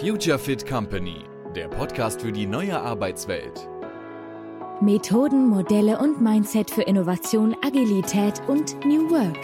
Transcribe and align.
Future 0.00 0.38
Fit 0.38 0.66
Company, 0.66 1.24
der 1.56 1.68
Podcast 1.68 2.22
für 2.22 2.32
die 2.32 2.46
neue 2.46 2.78
Arbeitswelt. 2.80 3.68
Methoden, 4.80 5.48
Modelle 5.48 5.98
und 5.98 6.22
Mindset 6.22 6.70
für 6.70 6.82
Innovation, 6.82 7.56
Agilität 7.62 8.40
und 8.46 8.76
New 8.84 9.10
Work. 9.10 9.36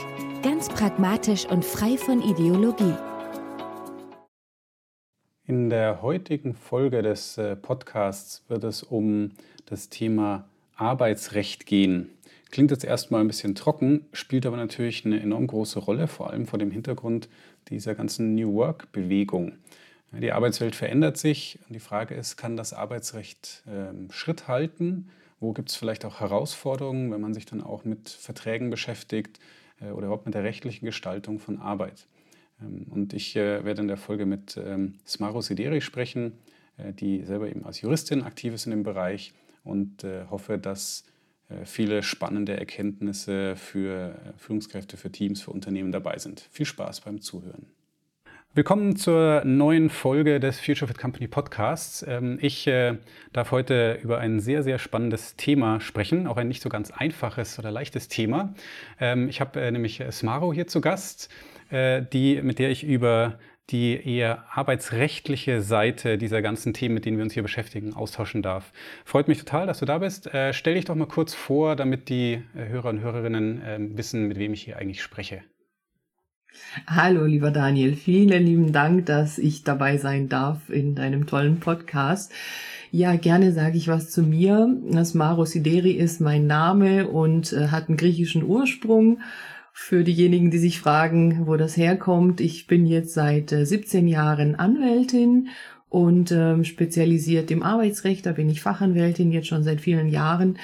Ganz 0.43 0.69
pragmatisch 0.69 1.47
und 1.47 1.65
frei 1.65 1.97
von 1.97 2.23
Ideologie. 2.23 2.95
In 5.47 5.71
der 5.71 6.03
heutigen 6.03 6.55
Folge 6.55 7.03
des 7.03 7.37
äh, 7.37 7.57
Podcasts 7.57 8.45
wird 8.49 8.65
es 8.65 8.83
um 8.83 9.33
das 9.67 9.89
Thema 9.89 10.49
Arbeitsrecht 10.77 11.67
gehen. 11.67 12.11
Klingt 12.51 12.71
jetzt 12.71 12.85
erstmal 12.85 13.21
ein 13.21 13.27
bisschen 13.27 13.57
trocken, 13.57 14.07
spielt 14.13 14.47
aber 14.47 14.57
natürlich 14.57 15.05
eine 15.05 15.21
enorm 15.21 15.49
große 15.49 15.81
Rolle, 15.81 16.07
vor 16.07 16.31
allem 16.31 16.47
vor 16.47 16.59
dem 16.59 16.71
Hintergrund 16.71 17.29
dieser 17.69 17.97
ganzen 17.97 18.37
New 18.37 18.55
Work-Bewegung. 18.55 19.59
Die 20.21 20.33
Arbeitswelt 20.33 20.75
verändert 20.75 21.17
sich 21.17 21.59
und 21.67 21.75
die 21.75 21.81
Frage 21.81 22.15
ist, 22.15 22.37
kann 22.37 22.57
das 22.57 22.73
Arbeitsrecht 22.73 23.63
ähm, 23.67 24.11
Schritt 24.11 24.49
halten? 24.49 25.11
Wo 25.41 25.53
gibt 25.53 25.71
es 25.71 25.77
vielleicht 25.77 26.05
auch 26.05 26.21
Herausforderungen, 26.21 27.11
wenn 27.11 27.21
man 27.21 27.35
sich 27.35 27.47
dann 27.47 27.63
auch 27.63 27.85
mit 27.85 28.09
Verträgen 28.09 28.71
beschäftigt 28.71 29.41
äh, 29.81 29.91
oder 29.91 30.07
überhaupt 30.07 30.27
mit 30.27 30.35
der 30.35 30.45
rechtlichen 30.45 30.87
Gestaltung 30.87 31.39
von 31.39 31.59
Arbeit? 31.59 32.07
Ähm, 32.61 32.87
und 32.91 33.13
ich 33.13 33.37
äh, 33.37 33.65
werde 33.65 33.83
in 33.83 33.89
der 33.89 33.97
Folge 33.97 34.27
mit 34.27 34.57
ähm, 34.57 34.95
Smaro 35.07 35.41
Sideri 35.41 35.81
sprechen, 35.81 36.33
äh, 36.77 36.93
die 36.93 37.25
selber 37.25 37.49
eben 37.49 37.65
als 37.65 37.81
Juristin 37.81 38.23
aktiv 38.23 38.55
ist 38.55 38.67
in 38.67 38.71
dem 38.71 38.83
Bereich 38.83 39.33
und 39.65 40.05
hoffe, 40.29 40.59
dass 40.59 41.05
viele 41.65 42.03
spannende 42.03 42.55
Erkenntnisse 42.55 43.57
für 43.57 44.35
Führungskräfte, 44.37 44.99
für 44.99 45.11
Teams, 45.11 45.41
für 45.41 45.53
Unternehmen 45.53 45.91
dabei 45.91 46.19
sind. 46.19 46.47
Viel 46.51 46.67
Spaß 46.67 47.01
beim 47.01 47.23
Zuhören. 47.23 47.65
Willkommen 48.57 48.95
zur 48.95 49.43
neuen 49.45 49.91
Folge 49.91 50.39
des 50.39 50.61
Future 50.61 50.87
Fit 50.87 50.97
Company 50.97 51.27
Podcasts. 51.27 52.05
Ähm, 52.07 52.39
ich 52.41 52.69
äh, 52.69 52.99
darf 53.33 53.51
heute 53.51 53.99
über 54.01 54.19
ein 54.19 54.39
sehr, 54.39 54.63
sehr 54.63 54.79
spannendes 54.79 55.35
Thema 55.35 55.81
sprechen, 55.81 56.29
auch 56.29 56.37
ein 56.37 56.47
nicht 56.47 56.63
so 56.63 56.69
ganz 56.69 56.93
einfaches 56.93 57.59
oder 57.59 57.73
leichtes 57.73 58.07
Thema. 58.07 58.55
Ähm, 59.01 59.29
ich 59.29 59.41
habe 59.41 59.61
äh, 59.61 59.73
nämlich 59.73 60.01
Smaro 60.13 60.53
hier 60.53 60.69
zu 60.69 60.81
Gast, 60.81 61.31
äh, 61.71 62.03
die, 62.13 62.41
mit 62.43 62.61
der 62.61 62.71
ich 62.71 62.85
über 62.85 63.41
die 63.71 64.01
eher 64.09 64.45
arbeitsrechtliche 64.53 65.61
Seite 65.61 66.17
dieser 66.17 66.41
ganzen 66.41 66.75
Themen, 66.75 66.95
mit 66.95 67.07
denen 67.07 67.17
wir 67.17 67.25
uns 67.25 67.35
hier 67.35 67.43
beschäftigen, 67.43 67.93
austauschen 67.93 68.41
darf. 68.41 68.73
Freut 69.05 69.27
mich 69.27 69.39
total, 69.39 69.67
dass 69.67 69.81
du 69.81 69.85
da 69.85 69.99
bist. 69.99 70.31
Stell 70.53 70.75
dich 70.75 70.85
doch 70.85 70.95
mal 70.95 71.09
kurz 71.09 71.35
vor, 71.35 71.75
damit 71.75 72.09
die 72.09 72.43
Hörer 72.53 72.91
und 72.91 73.01
Hörerinnen 73.01 73.63
ähm, 73.67 73.99
wissen, 73.99 74.29
mit 74.29 74.39
wem 74.39 74.53
ich 74.53 74.63
hier 74.63 74.77
eigentlich 74.77 75.03
spreche. 75.03 75.43
Hallo, 76.87 77.25
lieber 77.25 77.51
Daniel. 77.51 77.95
Vielen 77.95 78.45
lieben 78.45 78.73
Dank, 78.73 79.07
dass 79.07 79.39
ich 79.39 79.65
dabei 79.65 79.97
sein 79.97 80.29
darf 80.29 80.71
in 80.71 80.95
deinem 80.95 81.27
tollen 81.27 81.61
Podcast. 81.61 82.33
Ja, 82.91 83.17
gerne 83.17 83.53
sage 83.53 83.77
ich 83.77 83.89
was 83.89 84.11
zu 84.11 84.23
mir. 84.23 84.69
Das 84.91 85.15
Maro 85.15 85.45
Sideri 85.45 85.93
ist 85.93 86.21
mein 86.21 86.47
Name 86.47 87.09
und 87.09 87.53
äh, 87.53 87.69
hat 87.69 87.89
einen 87.89 87.97
griechischen 87.97 88.45
Ursprung. 88.45 89.21
Für 89.73 90.05
diejenigen, 90.05 90.51
die 90.51 90.59
sich 90.59 90.79
fragen, 90.79 91.47
wo 91.47 91.57
das 91.57 91.77
herkommt, 91.77 92.41
ich 92.41 92.67
bin 92.67 92.87
jetzt 92.87 93.15
seit 93.15 93.51
äh, 93.51 93.67
17 93.67 94.07
Jahren 94.07 94.55
Anwältin 94.55 95.49
und 95.89 96.31
ähm, 96.31 96.65
spezialisiert 96.65 97.51
im 97.51 97.63
Arbeitsrecht. 97.63 98.27
Da 98.27 98.33
bin 98.33 98.49
ich 98.49 98.61
Fachanwältin 98.61 99.33
jetzt 99.33 99.49
schon 99.49 99.65
seit 99.65 99.81
vielen 99.81 100.09
Jahren 100.09 100.59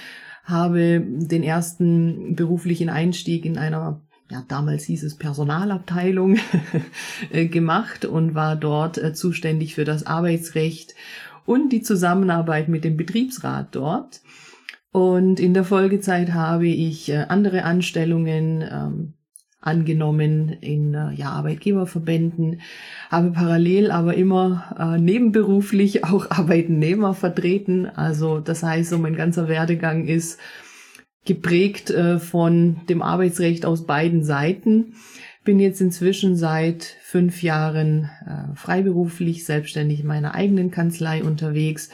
habe 0.44 1.02
den 1.04 1.42
ersten 1.42 2.34
beruflichen 2.34 2.88
Einstieg 2.88 3.44
in 3.44 3.58
einer 3.58 4.00
ja, 4.30 4.44
damals 4.46 4.84
hieß 4.84 5.02
es 5.02 5.16
Personalabteilung 5.16 6.38
äh, 7.30 7.46
gemacht 7.46 8.04
und 8.04 8.34
war 8.34 8.54
dort 8.54 8.96
äh, 8.96 9.12
zuständig 9.12 9.74
für 9.74 9.84
das 9.84 10.06
Arbeitsrecht 10.06 10.94
und 11.46 11.70
die 11.70 11.82
Zusammenarbeit 11.82 12.68
mit 12.68 12.84
dem 12.84 12.96
Betriebsrat 12.96 13.74
dort. 13.74 14.20
Und 14.92 15.40
in 15.40 15.52
der 15.52 15.64
Folgezeit 15.64 16.32
habe 16.32 16.68
ich 16.68 17.10
äh, 17.10 17.26
andere 17.28 17.64
Anstellungen 17.64 18.62
ähm, 18.62 19.14
angenommen 19.60 20.48
in 20.48 20.94
ja, 21.16 21.32
Arbeitgeberverbänden, 21.32 22.62
habe 23.10 23.32
parallel 23.32 23.90
aber 23.90 24.14
immer 24.14 24.76
äh, 24.78 24.98
nebenberuflich 24.98 26.04
auch 26.10 26.30
Arbeitnehmer 26.30 27.14
vertreten. 27.14 27.86
Also 27.86 28.38
das 28.38 28.62
heißt, 28.62 28.90
so 28.90 28.98
mein 28.98 29.16
ganzer 29.16 29.48
Werdegang 29.48 30.06
ist 30.06 30.38
geprägt 31.24 31.90
äh, 31.90 32.18
von 32.18 32.80
dem 32.88 33.02
Arbeitsrecht 33.02 33.66
aus 33.66 33.86
beiden 33.86 34.24
Seiten. 34.24 34.94
Bin 35.44 35.58
jetzt 35.58 35.80
inzwischen 35.80 36.36
seit 36.36 36.84
fünf 37.02 37.42
Jahren 37.42 38.10
äh, 38.26 38.54
freiberuflich 38.54 39.44
selbstständig 39.44 40.00
in 40.00 40.06
meiner 40.06 40.34
eigenen 40.34 40.70
Kanzlei 40.70 41.22
unterwegs 41.22 41.90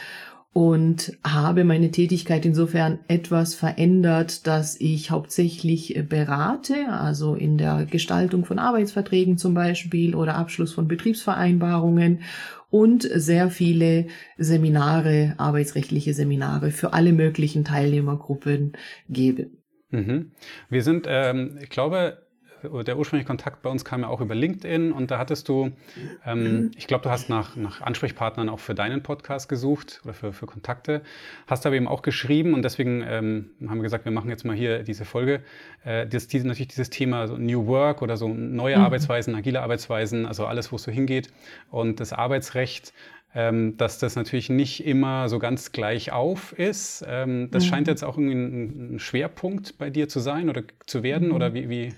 und 0.57 1.13
habe 1.23 1.65
meine 1.65 1.91
Tätigkeit 1.91 2.47
insofern 2.47 3.01
etwas 3.09 3.55
verändert, 3.55 4.47
dass 4.47 4.81
ich 4.81 5.11
hauptsächlich 5.11 6.03
berate, 6.09 6.89
also 6.89 7.35
in 7.35 7.59
der 7.59 7.85
Gestaltung 7.85 8.47
von 8.47 8.59
Arbeitsverträgen 8.59 9.37
zum 9.37 9.53
Beispiel 9.53 10.15
oder 10.15 10.35
Abschluss 10.35 10.73
von 10.73 10.89
Betriebsvereinbarungen 10.89 12.21
und 12.71 13.03
sehr 13.03 13.51
viele 13.51 14.07
Seminare, 14.39 15.35
arbeitsrechtliche 15.39 16.15
Seminare 16.15 16.71
für 16.71 16.93
alle 16.93 17.13
möglichen 17.13 17.65
Teilnehmergruppen 17.65 18.73
gebe. 19.09 19.51
Mhm. 19.91 20.33
Wir 20.69 20.83
sind, 20.83 21.07
ähm, 21.09 21.59
ich 21.63 21.71
glaube, 21.71 22.26
der 22.85 22.99
ursprüngliche 22.99 23.27
Kontakt 23.27 23.63
bei 23.63 23.71
uns 23.71 23.85
kam 23.85 24.03
ja 24.03 24.09
auch 24.09 24.21
über 24.21 24.35
LinkedIn 24.35 24.93
und 24.93 25.11
da 25.11 25.19
hattest 25.19 25.49
du, 25.49 25.73
ähm, 26.25 26.43
mhm. 26.43 26.71
ich 26.77 26.87
glaube, 26.87 27.05
du 27.05 27.11
hast 27.11 27.29
nach, 27.29 27.57
nach 27.57 27.81
Ansprechpartnern 27.81 28.49
auch 28.49 28.61
für 28.61 28.75
deinen 28.75 29.03
Podcast 29.03 29.49
gesucht 29.49 30.01
oder 30.05 30.15
für, 30.15 30.33
für 30.33 30.47
Kontakte, 30.47 31.03
hast 31.47 31.67
aber 31.67 31.77
eben 31.77 31.89
auch 31.89 32.03
geschrieben 32.03 32.55
und 32.55 32.63
deswegen 32.63 33.03
ähm, 33.07 33.51
haben 33.69 33.79
wir 33.79 33.83
gesagt, 33.83 34.05
wir 34.05 34.13
machen 34.13 34.31
jetzt 34.31 34.45
mal 34.45 34.57
hier 34.57 34.83
diese 34.83 35.05
Folge. 35.05 35.43
Äh, 35.85 36.07
das, 36.07 36.29
diese, 36.29 36.47
natürlich 36.47 36.69
dieses 36.69 36.91
Thema 36.91 37.27
so 37.29 37.37
New 37.37 37.67
Work 37.67 38.03
oder 38.03 38.17
so 38.17 38.29
neue 38.29 38.77
mhm. 38.77 38.85
Arbeitsweisen, 38.85 39.35
agile 39.35 39.63
Arbeitsweisen, 39.63 40.27
also 40.27 40.47
alles, 40.47 40.73
wo 40.73 40.77
es 40.77 40.83
so 40.83 40.93
hingeht 40.93 41.31
und 41.71 42.01
das 42.01 42.13
Arbeitsrecht 42.13 42.93
ähm, 43.37 43.77
dass 43.77 43.99
das 43.99 44.17
natürlich 44.17 44.49
nicht 44.49 44.85
immer 44.87 45.29
so 45.29 45.39
ganz 45.39 45.71
gleich 45.71 46.11
auf 46.11 46.59
ist. 46.59 47.05
Ähm, 47.07 47.51
das 47.51 47.65
mhm. 47.65 47.69
scheint 47.69 47.89
jetzt 47.89 48.03
auch 48.03 48.17
irgendwie 48.17 48.35
ein, 48.35 48.95
ein, 48.95 48.99
Schwerpunkt 48.99 49.77
bei 49.77 49.91
dir 49.91 50.09
zu 50.09 50.21
sein 50.21 50.49
oder 50.49 50.63
zu 50.87 51.03
werden, 51.03 51.29
mhm. 51.29 51.35
oder 51.35 51.53
wie, 51.53 51.69
wie? 51.69 51.95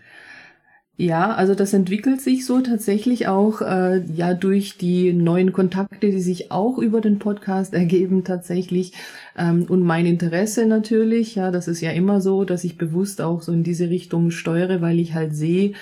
Ja, 1.00 1.32
also 1.32 1.54
das 1.54 1.74
entwickelt 1.74 2.20
sich 2.20 2.44
so 2.44 2.60
tatsächlich 2.60 3.28
auch 3.28 3.60
äh, 3.60 4.04
ja 4.12 4.34
durch 4.34 4.78
die 4.78 5.12
neuen 5.12 5.52
Kontakte, 5.52 6.10
die 6.10 6.20
sich 6.20 6.50
auch 6.50 6.76
über 6.76 7.00
den 7.00 7.20
Podcast 7.20 7.72
ergeben 7.82 8.24
tatsächlich 8.24 8.94
ähm, 9.36 9.64
und 9.68 9.82
mein 9.84 10.06
Interesse 10.06 10.66
natürlich. 10.66 11.36
Ja, 11.36 11.52
das 11.52 11.68
ist 11.68 11.80
ja 11.80 11.92
immer 11.92 12.20
so, 12.20 12.42
dass 12.42 12.64
ich 12.64 12.78
bewusst 12.78 13.20
auch 13.20 13.42
so 13.42 13.52
in 13.52 13.62
diese 13.62 13.88
Richtung 13.90 14.32
steuere, 14.32 14.80
weil 14.80 14.98
ich 14.98 15.14
halt 15.14 15.36
sehe, 15.36 15.74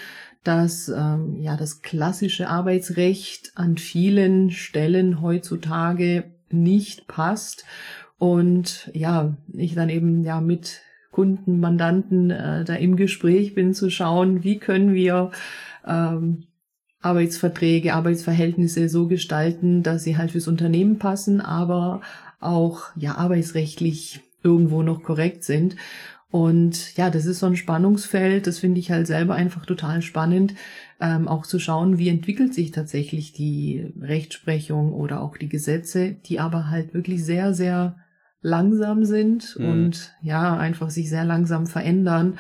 dass 0.45 0.91
ähm, 0.91 1.39
ja 1.41 1.57
das 1.57 1.81
klassische 1.81 2.51
Arbeitsrecht 2.51 3.53
an 3.55 3.79
vielen 3.79 4.51
Stellen 4.51 5.23
heutzutage 5.23 6.25
nicht 6.51 7.09
passt 7.09 7.65
und 8.19 8.91
ja 8.93 9.35
ich 9.55 9.75
dann 9.75 9.89
eben 9.89 10.25
ja 10.25 10.43
mit 10.43 10.83
Kunden, 11.17 11.61
Mandanten 11.61 12.31
äh, 12.31 12.63
da 12.67 12.75
im 12.75 12.97
Gespräch 12.97 13.55
bin, 13.55 13.73
zu 13.73 13.89
schauen, 13.89 14.45
wie 14.45 14.59
können 14.59 14.93
wir 14.93 15.31
ähm, 15.87 16.45
Arbeitsverträge, 17.01 17.95
Arbeitsverhältnisse 17.95 18.91
so 18.91 19.07
gestalten, 19.09 19.83
dass 19.83 20.05
sie 20.05 20.19
halt 20.19 20.33
fürs 20.33 20.47
Unternehmen 20.47 20.99
passen, 20.99 21.41
aber 21.41 22.03
auch 22.39 22.91
ja 22.97 23.15
arbeitsrechtlich 23.15 24.21
irgendwo 24.43 24.83
noch 24.83 25.03
korrekt 25.03 25.43
sind. 25.43 25.77
Und 26.31 26.95
ja, 26.99 27.09
das 27.09 27.25
ist 27.25 27.39
so 27.39 27.47
ein 27.47 27.57
Spannungsfeld, 27.57 28.47
das 28.47 28.59
finde 28.59 28.79
ich 28.79 28.91
halt 28.91 29.07
selber 29.07 29.37
einfach 29.37 29.65
total 29.65 30.03
spannend, 30.03 30.53
ähm, 31.01 31.29
auch 31.29 31.47
zu 31.47 31.59
schauen, 31.59 31.97
wie 31.97 32.11
entwickelt 32.11 32.53
sich 32.53 32.73
tatsächlich 32.73 33.33
die 33.33 33.91
Rechtsprechung 33.99 34.93
oder 34.93 35.23
auch 35.23 35.39
die 35.39 35.49
Gesetze, 35.49 36.13
die 36.27 36.41
aber 36.41 36.69
halt 36.69 36.93
wirklich 36.93 37.25
sehr, 37.25 37.55
sehr 37.55 37.97
langsam 38.41 39.05
sind 39.05 39.57
mhm. 39.59 39.69
und 39.69 40.15
ja, 40.23 40.57
einfach 40.57 40.91
sich 40.91 41.09
sehr 41.09 41.25
langsam 41.25 41.67
verändern. 41.67 42.39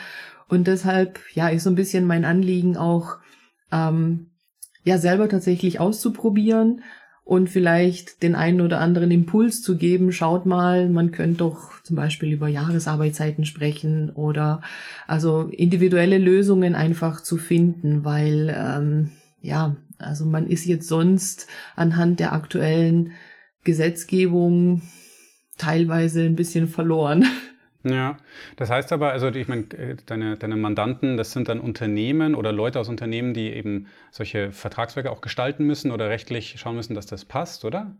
Und 0.48 0.66
deshalb, 0.66 1.18
ja, 1.34 1.48
ist 1.48 1.64
so 1.64 1.70
ein 1.70 1.76
bisschen 1.76 2.04
mein 2.04 2.24
Anliegen 2.24 2.76
auch, 2.76 3.16
ähm, 3.72 4.30
ja, 4.84 4.98
selber 4.98 5.28
tatsächlich 5.28 5.80
auszuprobieren 5.80 6.82
und 7.24 7.50
vielleicht 7.50 8.22
den 8.22 8.36
einen 8.36 8.60
oder 8.60 8.78
anderen 8.78 9.10
Impuls 9.10 9.60
zu 9.60 9.76
geben. 9.76 10.12
Schaut 10.12 10.46
mal, 10.46 10.88
man 10.88 11.10
könnte 11.10 11.38
doch 11.38 11.82
zum 11.82 11.96
Beispiel 11.96 12.32
über 12.32 12.46
Jahresarbeitszeiten 12.46 13.44
sprechen 13.44 14.10
oder 14.10 14.62
also 15.08 15.42
individuelle 15.50 16.18
Lösungen 16.18 16.76
einfach 16.76 17.20
zu 17.20 17.36
finden, 17.36 18.04
weil 18.04 18.54
ähm, 18.56 19.10
ja, 19.42 19.74
also 19.98 20.24
man 20.24 20.46
ist 20.46 20.66
jetzt 20.66 20.86
sonst 20.86 21.48
anhand 21.74 22.20
der 22.20 22.32
aktuellen 22.32 23.10
Gesetzgebung 23.64 24.82
teilweise 25.56 26.22
ein 26.22 26.36
bisschen 26.36 26.68
verloren. 26.68 27.24
Ja, 27.88 28.16
das 28.56 28.68
heißt 28.68 28.92
aber, 28.92 29.12
also 29.12 29.28
ich 29.28 29.46
meine, 29.46 29.62
äh, 29.78 29.94
deine, 30.06 30.36
deine 30.36 30.56
Mandanten, 30.56 31.16
das 31.16 31.30
sind 31.30 31.48
dann 31.48 31.60
Unternehmen 31.60 32.34
oder 32.34 32.50
Leute 32.50 32.80
aus 32.80 32.88
Unternehmen, 32.88 33.32
die 33.32 33.52
eben 33.52 33.86
solche 34.10 34.50
Vertragswerke 34.50 35.08
auch 35.08 35.20
gestalten 35.20 35.64
müssen 35.64 35.92
oder 35.92 36.08
rechtlich 36.08 36.56
schauen 36.58 36.74
müssen, 36.74 36.94
dass 36.94 37.06
das 37.06 37.24
passt, 37.24 37.64
oder? 37.64 37.94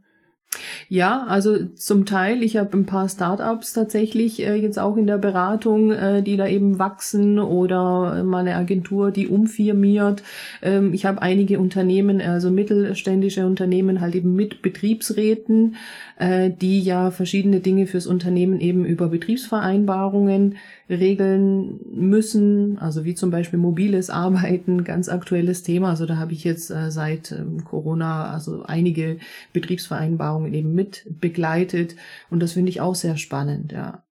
Ja, 0.89 1.25
also 1.29 1.65
zum 1.75 2.07
Teil. 2.07 2.43
Ich 2.43 2.57
habe 2.57 2.77
ein 2.77 2.87
paar 2.87 3.09
Startups 3.09 3.73
tatsächlich 3.73 4.41
äh, 4.41 4.55
jetzt 4.55 4.79
auch 4.79 4.97
in 4.97 5.07
der 5.07 5.19
Beratung, 5.19 5.91
äh, 5.91 6.23
die 6.23 6.37
da 6.37 6.47
eben 6.47 6.79
wachsen 6.79 7.39
oder 7.39 8.23
mal 8.23 8.41
eine 8.41 8.55
Agentur, 8.55 9.11
die 9.11 9.27
umfirmiert. 9.27 10.23
Ähm, 10.63 10.95
ich 10.95 11.05
habe 11.05 11.21
einige 11.23 11.59
Unternehmen, 11.59 12.21
also 12.21 12.51
mittelständische 12.51 13.47
Unternehmen 13.47 14.01
halt 14.01 14.15
eben 14.15 14.35
mit 14.35 14.63
Betriebsräten, 14.63 15.77
äh, 16.19 16.51
die 16.51 16.81
ja 16.81 17.11
verschiedene 17.11 17.61
Dinge 17.61 17.87
fürs 17.87 18.07
Unternehmen 18.07 18.61
eben 18.61 18.85
über 18.85 19.09
Betriebsvereinbarungen 19.09 20.57
regeln 20.89 21.81
müssen, 21.93 22.79
also 22.79 23.05
wie 23.05 23.15
zum 23.15 23.31
Beispiel 23.31 23.59
mobiles 23.59 24.09
Arbeiten, 24.09 24.85
ganz 24.85 25.09
aktuelles 25.09 25.63
Thema. 25.63 25.91
Also 25.91 26.07
da 26.07 26.17
habe 26.17 26.33
ich 26.33 26.45
jetzt 26.45 26.71
äh, 26.71 26.91
seit 26.91 27.33
ähm, 27.33 27.65
Corona 27.65 28.31
also 28.31 28.63
einige 28.63 29.19
Betriebsvereinbarungen 29.53 30.55
eben 30.55 30.75
mit 30.75 31.07
begleitet 31.09 31.97
und 32.31 32.43
das 32.43 32.53
finde 32.53 32.71
ich 32.71 32.81
auch 32.81 32.95
sehr 32.95 33.17
spannend, 33.17 33.73
ja. 33.73 34.03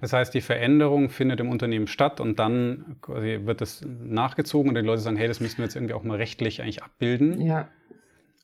Das 0.00 0.12
heißt, 0.12 0.34
die 0.34 0.40
Veränderung 0.40 1.08
findet 1.08 1.38
im 1.38 1.50
Unternehmen 1.50 1.86
statt 1.86 2.20
und 2.20 2.38
dann 2.40 2.96
wird 3.06 3.60
es 3.60 3.86
nachgezogen 3.86 4.70
und 4.70 4.74
die 4.74 4.80
Leute 4.80 5.02
sagen, 5.02 5.16
hey, 5.16 5.28
das 5.28 5.38
müssen 5.38 5.58
wir 5.58 5.64
jetzt 5.64 5.76
irgendwie 5.76 5.94
auch 5.94 6.02
mal 6.02 6.16
rechtlich 6.16 6.62
eigentlich 6.62 6.82
abbilden. 6.82 7.40
Ja. 7.40 7.68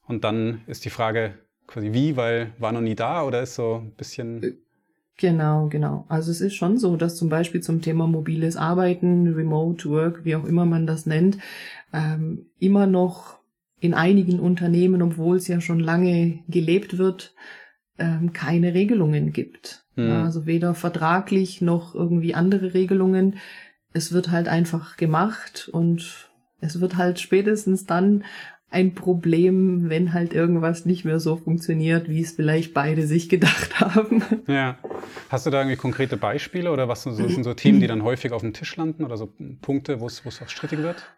Und 0.06 0.22
dann 0.22 0.60
ist 0.68 0.84
die 0.84 0.90
Frage 0.90 1.34
quasi 1.66 1.92
wie, 1.92 2.16
weil 2.16 2.52
war 2.58 2.72
noch 2.72 2.80
nie 2.80 2.94
da 2.94 3.24
oder 3.24 3.42
ist 3.42 3.54
so 3.54 3.82
ein 3.82 3.92
bisschen 3.92 4.42
äh, 4.42 4.52
Genau, 5.16 5.68
genau. 5.68 6.06
Also 6.08 6.32
es 6.32 6.40
ist 6.40 6.54
schon 6.54 6.76
so, 6.76 6.96
dass 6.96 7.16
zum 7.16 7.28
Beispiel 7.28 7.60
zum 7.60 7.82
Thema 7.82 8.06
mobiles 8.06 8.56
Arbeiten, 8.56 9.32
Remote 9.32 9.88
Work, 9.88 10.24
wie 10.24 10.34
auch 10.34 10.44
immer 10.44 10.64
man 10.64 10.86
das 10.86 11.06
nennt, 11.06 11.38
ähm, 11.92 12.46
immer 12.58 12.86
noch 12.86 13.38
in 13.78 13.94
einigen 13.94 14.40
Unternehmen, 14.40 15.02
obwohl 15.02 15.36
es 15.36 15.46
ja 15.46 15.60
schon 15.60 15.78
lange 15.78 16.40
gelebt 16.48 16.98
wird, 16.98 17.34
ähm, 17.98 18.32
keine 18.32 18.74
Regelungen 18.74 19.32
gibt. 19.32 19.84
Hm. 19.94 20.10
Also 20.10 20.46
weder 20.46 20.74
vertraglich 20.74 21.60
noch 21.60 21.94
irgendwie 21.94 22.34
andere 22.34 22.74
Regelungen. 22.74 23.36
Es 23.92 24.10
wird 24.10 24.32
halt 24.32 24.48
einfach 24.48 24.96
gemacht 24.96 25.68
und 25.72 26.28
es 26.60 26.80
wird 26.80 26.96
halt 26.96 27.20
spätestens 27.20 27.86
dann 27.86 28.24
ein 28.70 28.94
Problem, 28.94 29.88
wenn 29.88 30.12
halt 30.12 30.32
irgendwas 30.32 30.84
nicht 30.84 31.04
mehr 31.04 31.20
so 31.20 31.36
funktioniert, 31.36 32.08
wie 32.08 32.22
es 32.22 32.32
vielleicht 32.32 32.74
beide 32.74 33.06
sich 33.06 33.28
gedacht 33.28 33.80
haben. 33.80 34.22
Ja. 34.46 34.78
Hast 35.28 35.46
du 35.46 35.50
da 35.50 35.60
irgendwie 35.60 35.76
konkrete 35.76 36.16
Beispiele 36.16 36.70
oder 36.72 36.88
was 36.88 37.04
sind 37.04 37.14
so, 37.14 37.28
sind 37.28 37.44
so 37.44 37.54
Themen, 37.54 37.80
die 37.80 37.86
dann 37.86 38.02
häufig 38.02 38.32
auf 38.32 38.42
dem 38.42 38.52
Tisch 38.52 38.76
landen 38.76 39.04
oder 39.04 39.16
so 39.16 39.32
Punkte, 39.60 40.00
wo 40.00 40.06
es 40.06 40.22
auch 40.42 40.48
strittig 40.48 40.80
wird? 40.80 41.14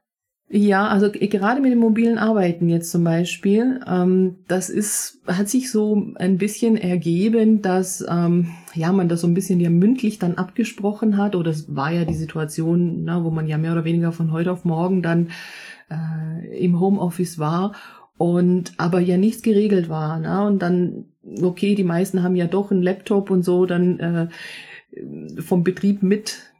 Ja, 0.49 0.87
also 0.87 1.11
gerade 1.11 1.61
mit 1.61 1.73
dem 1.73 1.81
mobilen 1.81 2.19
Arbeiten 2.19 2.69
jetzt 2.69 2.93
zum 2.93 3.03
Beispiel, 3.03 3.81
ähm, 3.85 4.37
das 4.47 4.71
ist, 4.71 5.21
hat 5.27 5.49
sich 5.49 5.73
so 5.73 6.13
ein 6.15 6.39
bisschen 6.39 6.77
ergeben, 6.77 7.63
dass 7.63 8.05
ähm, 8.09 8.51
ja 8.73 8.93
man 8.93 9.09
das 9.09 9.23
so 9.23 9.27
ein 9.27 9.35
bisschen 9.35 9.59
ja 9.59 9.71
mündlich 9.71 10.21
dann 10.21 10.37
abgesprochen 10.37 11.17
hat, 11.17 11.35
oder 11.35 11.51
es 11.51 11.75
war 11.75 11.91
ja 11.91 12.05
die 12.05 12.15
Situation, 12.15 13.03
na, 13.03 13.25
wo 13.25 13.31
man 13.31 13.49
ja 13.49 13.59
mehr 13.59 13.73
oder 13.73 13.85
weniger 13.85 14.13
von 14.13 14.31
heute 14.31 14.53
auf 14.53 14.65
morgen 14.65 15.03
dann 15.03 15.31
äh, 15.91 16.65
im 16.65 16.79
Homeoffice 16.79 17.41
war 17.41 17.73
und 18.17 18.73
aber 18.77 19.01
ja 19.01 19.17
nichts 19.17 19.43
geregelt 19.43 19.89
war. 19.89 20.21
Ne? 20.21 20.47
Und 20.47 20.61
dann, 20.63 21.07
okay, 21.43 21.75
die 21.75 21.85
meisten 21.85 22.23
haben 22.23 22.37
ja 22.37 22.47
doch 22.47 22.71
einen 22.71 22.83
Laptop 22.83 23.31
und 23.31 23.45
so 23.45 23.67
dann 23.67 23.99
äh, 23.99 24.29
vom 25.43 25.65
Betrieb 25.65 26.05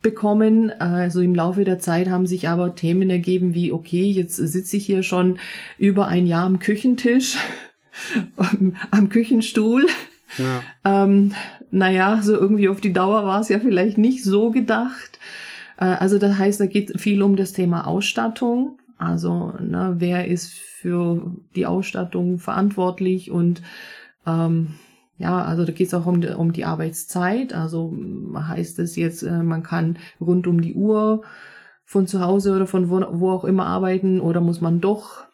mitbekommen. 0.07 0.71
Also 0.79 1.21
im 1.21 1.35
Laufe 1.35 1.65
der 1.65 1.79
Zeit 1.79 2.09
haben 2.09 2.27
sich 2.27 2.49
aber 2.49 2.75
Themen 2.75 3.11
ergeben 3.11 3.55
wie, 3.55 3.73
okay, 3.73 4.11
jetzt 4.11 4.37
sitze 4.37 4.77
ich 4.77 4.87
hier 4.87 5.03
schon 5.03 5.39
über 5.79 6.07
ein 6.07 6.27
Jahr 6.27 6.45
am 6.45 6.59
Küchentisch, 6.59 7.37
am 8.91 9.09
Küchenstuhl. 9.09 9.87
Ja. 10.39 10.63
Ähm, 11.05 11.33
naja, 11.71 12.21
so 12.23 12.35
irgendwie 12.35 12.69
auf 12.69 12.81
die 12.81 12.93
Dauer 12.93 13.25
war 13.25 13.41
es 13.41 13.49
ja 13.49 13.59
vielleicht 13.59 13.99
nicht 13.99 14.25
so 14.25 14.51
gedacht. 14.51 15.19
Äh, 15.79 15.85
also 15.85 16.19
das 16.19 16.39
heißt, 16.39 16.61
da 16.61 16.67
geht 16.67 17.01
viel 17.01 17.23
um 17.23 17.37
das 17.37 17.53
Thema 17.53 17.87
Ausstattung. 17.87 18.79
Also 18.99 19.53
ne, 19.61 19.97
wer 19.99 20.27
ist 20.27 20.53
für 20.55 21.35
die 21.55 21.67
Ausstattung 21.67 22.39
verantwortlich 22.39 23.31
und 23.31 23.63
ähm, 24.27 24.75
ja, 25.19 25.43
also 25.43 25.65
da 25.65 25.73
geht 25.73 25.89
es 25.89 25.95
auch 25.95 26.07
um 26.07 26.21
die, 26.21 26.29
um 26.29 26.53
die 26.53 26.65
Arbeitszeit. 26.65 27.55
Also 27.55 27.97
heißt 28.35 28.79
es 28.79 28.97
jetzt, 28.97 29.23
äh, 29.23 29.43
man 29.43 29.63
kann 29.63 29.99
rund 30.21 30.47
um 30.47 30.61
die 30.61 30.75
Uhr 30.75 31.23
von 31.85 32.07
zu 32.07 32.21
Hause 32.21 32.55
oder 32.55 32.67
von 32.67 32.91
wo, 32.91 33.01
wo 33.13 33.31
auch 33.31 33.45
immer 33.45 33.67
arbeiten 33.67 34.21
oder 34.21 34.41
muss 34.41 34.61
man 34.61 34.81
doch 34.81 35.25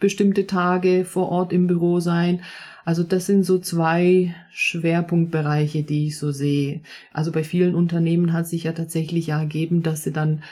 bestimmte 0.00 0.46
Tage 0.46 1.04
vor 1.04 1.28
Ort 1.28 1.52
im 1.52 1.66
Büro 1.66 2.00
sein. 2.00 2.42
Also 2.84 3.02
das 3.02 3.26
sind 3.26 3.44
so 3.44 3.58
zwei 3.58 4.34
Schwerpunktbereiche, 4.52 5.82
die 5.82 6.08
ich 6.08 6.18
so 6.18 6.32
sehe. 6.32 6.80
Also 7.12 7.30
bei 7.30 7.44
vielen 7.44 7.74
Unternehmen 7.74 8.32
hat 8.32 8.46
sich 8.48 8.64
ja 8.64 8.72
tatsächlich 8.72 9.28
ja 9.28 9.38
ergeben, 9.38 9.82
dass 9.82 10.02
sie 10.02 10.12
dann 10.12 10.42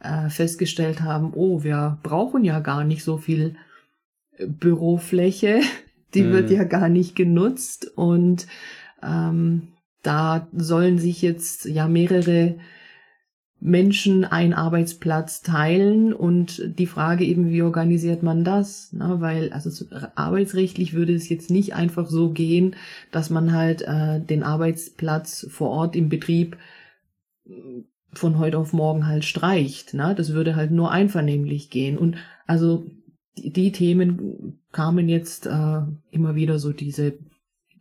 äh, 0.00 0.28
festgestellt 0.28 1.00
haben, 1.00 1.32
oh, 1.34 1.64
wir 1.64 1.98
brauchen 2.02 2.44
ja 2.44 2.60
gar 2.60 2.84
nicht 2.84 3.02
so 3.02 3.16
viel 3.16 3.56
äh, 4.36 4.46
Bürofläche, 4.46 5.60
die 6.14 6.24
hm. 6.24 6.32
wird 6.32 6.50
ja 6.50 6.64
gar 6.64 6.88
nicht 6.88 7.16
genutzt 7.16 7.90
und 7.96 8.46
ähm, 9.02 9.68
da 10.02 10.48
sollen 10.52 10.98
sich 10.98 11.22
jetzt 11.22 11.64
ja 11.64 11.88
mehrere 11.88 12.56
Menschen 13.60 14.24
einen 14.24 14.54
Arbeitsplatz 14.54 15.42
teilen 15.42 16.12
und 16.12 16.78
die 16.78 16.86
Frage 16.86 17.24
eben, 17.24 17.50
wie 17.50 17.62
organisiert 17.62 18.22
man 18.22 18.44
das? 18.44 18.90
Na, 18.92 19.20
weil 19.20 19.52
also 19.52 19.84
arbeitsrechtlich 20.14 20.94
würde 20.94 21.12
es 21.12 21.28
jetzt 21.28 21.50
nicht 21.50 21.74
einfach 21.74 22.08
so 22.08 22.30
gehen, 22.30 22.76
dass 23.10 23.30
man 23.30 23.52
halt 23.52 23.82
äh, 23.82 24.20
den 24.20 24.44
Arbeitsplatz 24.44 25.48
vor 25.50 25.70
Ort 25.70 25.96
im 25.96 26.08
Betrieb 26.08 26.56
von 28.12 28.38
heute 28.38 28.58
auf 28.58 28.72
morgen 28.72 29.06
halt 29.06 29.24
streicht. 29.24 29.92
Ne? 29.92 30.14
Das 30.16 30.32
würde 30.32 30.54
halt 30.54 30.70
nur 30.70 30.92
einvernehmlich 30.92 31.68
gehen. 31.68 31.98
Und 31.98 32.16
also 32.46 32.86
die, 33.38 33.52
die 33.52 33.72
Themen 33.72 34.60
kamen 34.72 35.08
jetzt 35.08 35.46
äh, 35.46 35.80
immer 36.10 36.34
wieder 36.34 36.58
so 36.58 36.72
diese 36.72 37.18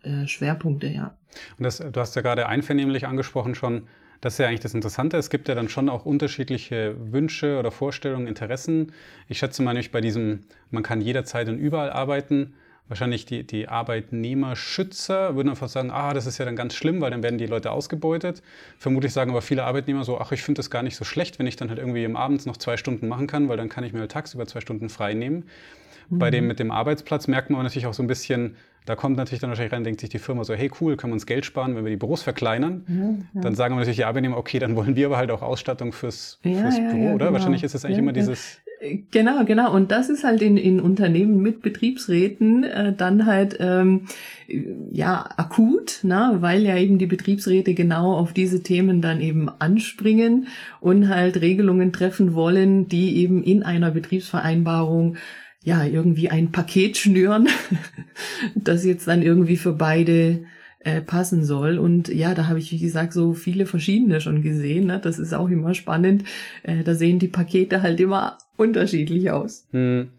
äh, 0.03 0.27
Schwerpunkte, 0.27 0.87
ja. 0.87 1.17
Und 1.57 1.63
das, 1.63 1.77
du 1.77 1.99
hast 1.99 2.15
ja 2.15 2.21
gerade 2.21 2.47
einvernehmlich 2.47 3.05
angesprochen 3.05 3.55
schon, 3.55 3.87
das 4.21 4.33
ist 4.33 4.39
ja 4.39 4.47
eigentlich 4.47 4.61
das 4.61 4.73
Interessante. 4.73 5.17
Es 5.17 5.29
gibt 5.29 5.47
ja 5.47 5.55
dann 5.55 5.69
schon 5.69 5.89
auch 5.89 6.05
unterschiedliche 6.05 6.95
Wünsche 7.11 7.59
oder 7.59 7.71
Vorstellungen, 7.71 8.27
Interessen. 8.27 8.93
Ich 9.27 9.37
schätze 9.37 9.61
mal 9.61 9.73
nicht 9.73 9.91
bei 9.91 10.01
diesem, 10.01 10.45
man 10.71 10.83
kann 10.83 11.01
jederzeit 11.01 11.49
und 11.49 11.59
überall 11.59 11.91
arbeiten 11.91 12.55
wahrscheinlich 12.87 13.25
die, 13.25 13.45
die 13.45 13.67
Arbeitnehmerschützer 13.67 15.35
würden 15.35 15.49
einfach 15.49 15.69
sagen, 15.69 15.91
ah, 15.91 16.13
das 16.13 16.25
ist 16.25 16.37
ja 16.37 16.45
dann 16.45 16.55
ganz 16.55 16.73
schlimm, 16.73 17.01
weil 17.01 17.11
dann 17.11 17.23
werden 17.23 17.37
die 17.37 17.45
Leute 17.45 17.71
ausgebeutet. 17.71 18.41
Vermutlich 18.77 19.13
sagen 19.13 19.31
aber 19.31 19.41
viele 19.41 19.65
Arbeitnehmer 19.65 20.03
so, 20.03 20.19
ach, 20.19 20.31
ich 20.31 20.41
finde 20.41 20.59
das 20.59 20.69
gar 20.69 20.83
nicht 20.83 20.95
so 20.95 21.03
schlecht, 21.03 21.39
wenn 21.39 21.47
ich 21.47 21.55
dann 21.55 21.69
halt 21.69 21.79
irgendwie 21.79 22.05
am 22.05 22.15
Abend 22.15 22.45
noch 22.45 22.57
zwei 22.57 22.77
Stunden 22.77 23.07
machen 23.07 23.27
kann, 23.27 23.49
weil 23.49 23.57
dann 23.57 23.69
kann 23.69 23.83
ich 23.83 23.93
mir 23.93 23.99
halt 23.99 24.11
tagsüber 24.11 24.47
zwei 24.47 24.61
Stunden 24.61 24.89
frei 24.89 25.13
nehmen. 25.13 25.45
Mhm. 26.09 26.19
Bei 26.19 26.31
dem 26.31 26.47
mit 26.47 26.59
dem 26.59 26.71
Arbeitsplatz 26.71 27.27
merkt 27.27 27.49
man 27.49 27.63
natürlich 27.63 27.87
auch 27.87 27.93
so 27.93 28.03
ein 28.03 28.07
bisschen, 28.07 28.55
da 28.87 28.95
kommt 28.95 29.17
natürlich 29.17 29.41
dann 29.41 29.49
wahrscheinlich 29.49 29.73
rein, 29.73 29.83
denkt 29.83 29.99
sich 29.99 30.09
die 30.09 30.17
Firma 30.17 30.45
so, 30.45 30.53
hey 30.53 30.71
cool, 30.79 30.95
können 30.95 31.11
wir 31.11 31.15
uns 31.15 31.25
Geld 31.25 31.45
sparen, 31.45 31.75
wenn 31.75 31.83
wir 31.83 31.89
die 31.89 31.97
Büros 31.97 32.23
verkleinern. 32.23 32.85
Mhm, 32.87 33.25
ja. 33.33 33.41
Dann 33.41 33.53
sagen 33.53 33.75
wir 33.75 33.79
natürlich 33.79 33.97
die 33.97 34.05
Arbeitnehmer, 34.05 34.37
okay, 34.37 34.59
dann 34.59 34.75
wollen 34.77 34.95
wir 34.95 35.07
aber 35.07 35.17
halt 35.17 35.29
auch 35.29 35.41
Ausstattung 35.41 35.91
fürs, 35.91 36.39
ja, 36.43 36.61
fürs 36.61 36.77
ja, 36.77 36.89
Büro, 36.91 37.07
oder? 37.07 37.25
Genau. 37.25 37.33
Wahrscheinlich 37.33 37.63
ist 37.63 37.75
es 37.75 37.83
eigentlich 37.83 37.99
immer 37.99 38.13
dieses 38.13 38.61
Genau, 39.11 39.43
genau. 39.43 39.73
Und 39.73 39.91
das 39.91 40.09
ist 40.09 40.23
halt 40.23 40.41
in, 40.43 40.55
in 40.55 40.79
Unternehmen 40.79 41.41
mit 41.41 41.63
Betriebsräten 41.63 42.63
äh, 42.63 42.93
dann 42.95 43.25
halt 43.25 43.57
ähm, 43.59 44.03
ja 44.91 45.27
akut, 45.35 46.01
na, 46.03 46.41
weil 46.41 46.61
ja 46.61 46.77
eben 46.77 46.99
die 46.99 47.07
Betriebsräte 47.07 47.73
genau 47.73 48.13
auf 48.13 48.33
diese 48.33 48.61
Themen 48.61 49.01
dann 49.01 49.19
eben 49.19 49.49
anspringen 49.49 50.47
und 50.79 51.09
halt 51.09 51.41
Regelungen 51.41 51.91
treffen 51.91 52.35
wollen, 52.35 52.87
die 52.87 53.17
eben 53.17 53.43
in 53.43 53.63
einer 53.63 53.89
Betriebsvereinbarung 53.89 55.17
ja 55.63 55.83
irgendwie 55.83 56.29
ein 56.29 56.51
Paket 56.51 56.97
schnüren, 56.97 57.49
das 58.55 58.85
jetzt 58.85 59.07
dann 59.07 59.21
irgendwie 59.21 59.57
für 59.57 59.73
beide 59.73 60.45
äh, 60.79 61.01
passen 61.01 61.43
soll. 61.43 61.77
Und 61.77 62.07
ja, 62.07 62.33
da 62.33 62.47
habe 62.47 62.59
ich, 62.59 62.71
wie 62.71 62.79
gesagt, 62.79 63.13
so 63.13 63.33
viele 63.33 63.65
verschiedene 63.65 64.21
schon 64.21 64.41
gesehen. 64.41 64.85
Ne? 64.85 64.99
Das 64.99 65.19
ist 65.19 65.33
auch 65.33 65.49
immer 65.49 65.73
spannend. 65.73 66.23
Äh, 66.63 66.83
da 66.83 66.95
sehen 66.95 67.19
die 67.19 67.27
Pakete 67.27 67.81
halt 67.81 67.99
immer 67.99 68.37
unterschiedlich 68.55 69.31
aus. 69.31 69.67
Hm. 69.71 70.09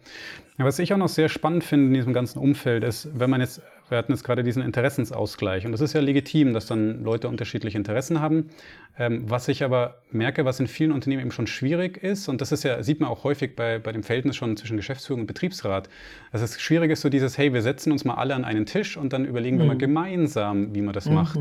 Ja, 0.57 0.65
was 0.65 0.77
ich 0.77 0.93
auch 0.93 0.97
noch 0.97 1.09
sehr 1.09 1.29
spannend 1.29 1.63
finde 1.63 1.87
in 1.87 1.93
diesem 1.93 2.13
ganzen 2.13 2.39
Umfeld 2.39 2.83
ist, 2.83 3.09
wenn 3.17 3.29
man 3.29 3.39
jetzt, 3.39 3.61
wir 3.89 3.97
hatten 3.97 4.11
jetzt 4.11 4.23
gerade 4.23 4.43
diesen 4.43 4.61
Interessensausgleich 4.61 5.65
und 5.65 5.71
das 5.71 5.81
ist 5.81 5.93
ja 5.93 6.01
legitim, 6.01 6.53
dass 6.53 6.67
dann 6.67 7.03
Leute 7.03 7.27
unterschiedliche 7.27 7.77
Interessen 7.77 8.21
haben. 8.21 8.49
Ähm, 8.97 9.23
was 9.29 9.47
ich 9.47 9.63
aber 9.63 10.01
merke, 10.11 10.45
was 10.45 10.59
in 10.59 10.67
vielen 10.67 10.91
Unternehmen 10.91 11.21
eben 11.21 11.31
schon 11.31 11.47
schwierig 11.47 12.01
ist, 12.03 12.27
und 12.27 12.41
das 12.41 12.51
ist 12.51 12.63
ja, 12.63 12.81
sieht 12.83 12.99
man 12.99 13.09
auch 13.09 13.23
häufig 13.23 13.55
bei, 13.55 13.79
bei 13.79 13.91
dem 13.91 14.03
Verhältnis 14.03 14.35
schon 14.35 14.57
zwischen 14.57 14.77
Geschäftsführung 14.77 15.21
und 15.21 15.27
Betriebsrat, 15.27 15.89
dass 16.31 16.41
es 16.41 16.59
schwierig 16.59 16.91
ist, 16.91 17.01
so 17.01 17.09
dieses, 17.09 17.37
hey, 17.37 17.53
wir 17.53 17.61
setzen 17.61 17.91
uns 17.91 18.05
mal 18.05 18.15
alle 18.15 18.35
an 18.35 18.45
einen 18.45 18.65
Tisch 18.65 18.97
und 18.97 19.13
dann 19.13 19.25
überlegen 19.25 19.57
mhm. 19.57 19.61
wir 19.61 19.67
mal 19.67 19.73
mhm. 19.75 19.79
gemeinsam, 19.79 20.75
wie 20.75 20.81
man 20.81 20.93
das 20.93 21.05
mhm. 21.05 21.15
macht. 21.15 21.39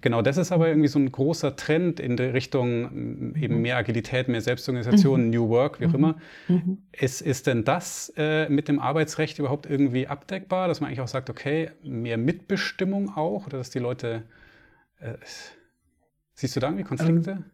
Genau 0.00 0.22
das 0.22 0.36
ist 0.36 0.52
aber 0.52 0.68
irgendwie 0.68 0.88
so 0.88 0.98
ein 0.98 1.10
großer 1.10 1.56
Trend 1.56 2.00
in 2.00 2.16
der 2.16 2.34
Richtung 2.34 3.30
mm, 3.30 3.36
eben 3.36 3.60
mehr 3.62 3.76
Agilität, 3.76 4.28
mehr 4.28 4.40
Selbstorganisation, 4.40 5.24
mhm. 5.24 5.30
New 5.30 5.48
Work, 5.48 5.80
wie 5.80 5.86
auch 5.86 5.90
mhm. 5.90 5.94
immer. 5.94 6.16
Mhm. 6.48 6.78
Ist, 6.92 7.20
ist 7.20 7.46
denn 7.46 7.64
das 7.64 8.12
äh, 8.16 8.48
mit 8.48 8.68
dem 8.68 8.78
Arbeitsrecht 8.78 9.38
überhaupt 9.38 9.66
irgendwie 9.66 10.06
abdeckbar, 10.06 10.68
dass 10.68 10.80
man 10.80 10.88
eigentlich 10.88 11.00
auch 11.00 11.08
sagt, 11.08 11.30
okay, 11.30 11.70
mehr 11.82 12.18
Mitbestimmung 12.18 13.14
auch 13.14 13.46
oder 13.46 13.58
dass 13.58 13.70
die 13.70 13.78
Leute, 13.78 14.24
äh, 15.00 15.14
siehst 16.34 16.56
du 16.56 16.60
da 16.60 16.68
irgendwie 16.68 16.84
Konflikte? 16.84 17.30
Ähm. 17.30 17.44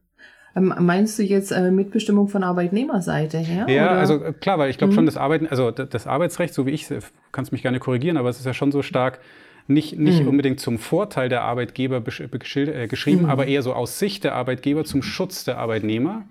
Ähm, 0.54 0.74
meinst 0.80 1.18
du 1.18 1.22
jetzt 1.22 1.50
äh, 1.50 1.70
Mitbestimmung 1.70 2.28
von 2.28 2.44
Arbeitnehmerseite 2.44 3.38
her? 3.38 3.66
Ja, 3.68 3.90
oder? 3.90 4.00
also 4.00 4.22
äh, 4.22 4.32
klar, 4.32 4.58
weil 4.58 4.70
ich 4.70 4.78
glaube 4.78 4.92
mhm. 4.92 4.96
schon, 4.96 5.06
das 5.06 5.16
Arbeiten, 5.16 5.46
also 5.46 5.70
das 5.70 6.06
Arbeitsrecht, 6.06 6.52
so 6.52 6.66
wie 6.66 6.72
ich, 6.72 6.88
kannst 7.32 7.52
mich 7.52 7.62
gerne 7.62 7.78
korrigieren, 7.78 8.16
aber 8.16 8.28
es 8.28 8.38
ist 8.38 8.46
ja 8.46 8.52
schon 8.52 8.72
so 8.72 8.82
stark 8.82 9.20
nicht, 9.66 9.98
nicht 9.98 10.22
mhm. 10.22 10.28
unbedingt 10.28 10.60
zum 10.60 10.78
Vorteil 10.78 11.28
der 11.28 11.42
Arbeitgeber 11.42 12.02
äh, 12.06 12.88
geschrieben, 12.88 13.22
mhm. 13.22 13.30
aber 13.30 13.46
eher 13.46 13.62
so 13.62 13.72
aus 13.74 13.98
Sicht 13.98 14.24
der 14.24 14.34
Arbeitgeber 14.34 14.84
zum 14.84 15.02
Schutz 15.02 15.44
der 15.44 15.58
Arbeitnehmer. 15.58 16.24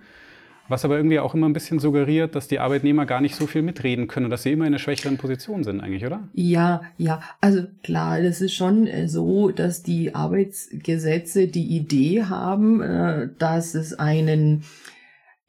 Was 0.68 0.86
aber 0.86 0.96
irgendwie 0.96 1.20
auch 1.20 1.34
immer 1.34 1.50
ein 1.50 1.54
bisschen 1.54 1.80
suggeriert, 1.80 2.34
dass 2.34 2.48
die 2.48 2.60
Arbeitnehmer 2.60 3.06
gar 3.06 3.20
nicht 3.20 3.36
so 3.36 3.46
viel 3.46 3.62
mitreden 3.62 4.08
können 4.08 4.28
und 4.28 4.30
dass 4.30 4.44
sie 4.44 4.54
immer 4.54 4.64
in 4.64 4.70
einer 4.70 4.80
schwächeren 4.80 5.18
Position 5.18 5.66
sind, 5.66 5.82
eigentlich, 5.82 6.06
oder? 6.06 6.22
Ja, 6.34 6.84
ja. 6.98 7.22
Also 7.42 7.64
klar, 7.84 8.22
das 8.22 8.40
ist 8.40 8.54
schon 8.54 8.88
äh, 8.88 9.10
so, 9.10 9.50
dass 9.50 9.84
die 9.84 10.16
Arbeitsgesetze 10.16 11.50
die 11.50 11.76
Idee 11.76 12.24
haben, 12.24 12.82
äh, 12.82 13.28
dass 13.38 13.76
es 13.76 14.00
einen 14.00 14.64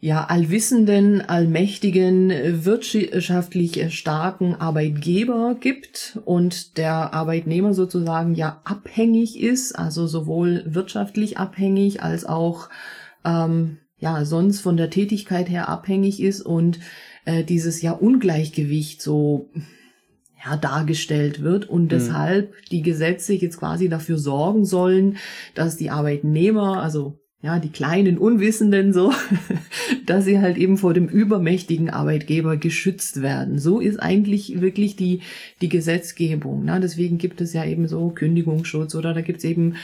ja, 0.05 0.25
allwissenden, 0.25 1.21
allmächtigen, 1.21 2.65
wirtschaftlich 2.65 3.95
starken 3.95 4.57
Arbeitgeber 4.57 5.57
gibt 5.61 6.19
und 6.25 6.77
der 6.77 7.15
Arbeitnehmer 7.15 7.73
sozusagen 7.73 8.35
ja 8.35 8.61
abhängig 8.65 9.41
ist, 9.41 9.79
also 9.79 10.09
sowohl 10.09 10.65
wirtschaftlich 10.67 11.39
abhängig 11.39 12.03
als 12.03 12.25
auch 12.25 12.69
ähm, 13.25 13.79
ja 13.97 14.25
sonst 14.25 14.61
von 14.61 14.77
der 14.77 14.91
Tätigkeit 14.91 15.49
her 15.49 15.69
abhängig 15.69 16.21
ist 16.21 16.43
und 16.43 16.81
äh, 17.25 17.45
dieses 17.45 17.81
ja 17.81 17.93
Ungleichgewicht 17.93 19.01
so 19.01 19.51
ja, 20.45 20.57
dargestellt 20.57 21.43
wird 21.43 21.69
und 21.69 21.85
mhm. 21.85 21.89
deshalb 21.91 22.55
die 22.73 22.83
Gesetze 22.83 23.35
jetzt 23.35 23.61
quasi 23.61 23.89
dafür 23.89 24.19
sorgen 24.19 24.65
sollen, 24.65 25.19
dass 25.55 25.77
die 25.77 25.91
Arbeitnehmer, 25.91 26.83
also 26.83 27.22
ja, 27.43 27.59
die 27.59 27.71
kleinen 27.71 28.19
Unwissenden 28.19 28.93
so, 28.93 29.13
dass 30.07 30.25
sie 30.25 30.41
halt 30.41 30.57
eben 30.57 30.79
vor 30.79 30.95
dem 30.95 31.09
übermächtigen 31.09 31.91
Arbeitgeber 31.91 32.57
geschützt 32.57 33.21
werden. 33.21 33.59
So 33.59 33.81
ist 33.81 34.01
eigentlich 34.01 34.61
wirklich 34.61 34.95
die, 34.95 35.23
die 35.61 35.69
Gesetzgebung. 35.69 36.65
Ne? 36.65 36.79
Deswegen 36.81 37.19
gibt 37.19 37.41
es 37.41 37.53
ja 37.53 37.65
eben 37.65 37.89
so 37.89 38.11
Kündigungsschutz 38.11 38.95
oder 38.95 39.13
da 39.13 39.23
gibt 39.23 39.39
es 39.39 39.45
eben 39.45 39.75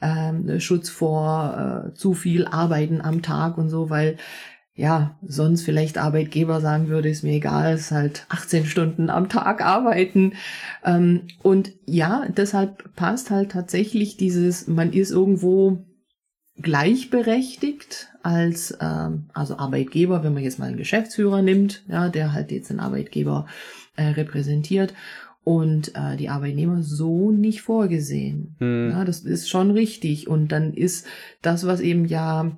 ähm, 0.00 0.60
Schutz 0.60 0.90
vor 0.90 1.88
äh, 1.88 1.94
zu 1.94 2.14
viel 2.14 2.46
Arbeiten 2.46 3.00
am 3.00 3.20
Tag 3.20 3.58
und 3.58 3.68
so, 3.68 3.90
weil 3.90 4.16
ja, 4.76 5.18
sonst 5.26 5.62
vielleicht 5.62 5.98
Arbeitgeber 5.98 6.60
sagen 6.60 6.86
würde, 6.86 7.08
ist 7.08 7.24
mir 7.24 7.32
egal, 7.34 7.74
ist 7.74 7.90
halt 7.90 8.26
18 8.28 8.64
Stunden 8.64 9.10
am 9.10 9.28
Tag 9.28 9.60
arbeiten. 9.60 10.34
Ähm, 10.84 11.22
und 11.42 11.72
ja, 11.84 12.26
deshalb 12.28 12.94
passt 12.94 13.32
halt 13.32 13.50
tatsächlich 13.50 14.18
dieses, 14.18 14.68
man 14.68 14.92
ist 14.92 15.10
irgendwo 15.10 15.84
gleichberechtigt 16.60 18.08
als 18.22 18.76
ähm, 18.80 19.30
also 19.32 19.58
Arbeitgeber, 19.58 20.24
wenn 20.24 20.34
man 20.34 20.42
jetzt 20.42 20.58
mal 20.58 20.66
einen 20.66 20.76
Geschäftsführer 20.76 21.42
nimmt, 21.42 21.84
ja, 21.88 22.08
der 22.08 22.32
halt 22.32 22.50
jetzt 22.50 22.70
den 22.70 22.80
Arbeitgeber 22.80 23.46
äh, 23.96 24.08
repräsentiert 24.08 24.94
und 25.44 25.94
äh, 25.94 26.16
die 26.16 26.28
Arbeitnehmer 26.28 26.82
so 26.82 27.30
nicht 27.30 27.62
vorgesehen. 27.62 28.56
Hm. 28.58 28.90
Ja, 28.90 29.04
das 29.04 29.20
ist 29.20 29.48
schon 29.48 29.70
richtig 29.70 30.28
und 30.28 30.52
dann 30.52 30.74
ist 30.74 31.06
das, 31.42 31.66
was 31.66 31.80
eben 31.80 32.04
ja 32.04 32.56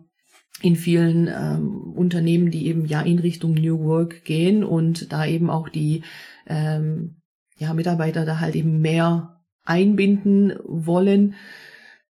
in 0.63 0.77
vielen 0.77 1.29
ähm, 1.29 1.93
Unternehmen, 1.95 2.51
die 2.51 2.67
eben 2.67 2.85
ja 2.85 3.01
in 3.01 3.19
Richtung 3.19 3.55
New 3.55 3.81
Work 3.81 4.25
gehen 4.25 4.65
und 4.65 5.13
da 5.13 5.25
eben 5.25 5.51
auch 5.51 5.69
die 5.69 6.03
ähm, 6.47 7.17
ja, 7.59 7.73
Mitarbeiter 7.75 8.25
da 8.25 8.41
halt 8.41 8.57
eben 8.57 8.81
mehr 8.81 9.41
einbinden 9.65 10.55
wollen. 10.65 11.35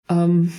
Ähm, 0.09 0.51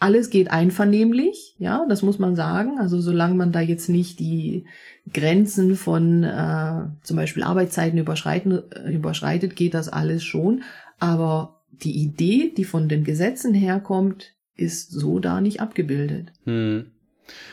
alles 0.00 0.30
geht 0.30 0.50
einvernehmlich, 0.50 1.54
ja, 1.58 1.84
das 1.88 2.02
muss 2.02 2.18
man 2.18 2.34
sagen. 2.34 2.78
Also 2.78 3.00
solange 3.00 3.34
man 3.34 3.52
da 3.52 3.60
jetzt 3.60 3.88
nicht 3.88 4.18
die 4.18 4.64
Grenzen 5.12 5.76
von 5.76 6.24
äh, 6.24 6.86
zum 7.02 7.16
Beispiel 7.16 7.42
Arbeitszeiten 7.42 7.98
überschreiten, 7.98 8.62
äh, 8.72 8.92
überschreitet, 8.92 9.56
geht 9.56 9.74
das 9.74 9.88
alles 9.90 10.24
schon. 10.24 10.62
Aber 10.98 11.60
die 11.70 12.02
Idee, 12.02 12.52
die 12.56 12.64
von 12.64 12.88
den 12.88 13.04
Gesetzen 13.04 13.52
herkommt, 13.52 14.34
ist 14.56 14.90
so 14.90 15.18
da 15.18 15.40
nicht 15.40 15.60
abgebildet. 15.60 16.32
Hm. 16.44 16.86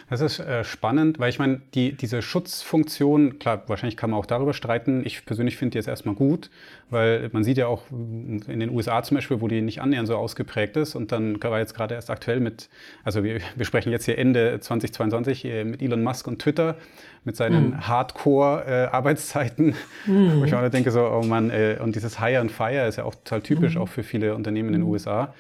Das 0.10 0.22
ist 0.22 0.40
äh, 0.40 0.64
spannend, 0.64 1.20
weil 1.20 1.30
ich 1.30 1.40
meine, 1.40 1.62
die, 1.74 1.94
diese 1.94 2.22
Schutzfunktion, 2.22 3.40
klar, 3.40 3.64
wahrscheinlich 3.68 3.98
kann 3.98 4.10
man 4.10 4.20
auch 4.20 4.26
darüber 4.26 4.54
streiten. 4.54 5.06
Ich 5.06 5.26
persönlich 5.26 5.58
finde 5.58 5.74
die 5.74 5.78
jetzt 5.78 5.88
erstmal 5.88 6.16
gut, 6.16 6.50
weil 6.90 7.30
man 7.34 7.44
sieht 7.44 7.58
ja 7.58 7.68
auch 7.68 7.84
in 7.92 8.60
den 8.60 8.70
USA 8.70 9.04
zum 9.04 9.16
Beispiel, 9.16 9.40
wo 9.42 9.48
die 9.48 9.62
nicht 9.62 9.82
annähernd 9.82 10.08
so 10.08 10.16
ausgeprägt 10.16 10.78
ist. 10.78 10.96
Und 10.96 11.12
dann 11.12 11.42
war 11.42 11.60
jetzt 11.60 11.76
gerade 11.76 11.96
erst 11.96 12.10
aktuell 12.10 12.40
mit, 12.40 12.70
also 13.04 13.24
wir, 13.24 13.40
wir 13.56 13.66
sprechen 13.66 13.92
jetzt 13.92 14.06
hier 14.06 14.18
Ende 14.18 14.60
2022 14.60 15.46
äh, 15.46 15.64
mit 15.64 15.82
Elon 15.82 16.02
Musk 16.02 16.28
und 16.28 16.42
Twitter 16.42 16.76
mit 17.24 17.36
seinen 17.36 17.72
mhm. 17.72 17.88
Hardcore-Arbeitszeiten, 17.88 19.76
äh, 20.08 20.10
mhm. 20.10 20.40
wo 20.40 20.46
ich 20.46 20.56
auch 20.56 20.68
denke 20.70 20.92
so, 20.92 21.06
oh 21.06 21.24
Mann, 21.24 21.50
äh, 21.52 21.78
und 21.82 21.96
dieses 21.96 22.20
Hire 22.20 22.40
and 22.40 22.52
Fire 22.52 22.88
ist 22.88 22.96
ja 22.96 23.04
auch 23.04 23.16
total 23.16 23.42
typisch 23.42 23.76
mhm. 23.76 23.82
auch 23.82 23.90
für 23.90 24.04
viele 24.04 24.34
Unternehmen 24.34 24.70
in 24.70 24.82
den. 24.82 24.88
USA. 24.88 25.34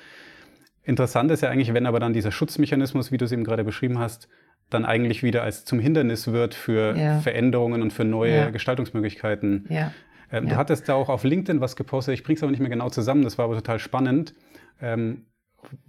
Interessant 0.87 1.29
ist 1.31 1.41
ja 1.41 1.49
eigentlich, 1.49 1.73
wenn 1.73 1.85
aber 1.85 1.99
dann 1.99 2.13
dieser 2.13 2.31
Schutzmechanismus, 2.31 3.11
wie 3.11 3.17
du 3.17 3.25
es 3.25 3.33
eben 3.33 3.43
gerade 3.43 3.65
beschrieben 3.65 3.99
hast, 3.99 4.29
dann 4.69 4.85
eigentlich 4.85 5.21
wieder 5.21 5.43
als 5.43 5.65
zum 5.65 5.79
Hindernis 5.79 6.31
wird 6.31 6.53
für 6.55 6.95
ja. 6.95 7.19
Veränderungen 7.19 7.81
und 7.81 7.91
für 7.91 8.05
neue 8.05 8.37
ja. 8.37 8.49
Gestaltungsmöglichkeiten. 8.51 9.65
Ja. 9.69 9.91
Ähm, 10.31 10.47
du 10.47 10.55
hattest 10.55 10.87
da 10.87 10.93
auch 10.93 11.09
auf 11.09 11.25
LinkedIn 11.25 11.59
was 11.59 11.75
gepostet, 11.75 12.13
ich 12.13 12.23
bringe 12.23 12.37
es 12.37 12.43
aber 12.43 12.51
nicht 12.51 12.61
mehr 12.61 12.69
genau 12.69 12.89
zusammen, 12.89 13.23
das 13.23 13.37
war 13.37 13.45
aber 13.45 13.55
total 13.55 13.79
spannend. 13.79 14.33
Ähm, 14.81 15.25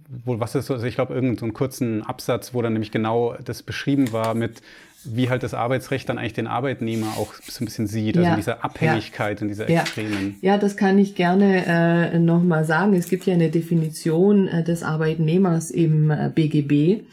wo, 0.09 0.37
was 0.41 0.53
ist 0.55 0.65
so, 0.65 0.73
also 0.73 0.85
ich 0.85 0.95
glaube, 0.95 1.13
irgendeinen 1.13 1.51
so 1.51 1.53
kurzen 1.53 2.03
Absatz, 2.03 2.53
wo 2.53 2.61
dann 2.61 2.73
nämlich 2.73 2.91
genau 2.91 3.37
das 3.41 3.63
beschrieben 3.63 4.11
war 4.11 4.33
mit, 4.33 4.61
wie 5.05 5.29
halt 5.29 5.43
das 5.43 5.53
Arbeitsrecht 5.53 6.09
dann 6.09 6.17
eigentlich 6.17 6.33
den 6.33 6.47
Arbeitnehmer 6.47 7.17
auch 7.17 7.33
so 7.47 7.63
ein 7.63 7.65
bisschen 7.65 7.87
sieht, 7.87 8.17
also 8.17 8.29
ja, 8.29 8.35
diese 8.35 8.63
Abhängigkeit 8.63 9.39
ja, 9.39 9.41
und 9.41 9.47
diese 9.47 9.67
Extremen. 9.67 10.35
Ja, 10.41 10.57
das 10.57 10.75
kann 10.77 10.97
ich 10.97 11.15
gerne 11.15 11.65
äh, 11.65 12.19
nochmal 12.19 12.65
sagen. 12.65 12.93
Es 12.93 13.09
gibt 13.09 13.25
ja 13.25 13.33
eine 13.33 13.49
Definition 13.49 14.47
äh, 14.47 14.63
des 14.63 14.83
Arbeitnehmers 14.83 15.71
im 15.71 16.11
äh, 16.11 16.29
BGB. 16.33 17.03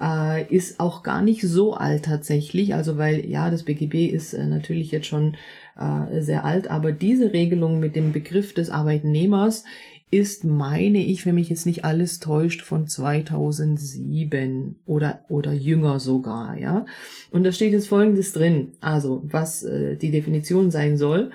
Äh, 0.00 0.52
ist 0.54 0.80
auch 0.80 1.02
gar 1.02 1.22
nicht 1.22 1.42
so 1.42 1.74
alt 1.74 2.04
tatsächlich, 2.04 2.74
also 2.74 2.98
weil 2.98 3.24
ja, 3.26 3.48
das 3.50 3.62
BGB 3.62 4.06
ist 4.06 4.34
äh, 4.34 4.44
natürlich 4.44 4.90
jetzt 4.90 5.06
schon 5.06 5.36
äh, 5.78 6.20
sehr 6.20 6.44
alt, 6.44 6.68
aber 6.68 6.92
diese 6.92 7.32
Regelung 7.32 7.78
mit 7.78 7.96
dem 7.96 8.12
Begriff 8.12 8.54
des 8.54 8.70
Arbeitnehmers 8.70 9.64
ist, 10.10 10.44
meine 10.44 10.98
ich, 10.98 11.26
wenn 11.26 11.34
mich 11.34 11.48
jetzt 11.48 11.66
nicht 11.66 11.84
alles 11.84 12.20
täuscht, 12.20 12.62
von 12.62 12.86
2007 12.86 14.76
oder, 14.86 15.24
oder 15.28 15.52
jünger 15.52 15.98
sogar, 15.98 16.56
ja. 16.56 16.86
Und 17.30 17.44
da 17.44 17.52
steht 17.52 17.72
jetzt 17.72 17.88
Folgendes 17.88 18.32
drin. 18.32 18.72
Also, 18.80 19.22
was 19.24 19.64
äh, 19.64 19.96
die 19.96 20.10
Definition 20.10 20.70
sein 20.70 20.96
soll. 20.96 21.30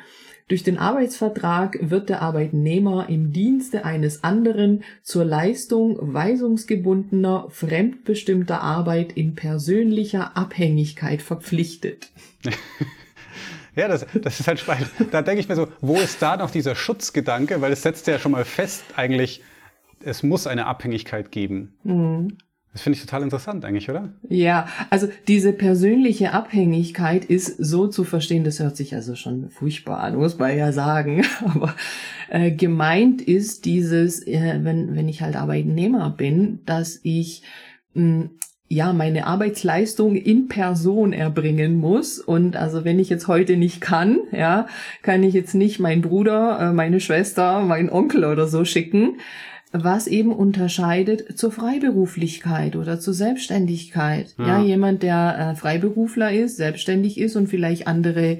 Durch 0.47 0.63
den 0.63 0.79
Arbeitsvertrag 0.79 1.77
wird 1.79 2.09
der 2.09 2.23
Arbeitnehmer 2.23 3.07
im 3.07 3.31
Dienste 3.31 3.85
eines 3.85 4.23
anderen 4.23 4.83
zur 5.03 5.23
Leistung 5.23 5.97
weisungsgebundener, 6.01 7.47
fremdbestimmter 7.51 8.59
Arbeit 8.61 9.13
in 9.13 9.35
persönlicher 9.35 10.35
Abhängigkeit 10.35 11.21
verpflichtet. 11.21 12.09
Ja, 13.79 13.87
das, 13.87 14.05
das 14.13 14.39
ist 14.39 14.47
halt 14.47 14.59
spannend. 14.59 14.89
Da 15.11 15.21
denke 15.21 15.39
ich 15.39 15.47
mir 15.47 15.55
so, 15.55 15.67
wo 15.79 15.95
ist 15.95 16.21
da 16.21 16.35
noch 16.35 16.51
dieser 16.51 16.75
Schutzgedanke? 16.75 17.61
Weil 17.61 17.71
es 17.71 17.81
setzt 17.81 18.07
ja 18.07 18.19
schon 18.19 18.33
mal 18.33 18.45
fest, 18.45 18.83
eigentlich, 18.95 19.41
es 20.03 20.21
muss 20.21 20.47
eine 20.47 20.65
Abhängigkeit 20.65 21.31
geben. 21.31 21.73
Mhm. 21.83 22.37
Das 22.73 22.83
finde 22.83 22.97
ich 22.97 23.05
total 23.05 23.23
interessant 23.23 23.65
eigentlich, 23.65 23.89
oder? 23.89 24.13
Ja, 24.27 24.67
also 24.91 25.07
diese 25.27 25.53
persönliche 25.53 26.33
Abhängigkeit 26.33 27.25
ist 27.25 27.57
so 27.57 27.87
zu 27.87 28.03
verstehen, 28.03 28.43
das 28.43 28.59
hört 28.59 28.77
sich 28.77 28.93
also 28.93 29.15
schon 29.15 29.49
furchtbar 29.49 30.01
an, 30.01 30.17
muss 30.17 30.37
man 30.37 30.55
ja 30.55 30.71
sagen. 30.71 31.25
Aber 31.45 31.73
äh, 32.29 32.51
gemeint 32.51 33.21
ist 33.21 33.65
dieses, 33.65 34.25
äh, 34.27 34.59
wenn, 34.61 34.95
wenn 34.95 35.09
ich 35.09 35.21
halt 35.21 35.35
Arbeitnehmer 35.35 36.11
bin, 36.11 36.59
dass 36.65 36.99
ich 37.01 37.41
mh, 37.95 38.29
ja, 38.71 38.93
meine 38.93 39.25
Arbeitsleistung 39.25 40.15
in 40.15 40.47
Person 40.47 41.11
erbringen 41.11 41.77
muss. 41.77 42.19
Und 42.19 42.55
also 42.55 42.85
wenn 42.85 42.99
ich 42.99 43.09
jetzt 43.09 43.27
heute 43.27 43.57
nicht 43.57 43.81
kann, 43.81 44.19
ja, 44.31 44.67
kann 45.01 45.23
ich 45.23 45.33
jetzt 45.33 45.55
nicht 45.55 45.79
meinen 45.79 46.03
Bruder, 46.03 46.59
äh, 46.61 46.73
meine 46.73 46.99
Schwester, 46.99 47.61
meinen 47.61 47.89
Onkel 47.89 48.23
oder 48.23 48.47
so 48.47 48.63
schicken, 48.65 49.17
was 49.71 50.05
eben 50.05 50.31
unterscheidet 50.31 51.37
zur 51.37 51.51
Freiberuflichkeit 51.51 52.75
oder 52.75 52.99
zur 52.99 53.15
Selbstständigkeit. 53.15 54.35
Ja, 54.37 54.59
ja 54.59 54.61
jemand, 54.61 55.01
der 55.01 55.53
äh, 55.53 55.55
Freiberufler 55.55 56.31
ist, 56.31 56.57
selbstständig 56.57 57.19
ist 57.19 57.35
und 57.35 57.47
vielleicht 57.47 57.87
andere 57.87 58.37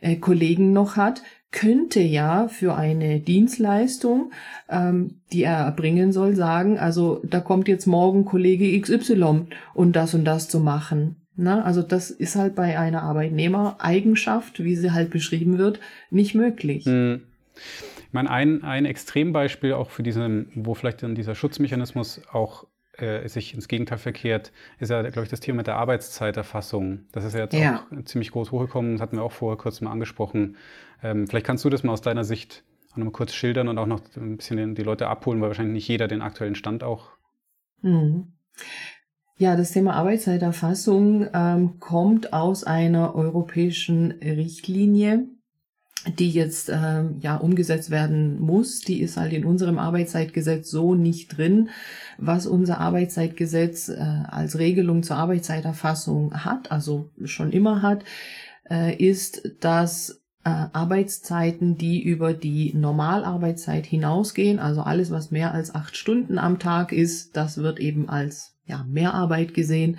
äh, 0.00 0.16
Kollegen 0.16 0.72
noch 0.72 0.96
hat, 0.96 1.22
könnte 1.52 2.00
ja 2.00 2.48
für 2.48 2.74
eine 2.74 3.20
Dienstleistung, 3.20 4.32
ähm, 4.68 5.20
die 5.32 5.44
er 5.44 5.58
erbringen 5.58 6.12
soll, 6.12 6.34
sagen, 6.34 6.78
also 6.78 7.20
da 7.24 7.40
kommt 7.40 7.68
jetzt 7.68 7.86
morgen 7.86 8.24
Kollege 8.24 8.80
XY 8.80 9.46
und 9.74 9.94
das 9.94 10.14
und 10.14 10.24
das 10.24 10.48
zu 10.48 10.58
machen. 10.60 11.16
Na, 11.36 11.62
also 11.62 11.82
das 11.82 12.10
ist 12.10 12.36
halt 12.36 12.54
bei 12.54 12.78
einer 12.78 13.02
Arbeitnehmereigenschaft, 13.02 14.64
wie 14.64 14.76
sie 14.76 14.92
halt 14.92 15.10
beschrieben 15.10 15.58
wird, 15.58 15.80
nicht 16.10 16.34
möglich. 16.34 16.84
Hm. 16.84 17.22
Ich 17.54 18.12
meine, 18.12 18.30
ein, 18.30 18.62
ein 18.62 18.84
Extrembeispiel 18.84 19.72
auch 19.72 19.90
für 19.90 20.02
diesen, 20.02 20.48
wo 20.54 20.74
vielleicht 20.74 21.02
dann 21.02 21.14
dieser 21.14 21.34
Schutzmechanismus 21.34 22.20
auch 22.30 22.66
äh, 22.98 23.28
sich 23.28 23.54
ins 23.54 23.68
Gegenteil 23.68 23.98
verkehrt, 23.98 24.52
ist 24.78 24.90
ja, 24.90 25.02
glaube 25.02 25.24
ich, 25.24 25.30
das 25.30 25.40
Thema 25.40 25.58
mit 25.58 25.66
der 25.66 25.76
Arbeitszeiterfassung. 25.76 27.00
Das 27.12 27.24
ist 27.24 27.34
ja 27.34 27.40
jetzt 27.40 27.54
ja. 27.54 27.86
auch 27.90 28.04
ziemlich 28.04 28.30
groß 28.32 28.52
hochgekommen, 28.52 28.92
das 28.92 29.02
hatten 29.02 29.16
wir 29.16 29.22
auch 29.22 29.32
vorher 29.32 29.56
kurz 29.56 29.80
mal 29.80 29.90
angesprochen. 29.90 30.56
Ähm, 31.02 31.26
vielleicht 31.26 31.46
kannst 31.46 31.64
du 31.64 31.70
das 31.70 31.82
mal 31.82 31.92
aus 31.92 32.02
deiner 32.02 32.24
Sicht 32.24 32.64
auch 32.92 32.96
noch 32.98 33.06
mal 33.06 33.12
kurz 33.12 33.32
schildern 33.32 33.68
und 33.68 33.78
auch 33.78 33.86
noch 33.86 34.02
ein 34.16 34.36
bisschen 34.36 34.74
die 34.74 34.82
Leute 34.82 35.08
abholen, 35.08 35.40
weil 35.40 35.48
wahrscheinlich 35.48 35.74
nicht 35.74 35.88
jeder 35.88 36.08
den 36.08 36.22
aktuellen 36.22 36.54
Stand 36.54 36.84
auch. 36.84 37.10
Mhm. 37.80 38.32
Ja, 39.38 39.56
das 39.56 39.72
Thema 39.72 39.94
Arbeitszeiterfassung 39.94 41.26
ähm, 41.32 41.80
kommt 41.80 42.32
aus 42.32 42.64
einer 42.64 43.14
europäischen 43.14 44.12
Richtlinie, 44.12 45.26
die 46.06 46.30
jetzt 46.30 46.68
ähm, 46.68 47.16
ja 47.20 47.36
umgesetzt 47.36 47.90
werden 47.90 48.40
muss. 48.40 48.80
Die 48.80 49.00
ist 49.00 49.16
halt 49.16 49.32
in 49.32 49.44
unserem 49.44 49.78
Arbeitszeitgesetz 49.78 50.70
so 50.70 50.94
nicht 50.94 51.36
drin. 51.36 51.70
Was 52.18 52.46
unser 52.46 52.78
Arbeitszeitgesetz 52.78 53.88
äh, 53.88 53.94
als 53.98 54.58
Regelung 54.58 55.02
zur 55.02 55.16
Arbeitszeiterfassung 55.16 56.44
hat, 56.44 56.72
also 56.72 57.10
schon 57.24 57.52
immer 57.52 57.82
hat, 57.82 58.04
äh, 58.68 58.96
ist, 58.96 59.56
dass 59.60 60.22
äh, 60.44 60.50
Arbeitszeiten, 60.72 61.78
die 61.78 62.02
über 62.02 62.34
die 62.34 62.74
Normalarbeitszeit 62.74 63.86
hinausgehen, 63.86 64.58
also 64.58 64.82
alles, 64.82 65.10
was 65.10 65.30
mehr 65.30 65.54
als 65.54 65.74
acht 65.74 65.96
Stunden 65.96 66.38
am 66.38 66.58
Tag 66.58 66.92
ist, 66.92 67.36
das 67.36 67.58
wird 67.58 67.78
eben 67.78 68.08
als 68.08 68.56
ja, 68.66 68.84
Mehrarbeit 68.88 69.54
gesehen, 69.54 69.98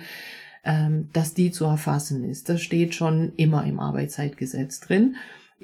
ähm, 0.64 1.08
dass 1.12 1.34
die 1.34 1.50
zu 1.50 1.64
erfassen 1.64 2.24
ist. 2.24 2.48
Das 2.48 2.60
steht 2.60 2.94
schon 2.94 3.32
immer 3.36 3.64
im 3.64 3.80
Arbeitszeitgesetz 3.80 4.80
drin. 4.80 5.16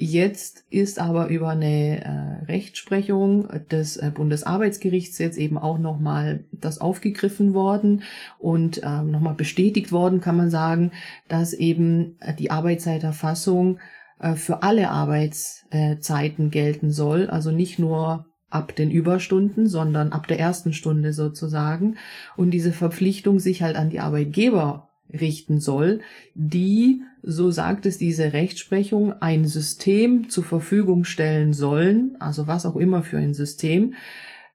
Jetzt 0.03 0.65
ist 0.71 0.99
aber 0.99 1.29
über 1.29 1.51
eine 1.51 2.03
äh, 2.03 2.45
Rechtsprechung 2.47 3.49
des 3.71 3.99
äh, 3.99 4.11
Bundesarbeitsgerichts 4.15 5.19
jetzt 5.19 5.37
eben 5.37 5.59
auch 5.59 5.77
nochmal 5.77 6.45
das 6.53 6.81
aufgegriffen 6.81 7.53
worden 7.53 8.03
und 8.39 8.81
ähm, 8.83 9.11
nochmal 9.11 9.35
bestätigt 9.35 9.93
worden, 9.93 10.23
kann 10.23 10.39
man 10.39 10.49
sagen, 10.49 10.93
dass 11.29 11.53
eben 11.53 12.17
äh, 12.21 12.33
die 12.33 12.51
Arbeitszeiterfassung 12.51 13.79
äh, 14.21 14.37
für 14.37 14.63
alle 14.63 14.89
Arbeitszeiten 14.89 16.51
gelten 16.51 16.91
soll, 16.93 17.29
also 17.29 17.51
nicht 17.51 17.79
nur 17.79 18.25
ab 18.49 18.75
den 18.75 18.91
Überstunden, 18.91 19.67
sondern 19.67 20.13
ab 20.13 20.27
der 20.29 20.41
ersten 20.41 20.73
Stunde 20.73 21.13
sozusagen. 21.13 21.99
Und 22.39 22.53
diese 22.53 22.73
Verpflichtung 22.73 23.39
sich 23.39 23.61
halt 23.61 23.77
an 23.77 23.91
die 23.91 24.01
Arbeitgeber 24.01 24.90
richten 25.13 25.61
soll, 25.61 26.01
die, 26.35 27.03
so 27.23 27.51
sagt 27.51 27.87
es 27.87 27.99
diese 27.99 28.33
Rechtsprechung, 28.33 29.13
ein 29.21 29.45
System 29.45 30.29
zur 30.29 30.45
Verfügung 30.45 31.05
stellen 31.05 31.53
sollen, 31.53 32.17
also 32.21 32.47
was 32.47 32.67
auch 32.67 32.77
immer 32.77 33.03
für 33.03 33.19
ein 33.19 33.35
System, 33.35 33.95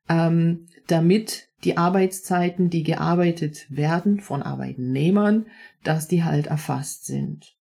ähm, 0.09 0.67
damit 0.87 1.49
die 1.63 1.77
Arbeitszeiten, 1.77 2.69
die 2.69 2.83
gearbeitet 2.83 3.65
werden 3.69 4.19
von 4.19 4.43
Arbeitnehmern, 4.43 5.47
dass 5.83 6.07
die 6.07 6.23
halt 6.23 6.47
erfasst 6.47 7.05
sind. 7.05 7.55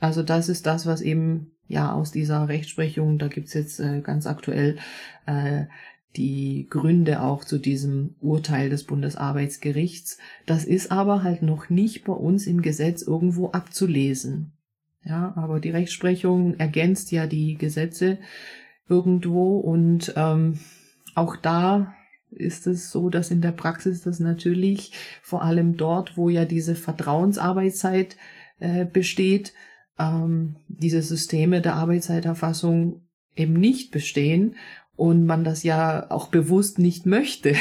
Also 0.00 0.22
das 0.22 0.48
ist 0.48 0.66
das, 0.66 0.86
was 0.86 1.00
eben 1.00 1.52
ja 1.66 1.92
aus 1.92 2.12
dieser 2.12 2.48
Rechtsprechung, 2.48 3.18
da 3.18 3.28
gibt's 3.28 3.54
jetzt 3.54 3.80
äh, 3.80 4.00
ganz 4.00 4.26
aktuell 4.26 4.78
äh, 5.26 5.64
die 6.16 6.66
Gründe 6.68 7.22
auch 7.22 7.44
zu 7.44 7.58
diesem 7.58 8.14
Urteil 8.20 8.70
des 8.70 8.84
Bundesarbeitsgerichts. 8.84 10.18
Das 10.46 10.64
ist 10.64 10.90
aber 10.90 11.22
halt 11.22 11.42
noch 11.42 11.68
nicht 11.68 12.04
bei 12.04 12.12
uns 12.12 12.46
im 12.46 12.62
Gesetz 12.62 13.02
irgendwo 13.02 13.50
abzulesen. 13.50 14.52
Ja, 15.04 15.32
aber 15.36 15.60
die 15.60 15.70
Rechtsprechung 15.70 16.58
ergänzt 16.58 17.12
ja 17.12 17.26
die 17.26 17.56
Gesetze 17.56 18.18
irgendwo 18.88 19.58
und 19.58 20.12
ähm, 20.16 20.58
auch 21.14 21.36
da 21.36 21.94
ist 22.30 22.66
es 22.66 22.90
so, 22.90 23.08
dass 23.08 23.30
in 23.30 23.40
der 23.40 23.52
Praxis 23.52 24.02
das 24.02 24.20
natürlich 24.20 24.92
vor 25.22 25.42
allem 25.42 25.76
dort, 25.76 26.16
wo 26.16 26.28
ja 26.28 26.44
diese 26.44 26.74
Vertrauensarbeitszeit 26.74 28.16
äh, 28.58 28.84
besteht, 28.84 29.54
ähm, 29.98 30.56
diese 30.68 31.02
Systeme 31.02 31.60
der 31.60 31.76
Arbeitszeiterfassung 31.76 33.02
eben 33.34 33.54
nicht 33.54 33.92
bestehen 33.92 34.56
und 34.98 35.26
man 35.26 35.44
das 35.44 35.62
ja 35.62 36.10
auch 36.10 36.26
bewusst 36.26 36.78
nicht 36.78 37.06
möchte. 37.06 37.54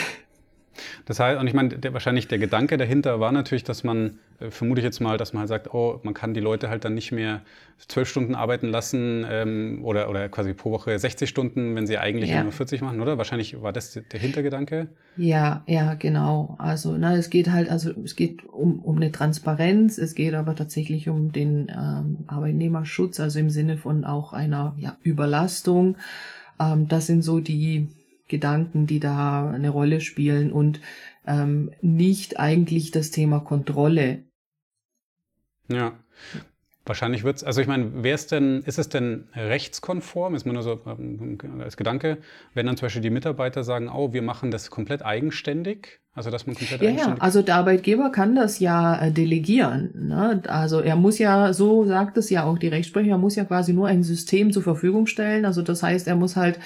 Das 1.06 1.20
heißt, 1.20 1.40
und 1.40 1.48
ich 1.48 1.54
meine, 1.54 1.70
der, 1.70 1.94
wahrscheinlich 1.94 2.28
der 2.28 2.38
Gedanke 2.40 2.78
dahinter 2.78 3.20
war 3.20 3.32
natürlich, 3.32 3.64
dass 3.64 3.84
man, 3.84 4.20
äh, 4.40 4.52
vermute 4.52 4.82
ich 4.82 4.86
jetzt 4.86 5.00
mal, 5.00 5.18
dass 5.18 5.34
man 5.34 5.42
halt 5.42 5.50
sagt, 5.50 5.74
oh, 5.74 6.00
man 6.04 6.14
kann 6.14 6.34
die 6.34 6.40
Leute 6.40 6.70
halt 6.70 6.86
dann 6.86 6.94
nicht 6.94 7.12
mehr 7.12 7.42
zwölf 7.88 8.10
Stunden 8.10 8.36
arbeiten 8.36 8.68
lassen 8.68 9.26
ähm, 9.30 9.82
oder, 9.84 10.10
oder 10.10 10.30
quasi 10.30 10.54
pro 10.54 10.72
Woche 10.72 10.98
60 10.98 11.30
Stunden, 11.30 11.76
wenn 11.76 11.88
sie 11.88 11.98
eigentlich 11.98 12.30
ja. 12.32 12.44
nur 12.44 12.52
40 12.52 12.82
machen, 12.82 13.02
oder? 13.02 13.18
Wahrscheinlich 13.18 13.62
war 13.62 13.74
das 13.74 14.00
der 14.12 14.20
Hintergedanke. 14.20 14.88
Ja, 15.16 15.64
ja, 15.68 15.94
genau. 15.94 16.56
Also, 16.60 16.98
na, 16.98 17.16
es 17.16 17.30
geht 17.30 17.52
halt, 17.52 17.70
also 17.70 17.92
es 18.04 18.16
geht 18.16 18.46
um, 18.46 18.80
um 18.80 18.98
eine 18.98 19.12
Transparenz, 19.12 19.98
es 19.98 20.16
geht 20.16 20.34
aber 20.34 20.56
tatsächlich 20.56 21.10
um 21.10 21.32
den 21.32 21.72
ähm, 21.72 22.18
Arbeitnehmerschutz, 22.28 23.20
also 23.20 23.40
im 23.40 23.50
Sinne 23.50 23.78
von 23.78 24.06
auch 24.06 24.34
einer 24.34 24.76
ja, 24.78 24.98
Überlastung. 25.04 25.98
Ähm, 26.60 26.88
das 26.88 27.08
sind 27.08 27.22
so 27.22 27.40
die 27.40 27.90
Gedanken, 28.28 28.88
die 28.88 29.00
da 29.00 29.50
eine 29.50 29.70
Rolle 29.70 30.02
spielen 30.02 30.52
und 30.52 30.82
ähm, 31.26 31.72
nicht 31.82 32.40
eigentlich 32.40 32.92
das 32.92 33.12
Thema 33.12 33.40
Kontrolle. 33.40 34.24
Ja. 35.70 35.98
Wahrscheinlich 36.88 37.24
wird 37.24 37.38
es, 37.38 37.44
also 37.44 37.60
ich 37.60 37.68
meine, 37.68 37.92
wer 37.96 38.16
ist 38.16 38.32
denn, 38.32 38.64
ist 38.64 38.80
es 38.80 38.88
denn 38.88 39.28
rechtskonform, 39.36 40.36
ist 40.36 40.46
man 40.46 40.56
nur 40.56 40.64
so 40.64 40.80
ähm, 40.86 41.38
als 41.62 41.76
Gedanke, 41.76 42.18
wenn 42.54 42.66
dann 42.66 42.78
zum 42.78 42.86
Beispiel 42.86 43.02
die 43.02 43.10
Mitarbeiter 43.10 43.64
sagen, 43.64 43.90
oh, 43.90 44.14
wir 44.14 44.22
machen 44.22 44.52
das 44.52 44.70
komplett 44.70 45.04
eigenständig, 45.04 46.00
also 46.14 46.32
dass 46.32 46.48
man 46.48 46.56
komplett 46.56 46.82
ja, 46.82 46.90
eigenständig... 46.90 47.20
Ja, 47.20 47.24
also 47.24 47.42
der 47.42 47.56
Arbeitgeber 47.56 48.10
kann 48.12 48.36
das 48.36 48.60
ja 48.60 49.02
äh, 49.02 49.12
delegieren. 49.12 50.08
Ne? 50.08 50.42
Also 50.48 50.80
er 50.80 50.96
muss 50.96 51.20
ja, 51.20 51.52
so 51.52 51.86
sagt 51.86 52.18
es 52.18 52.30
ja 52.30 52.44
auch 52.44 52.58
die 52.58 52.70
Rechtsprechung, 52.70 53.12
er 53.12 53.18
muss 53.18 53.36
ja 53.36 53.44
quasi 53.44 53.74
nur 53.74 53.88
ein 53.88 54.04
System 54.04 54.54
zur 54.54 54.64
Verfügung 54.64 55.08
stellen. 55.08 55.46
Also 55.46 55.62
das 55.62 55.84
heißt, 55.84 56.08
er 56.08 56.16
muss 56.16 56.38
halt 56.38 56.58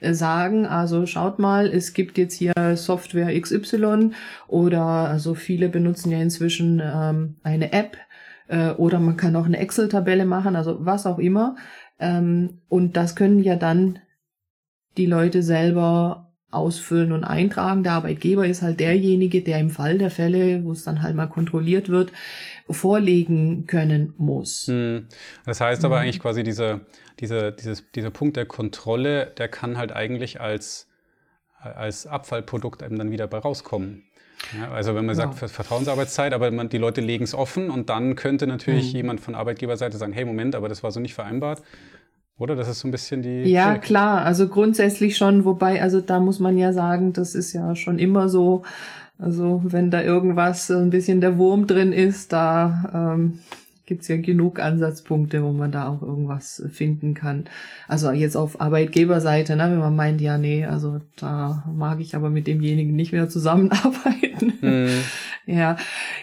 äh, 0.00 0.12
sagen, 0.12 0.66
also 0.66 1.06
schaut 1.06 1.38
mal, 1.38 1.68
es 1.68 1.94
gibt 1.94 2.18
jetzt 2.18 2.34
hier 2.34 2.52
Software 2.74 3.40
XY 3.40 4.10
oder 4.48 4.82
also 4.82 5.34
viele 5.34 5.68
benutzen 5.68 6.10
ja 6.10 6.18
inzwischen 6.18 6.82
ähm, 6.84 7.36
eine 7.44 7.72
App, 7.72 7.96
äh, 8.48 8.70
oder 8.70 8.98
man 8.98 9.16
kann 9.16 9.36
auch 9.36 9.46
eine 9.46 9.58
Excel-Tabelle 9.58 10.24
machen, 10.24 10.56
also 10.56 10.84
was 10.84 11.06
auch 11.06 11.18
immer. 11.18 11.56
Ähm, 11.98 12.60
und 12.68 12.96
das 12.96 13.16
können 13.16 13.42
ja 13.42 13.56
dann 13.56 14.00
die 14.96 15.06
Leute 15.06 15.42
selber 15.42 16.28
ausfüllen 16.50 17.12
und 17.12 17.24
eintragen. 17.24 17.82
Der 17.82 17.92
Arbeitgeber 17.92 18.46
ist 18.46 18.62
halt 18.62 18.80
derjenige, 18.80 19.42
der 19.42 19.58
im 19.58 19.70
Fall 19.70 19.98
der 19.98 20.10
Fälle, 20.10 20.64
wo 20.64 20.72
es 20.72 20.82
dann 20.82 21.02
halt 21.02 21.14
mal 21.14 21.26
kontrolliert 21.26 21.90
wird, 21.90 22.10
vorlegen 22.70 23.66
können 23.66 24.14
muss. 24.16 24.66
Hm. 24.66 25.08
Das 25.44 25.60
heißt 25.60 25.84
aber 25.84 25.96
mhm. 25.96 26.02
eigentlich 26.02 26.20
quasi 26.20 26.42
dieser, 26.42 26.80
dieser, 27.20 27.52
dieses, 27.52 27.90
dieser 27.94 28.10
Punkt 28.10 28.36
der 28.36 28.46
Kontrolle, 28.46 29.32
der 29.36 29.48
kann 29.48 29.76
halt 29.76 29.92
eigentlich 29.92 30.40
als, 30.40 30.87
als 31.60 32.06
Abfallprodukt 32.06 32.82
eben 32.82 32.98
dann 32.98 33.10
wieder 33.10 33.26
bei 33.26 33.38
rauskommen. 33.38 34.04
Ja, 34.56 34.70
also 34.70 34.94
wenn 34.94 35.04
man 35.04 35.16
ja. 35.16 35.28
sagt 35.28 35.50
Vertrauensarbeitszeit, 35.50 36.32
aber 36.32 36.50
man, 36.50 36.68
die 36.68 36.78
Leute 36.78 37.00
legen 37.00 37.24
es 37.24 37.34
offen 37.34 37.70
und 37.70 37.90
dann 37.90 38.14
könnte 38.14 38.46
natürlich 38.46 38.92
mhm. 38.92 38.96
jemand 38.96 39.20
von 39.20 39.34
Arbeitgeberseite 39.34 39.96
sagen, 39.98 40.12
hey 40.12 40.24
Moment, 40.24 40.54
aber 40.54 40.68
das 40.68 40.82
war 40.82 40.90
so 40.92 41.00
nicht 41.00 41.14
vereinbart. 41.14 41.62
Oder? 42.38 42.54
Das 42.54 42.68
ist 42.68 42.80
so 42.80 42.88
ein 42.88 42.92
bisschen 42.92 43.22
die. 43.22 43.50
Ja, 43.50 43.74
Check. 43.74 43.82
klar, 43.82 44.24
also 44.24 44.48
grundsätzlich 44.48 45.16
schon, 45.16 45.44
wobei, 45.44 45.82
also 45.82 46.00
da 46.00 46.20
muss 46.20 46.38
man 46.38 46.56
ja 46.56 46.72
sagen, 46.72 47.12
das 47.12 47.34
ist 47.34 47.52
ja 47.52 47.74
schon 47.74 47.98
immer 47.98 48.28
so. 48.28 48.62
Also 49.18 49.60
wenn 49.64 49.90
da 49.90 50.02
irgendwas 50.02 50.70
ein 50.70 50.90
bisschen 50.90 51.20
der 51.20 51.38
Wurm 51.38 51.66
drin 51.66 51.92
ist, 51.92 52.32
da 52.32 53.14
ähm, 53.16 53.40
gibt's 53.88 54.06
ja 54.08 54.18
genug 54.18 54.60
Ansatzpunkte, 54.60 55.42
wo 55.42 55.50
man 55.50 55.72
da 55.72 55.88
auch 55.88 56.02
irgendwas 56.02 56.62
finden 56.70 57.14
kann. 57.14 57.44
Also 57.88 58.10
jetzt 58.10 58.36
auf 58.36 58.60
Arbeitgeberseite, 58.60 59.56
ne, 59.56 59.70
wenn 59.70 59.78
man 59.78 59.96
meint, 59.96 60.20
ja, 60.20 60.36
nee, 60.36 60.66
also 60.66 61.00
da 61.16 61.64
mag 61.74 61.98
ich 62.00 62.14
aber 62.14 62.28
mit 62.28 62.46
demjenigen 62.46 62.94
nicht 62.94 63.12
mehr 63.12 63.28
zusammenarbeiten. 63.28 64.52
Mhm. 64.60 64.88
Ja, 65.50 65.78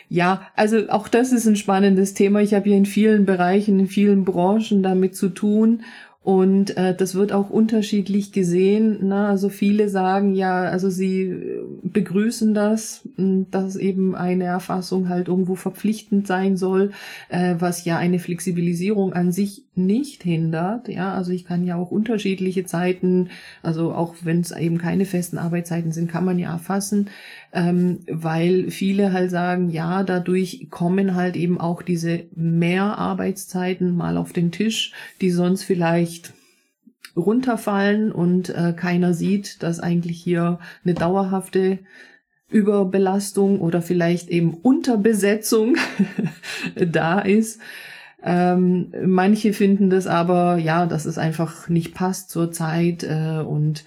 ja, 0.08 0.42
also 0.56 0.88
auch 0.90 1.08
das 1.08 1.32
ist 1.32 1.48
ein 1.48 1.56
spannendes 1.56 2.14
Thema. 2.14 2.42
Ich 2.42 2.54
habe 2.54 2.66
hier 2.66 2.78
in 2.78 2.86
vielen 2.86 3.26
Bereichen, 3.26 3.80
in 3.80 3.88
vielen 3.88 4.24
Branchen 4.24 4.84
damit 4.84 5.16
zu 5.16 5.30
tun. 5.30 5.82
Und 6.26 6.76
äh, 6.76 6.96
das 6.96 7.14
wird 7.14 7.32
auch 7.32 7.52
unterschiedlich 7.52 8.32
gesehen. 8.32 9.10
Ne? 9.10 9.28
Also 9.28 9.50
viele 9.50 9.90
sagen 9.90 10.34
ja, 10.34 10.64
also 10.64 10.90
sie 10.90 11.36
begrüßen 11.84 12.56
das, 12.56 13.08
dass 13.16 13.76
eben 13.76 14.16
eine 14.16 14.46
Erfassung 14.46 15.08
halt 15.08 15.28
irgendwo 15.28 15.54
verpflichtend 15.54 16.26
sein 16.26 16.58
soll, 16.58 16.94
äh, 17.30 17.54
was 17.60 17.86
ja 17.86 18.00
eine 18.00 18.18
Flexibilisierung 18.18 19.14
an 19.14 19.32
sich 19.32 19.66
nicht 19.76 20.24
hindert. 20.24 20.88
Ja, 20.88 21.14
also 21.14 21.32
ich 21.32 21.46
kann 21.46 21.64
ja 21.64 21.76
auch 21.76 21.92
unterschiedliche 21.92 22.66
Zeiten, 22.66 23.30
also 23.62 23.94
auch 23.94 24.16
wenn 24.24 24.40
es 24.40 24.50
eben 24.50 24.80
keine 24.80 25.06
festen 25.06 25.38
Arbeitszeiten 25.38 25.92
sind, 25.92 26.10
kann 26.10 26.26
man 26.26 26.40
ja 26.40 26.52
erfassen, 26.52 27.10
ähm, 27.56 28.00
weil 28.12 28.70
viele 28.70 29.14
halt 29.14 29.32
sagen, 29.32 29.70
ja, 29.70 30.04
dadurch 30.04 30.68
kommen 30.70 31.16
halt 31.16 31.38
eben 31.38 31.60
auch 31.60 31.82
diese 31.82 32.26
Mehrarbeitszeiten 32.36 33.96
mal 33.96 34.18
auf 34.18 34.34
den 34.34 34.52
Tisch, 34.52 34.92
die 35.22 35.32
sonst 35.32 35.64
vielleicht 35.64 36.34
runterfallen 37.16 38.12
und 38.12 38.50
äh, 38.50 38.74
keiner 38.76 39.14
sieht, 39.14 39.64
dass 39.64 39.80
eigentlich 39.80 40.22
hier 40.22 40.60
eine 40.84 40.94
dauerhafte 40.94 41.80
Überbelastung 42.50 43.62
oder 43.62 43.82
vielleicht 43.82 44.30
eben 44.30 44.54
Unterbesetzung 44.54 45.78
da 46.76 47.20
ist. 47.20 47.62
Ähm, 48.22 48.92
manche 49.06 49.54
finden 49.54 49.90
das 49.90 50.08
aber, 50.08 50.58
ja, 50.58 50.88
dass 50.88 51.06
es 51.06 51.18
einfach 51.18 51.70
nicht 51.70 51.94
passt 51.94 52.30
zur 52.32 52.52
Zeit 52.52 53.04
äh, 53.04 53.40
und 53.40 53.86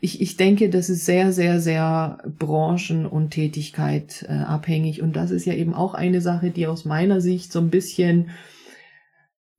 ich, 0.00 0.20
ich 0.20 0.36
denke, 0.36 0.68
das 0.68 0.90
ist 0.90 1.06
sehr, 1.06 1.32
sehr, 1.32 1.60
sehr 1.60 2.18
branchen- 2.38 3.06
und 3.06 3.30
Tätigkeit 3.30 4.26
äh, 4.28 4.32
abhängig. 4.32 5.02
Und 5.02 5.16
das 5.16 5.30
ist 5.30 5.46
ja 5.46 5.54
eben 5.54 5.74
auch 5.74 5.94
eine 5.94 6.20
Sache, 6.20 6.50
die 6.50 6.66
aus 6.66 6.84
meiner 6.84 7.20
Sicht 7.20 7.52
so 7.52 7.60
ein 7.60 7.70
bisschen 7.70 8.30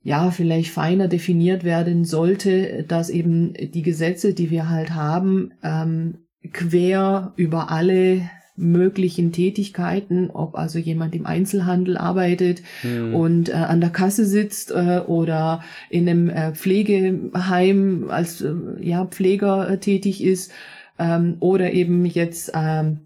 ja, 0.07 0.31
vielleicht 0.31 0.71
feiner 0.71 1.09
definiert 1.09 1.65
werden 1.65 2.05
sollte, 2.05 2.85
dass 2.87 3.09
eben 3.09 3.53
die 3.53 3.81
Gesetze, 3.81 4.33
die 4.33 4.51
wir 4.51 4.69
halt 4.69 4.91
haben, 4.91 5.51
ähm, 5.63 6.19
quer 6.53 7.33
über 7.35 7.71
alle 7.71 8.21
möglichen 8.57 9.31
Tätigkeiten, 9.31 10.31
ob 10.31 10.57
also 10.57 10.79
jemand 10.79 11.13
im 11.15 11.27
Einzelhandel 11.27 11.95
arbeitet 11.95 12.63
mhm. 12.83 13.13
und 13.13 13.49
äh, 13.49 13.53
an 13.53 13.79
der 13.79 13.91
Kasse 13.91 14.25
sitzt 14.25 14.71
äh, 14.71 15.01
oder 15.05 15.63
in 15.89 16.09
einem 16.09 16.29
äh, 16.29 16.53
Pflegeheim 16.53 18.09
als 18.09 18.41
äh, 18.41 18.53
ja 18.81 19.05
Pfleger 19.05 19.69
äh, 19.69 19.77
tätig 19.77 20.23
ist 20.23 20.51
ähm, 20.97 21.37
oder 21.39 21.71
eben 21.71 22.05
jetzt 22.05 22.51
ähm, 22.55 23.01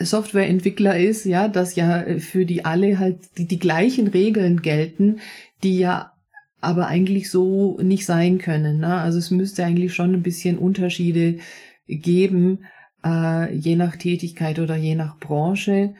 Softwareentwickler 0.00 0.98
ist, 0.98 1.24
ja, 1.24 1.48
dass 1.48 1.76
ja 1.76 2.04
für 2.18 2.44
die 2.44 2.64
alle 2.64 2.98
halt 2.98 3.18
die, 3.38 3.46
die 3.46 3.58
gleichen 3.58 4.08
Regeln 4.08 4.62
gelten, 4.62 5.20
die 5.62 5.78
ja 5.78 6.12
aber 6.60 6.88
eigentlich 6.88 7.30
so 7.30 7.78
nicht 7.80 8.06
sein 8.06 8.38
können. 8.38 8.80
Ne? 8.80 8.94
Also 8.94 9.18
es 9.18 9.30
müsste 9.30 9.64
eigentlich 9.64 9.94
schon 9.94 10.14
ein 10.14 10.22
bisschen 10.22 10.58
Unterschiede 10.58 11.38
geben, 11.86 12.64
äh, 13.04 13.54
je 13.54 13.76
nach 13.76 13.96
Tätigkeit 13.96 14.58
oder 14.58 14.76
je 14.76 14.94
nach 14.94 15.18
Branche. 15.18 15.94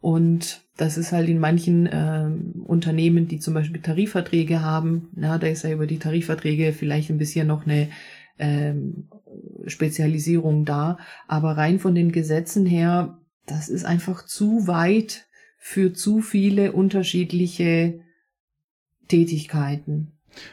Und 0.00 0.62
das 0.76 0.98
ist 0.98 1.12
halt 1.12 1.28
in 1.28 1.38
manchen 1.38 1.86
äh, 1.86 2.28
Unternehmen, 2.64 3.28
die 3.28 3.38
zum 3.38 3.54
Beispiel 3.54 3.80
Tarifverträge 3.80 4.62
haben, 4.62 5.08
na, 5.14 5.38
da 5.38 5.46
ist 5.46 5.62
ja 5.62 5.70
über 5.70 5.86
die 5.86 5.98
Tarifverträge 5.98 6.72
vielleicht 6.72 7.10
ein 7.10 7.18
bisschen 7.18 7.46
noch 7.46 7.66
eine 7.66 7.88
ähm, 8.38 9.08
Spezialisierung 9.66 10.64
da. 10.64 10.98
Aber 11.28 11.56
rein 11.56 11.78
von 11.78 11.94
den 11.94 12.10
Gesetzen 12.10 12.66
her, 12.66 13.18
das 13.46 13.68
ist 13.68 13.84
einfach 13.84 14.26
zu 14.26 14.66
weit 14.66 15.26
für 15.58 15.92
zu 15.92 16.20
viele 16.20 16.72
unterschiedliche 16.72 18.00
Tätigkeiten. 19.06 20.12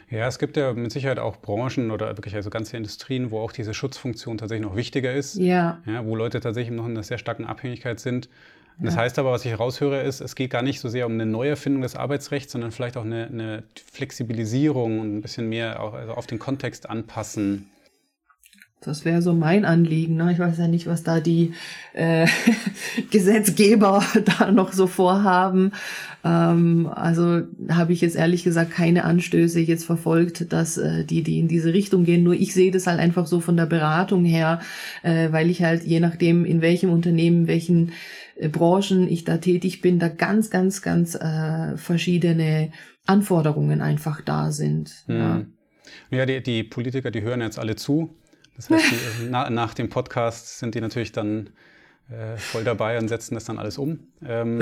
Ja, 0.09 0.27
es 0.27 0.39
gibt 0.39 0.57
ja 0.57 0.73
mit 0.73 0.91
Sicherheit 0.91 1.19
auch 1.19 1.37
Branchen 1.37 1.91
oder 1.91 2.17
wirklich 2.17 2.35
also 2.35 2.49
ganze 2.49 2.77
Industrien, 2.77 3.31
wo 3.31 3.39
auch 3.39 3.51
diese 3.51 3.73
Schutzfunktion 3.73 4.37
tatsächlich 4.37 4.67
noch 4.67 4.75
wichtiger 4.75 5.13
ist. 5.13 5.35
Ja. 5.35 5.79
ja 5.85 6.05
wo 6.05 6.15
Leute 6.15 6.39
tatsächlich 6.39 6.75
noch 6.75 6.85
in 6.85 6.91
einer 6.91 7.03
sehr 7.03 7.17
starken 7.17 7.45
Abhängigkeit 7.45 7.99
sind. 7.99 8.29
Das 8.81 8.95
ja. 8.95 9.01
heißt 9.01 9.19
aber, 9.19 9.31
was 9.31 9.43
ich 9.43 9.51
heraushöre, 9.51 10.03
ist, 10.03 10.21
es 10.21 10.35
geht 10.35 10.51
gar 10.51 10.61
nicht 10.61 10.79
so 10.79 10.87
sehr 10.87 11.05
um 11.05 11.13
eine 11.13 11.25
Neuerfindung 11.25 11.81
des 11.81 11.95
Arbeitsrechts, 11.95 12.53
sondern 12.53 12.71
vielleicht 12.71 12.95
auch 12.95 13.03
eine, 13.03 13.27
eine 13.27 13.63
Flexibilisierung 13.91 14.99
und 14.99 15.17
ein 15.17 15.21
bisschen 15.21 15.49
mehr 15.49 15.81
auch, 15.81 15.93
also 15.93 16.13
auf 16.13 16.27
den 16.27 16.39
Kontext 16.39 16.89
anpassen. 16.89 17.69
Das 18.81 19.03
wäre 19.03 19.21
so 19.21 19.33
mein 19.33 19.65
Anliegen. 19.65 20.15
Ne? 20.15 20.31
Ich 20.31 20.39
weiß 20.39 20.57
ja 20.57 20.67
nicht, 20.69 20.87
was 20.87 21.03
da 21.03 21.19
die 21.19 21.53
äh, 21.93 22.27
Gesetzgeber 23.11 24.03
da 24.39 24.51
noch 24.51 24.71
so 24.71 24.87
vorhaben. 24.87 25.73
Ähm, 26.23 26.89
also 26.93 27.41
habe 27.69 27.91
ich 27.91 27.99
jetzt 27.99 28.15
ehrlich 28.15 28.45
gesagt 28.45 28.71
keine 28.71 29.03
Anstöße 29.03 29.59
jetzt 29.59 29.83
verfolgt, 29.83 30.53
dass 30.53 30.77
äh, 30.77 31.03
die, 31.03 31.23
die 31.23 31.39
in 31.39 31.49
diese 31.49 31.73
Richtung 31.73 32.05
gehen. 32.05 32.23
Nur 32.23 32.35
ich 32.35 32.53
sehe 32.53 32.71
das 32.71 32.87
halt 32.87 32.99
einfach 32.99 33.27
so 33.27 33.41
von 33.41 33.57
der 33.57 33.65
Beratung 33.65 34.23
her, 34.23 34.61
äh, 35.03 35.29
weil 35.31 35.49
ich 35.49 35.61
halt 35.61 35.83
je 35.83 35.99
nachdem, 35.99 36.45
in 36.45 36.61
welchem 36.61 36.89
Unternehmen, 36.89 37.47
welchen 37.47 37.91
äh, 38.37 38.47
Branchen 38.47 39.09
ich 39.09 39.25
da 39.25 39.37
tätig 39.37 39.81
bin, 39.81 39.99
da 39.99 40.07
ganz, 40.07 40.49
ganz, 40.49 40.81
ganz 40.81 41.15
äh, 41.15 41.75
verschiedene 41.75 42.71
Anforderungen 43.05 43.81
einfach 43.81 44.21
da 44.21 44.51
sind. 44.51 45.03
Hm. 45.07 45.17
Ja. 45.17 45.45
Ja, 46.11 46.25
die, 46.25 46.41
die 46.41 46.63
Politiker, 46.63 47.11
die 47.11 47.23
hören 47.23 47.41
jetzt 47.41 47.59
alle 47.59 47.75
zu 47.75 48.15
das 48.59 48.69
heißt, 48.69 48.91
die, 48.91 49.25
äh, 49.25 49.29
na, 49.29 49.49
nach 49.49 49.73
dem 49.73 49.87
Podcast 49.87 50.59
sind 50.59 50.75
die 50.75 50.81
natürlich 50.81 51.13
dann 51.13 51.51
äh, 52.09 52.35
voll 52.35 52.65
dabei 52.65 52.97
und 52.97 53.07
setzen 53.07 53.33
das 53.35 53.45
dann 53.45 53.57
alles 53.57 53.77
um. 53.77 53.99
Ähm, 54.21 54.59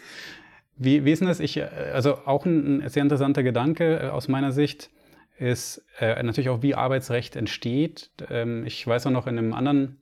wie, 0.76 1.04
wie 1.04 1.12
ist 1.12 1.20
denn 1.20 1.28
das? 1.28 1.38
Ich, 1.38 1.56
äh, 1.56 1.68
also 1.94 2.26
auch 2.26 2.44
ein, 2.44 2.82
ein 2.82 2.88
sehr 2.88 3.04
interessanter 3.04 3.44
Gedanke 3.44 4.00
äh, 4.00 4.08
aus 4.08 4.26
meiner 4.26 4.50
Sicht 4.50 4.90
ist 5.38 5.84
äh, 6.00 6.20
natürlich 6.24 6.48
auch, 6.50 6.60
wie 6.62 6.74
Arbeitsrecht 6.74 7.36
entsteht. 7.36 8.10
Ähm, 8.28 8.66
ich 8.66 8.84
weiß 8.84 9.06
auch 9.06 9.12
noch 9.12 9.28
in 9.28 9.38
einem 9.38 9.54
anderen 9.54 9.99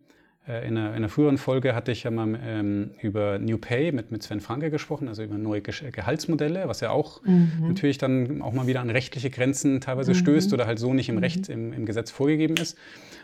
in 0.48 0.78
einer, 0.78 0.88
in 0.88 0.96
einer, 0.96 1.10
früheren 1.10 1.36
Folge 1.36 1.74
hatte 1.74 1.92
ich 1.92 2.04
ja 2.04 2.10
mal 2.10 2.38
ähm, 2.42 2.92
über 3.02 3.38
New 3.38 3.58
Pay 3.58 3.92
mit, 3.92 4.10
mit 4.10 4.22
Sven 4.22 4.40
Franke 4.40 4.70
gesprochen, 4.70 5.06
also 5.06 5.22
über 5.22 5.36
neue 5.36 5.60
Ge 5.60 5.74
Gehaltsmodelle, 5.90 6.66
was 6.66 6.80
ja 6.80 6.88
auch 6.88 7.22
mhm. 7.22 7.68
natürlich 7.68 7.98
dann 7.98 8.40
auch 8.40 8.54
mal 8.54 8.66
wieder 8.66 8.80
an 8.80 8.88
rechtliche 8.88 9.28
Grenzen 9.28 9.82
teilweise 9.82 10.12
mhm. 10.12 10.16
stößt 10.16 10.54
oder 10.54 10.66
halt 10.66 10.78
so 10.78 10.94
nicht 10.94 11.10
im 11.10 11.16
mhm. 11.16 11.20
Recht, 11.20 11.50
im, 11.50 11.74
im, 11.74 11.84
Gesetz 11.84 12.10
vorgegeben 12.10 12.56
ist. 12.56 12.78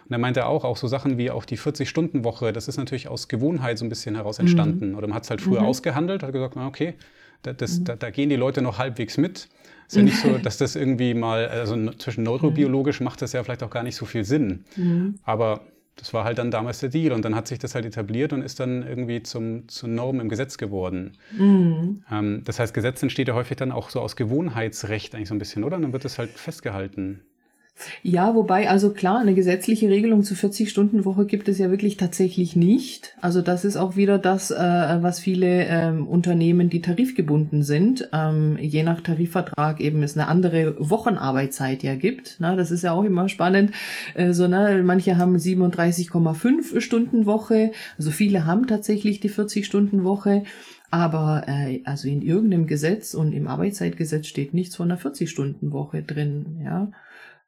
Und 0.05 0.13
er 0.13 0.19
meinte 0.19 0.45
auch, 0.45 0.65
auch 0.65 0.77
so 0.77 0.87
Sachen 0.87 1.17
wie 1.17 1.31
auch 1.31 1.47
die 1.47 1.57
40-Stunden-Woche, 1.57 2.53
das 2.53 2.69
ist 2.69 2.77
natürlich 2.77 3.09
aus 3.09 3.29
Gewohnheit 3.29 3.79
so 3.79 3.87
ein 3.87 3.89
bisschen 3.89 4.17
heraus 4.17 4.37
mhm. 4.37 4.43
entstanden. 4.43 4.95
Oder 4.95 5.07
man 5.07 5.17
hat 5.17 5.25
es 5.25 5.31
halt 5.31 5.41
früher 5.41 5.61
mhm. 5.61 5.67
ausgehandelt, 5.67 6.23
hat 6.23 6.33
gesagt, 6.33 6.57
na 6.57 6.67
okay, 6.67 6.93
das, 7.41 7.57
das, 7.57 7.81
mhm. 7.81 7.85
da, 7.85 7.97
da, 7.97 8.11
gehen 8.11 8.29
die 8.29 8.37
Leute 8.37 8.61
noch 8.61 8.79
halbwegs 8.79 9.17
mit. 9.17 9.49
Ist 9.87 9.97
ja 9.97 10.03
nicht 10.03 10.19
so, 10.19 10.37
dass 10.39 10.59
das 10.59 10.77
irgendwie 10.77 11.15
mal, 11.15 11.49
also 11.49 11.91
zwischen 11.93 12.25
neurobiologisch 12.25 13.01
macht 13.01 13.23
das 13.23 13.33
ja 13.33 13.43
vielleicht 13.43 13.63
auch 13.63 13.71
gar 13.71 13.83
nicht 13.83 13.97
so 13.97 14.05
viel 14.05 14.25
Sinn. 14.25 14.65
Aber 15.25 15.61
das 15.97 16.13
war 16.13 16.25
halt 16.25 16.39
dann 16.39 16.51
damals 16.51 16.81
der 16.81 16.89
Deal 16.89 17.13
und 17.13 17.25
dann 17.25 17.35
hat 17.35 17.47
sich 17.47 17.59
das 17.59 17.75
halt 17.75 17.85
etabliert 17.85 18.33
und 18.33 18.43
ist 18.43 18.61
dann 18.61 18.83
irgendwie 18.83 19.23
zum, 19.23 19.69
zur 19.69 19.89
Norm 19.89 20.21
im 20.21 20.29
Gesetz 20.29 20.59
geworden. 20.59 21.13
Mhm. 21.37 22.03
Ähm, 22.11 22.43
das 22.45 22.59
heißt, 22.59 22.75
Gesetz 22.75 23.03
entsteht 23.03 23.29
ja 23.29 23.35
häufig 23.35 23.57
dann 23.57 23.73
auch 23.73 23.91
so 23.91 24.01
aus 24.01 24.17
Gewohnheitsrecht 24.17 25.15
eigentlich 25.15 25.29
so 25.29 25.35
ein 25.35 25.39
bisschen, 25.39 25.63
oder? 25.65 25.77
Und 25.77 25.83
dann 25.83 25.93
wird 25.93 26.05
das 26.05 26.19
halt 26.19 26.31
festgehalten. 26.31 27.23
Ja, 28.03 28.35
wobei, 28.35 28.71
also 28.71 28.93
klar, 28.93 29.19
eine 29.19 29.35
gesetzliche 29.35 29.89
Regelung 29.89 30.23
zu 30.23 30.35
40-Stunden-Woche 30.35 31.27
gibt 31.27 31.49
es 31.49 31.59
ja 31.59 31.71
wirklich 31.71 31.97
tatsächlich 31.97 32.55
nicht. 32.55 33.17
Also 33.21 33.43
das 33.43 33.65
ist 33.65 33.77
auch 33.77 33.97
wieder 33.97 34.19
das, 34.19 34.51
äh, 34.51 34.57
was 35.01 35.19
viele 35.19 35.65
ähm, 35.67 36.07
Unternehmen, 36.07 36.71
die 36.71 36.81
tarifgebunden 36.81 37.63
sind, 37.63 38.09
ähm, 38.13 38.57
je 38.61 38.85
nach 38.85 39.01
Tarifvertrag 39.01 39.81
eben 39.81 40.03
es 40.03 40.17
eine 40.17 40.29
andere 40.29 40.77
Wochenarbeitszeit 40.79 41.83
ja 41.83 41.97
gibt. 41.97 42.37
Na, 42.39 42.55
das 42.55 42.71
ist 42.71 42.85
ja 42.85 42.93
auch 42.93 43.05
immer 43.05 43.29
spannend. 43.29 43.73
Äh, 44.15 44.33
so, 44.33 44.47
ne, 44.47 44.83
manche 44.85 45.19
haben 45.19 45.37
37,5 45.37 46.81
Stunden 46.81 47.27
Woche, 47.27 47.73
also 47.99 48.11
viele 48.13 48.47
haben 48.47 48.67
tatsächlich 48.67 49.21
die 49.21 49.31
40-Stunden-Woche. 49.31 50.45
Aber 50.91 51.43
äh, 51.49 51.81
also 51.85 52.07
in 52.07 52.23
irgendeinem 52.23 52.69
Gesetz 52.69 53.15
und 53.15 53.33
im 53.33 53.49
Arbeitszeitgesetz 53.49 54.29
steht 54.29 54.55
nichts 54.55 54.77
von 54.77 54.93
einer 54.93 55.01
40-Stunden-Woche 55.01 56.05
drin, 56.05 56.61
ja. 56.63 56.93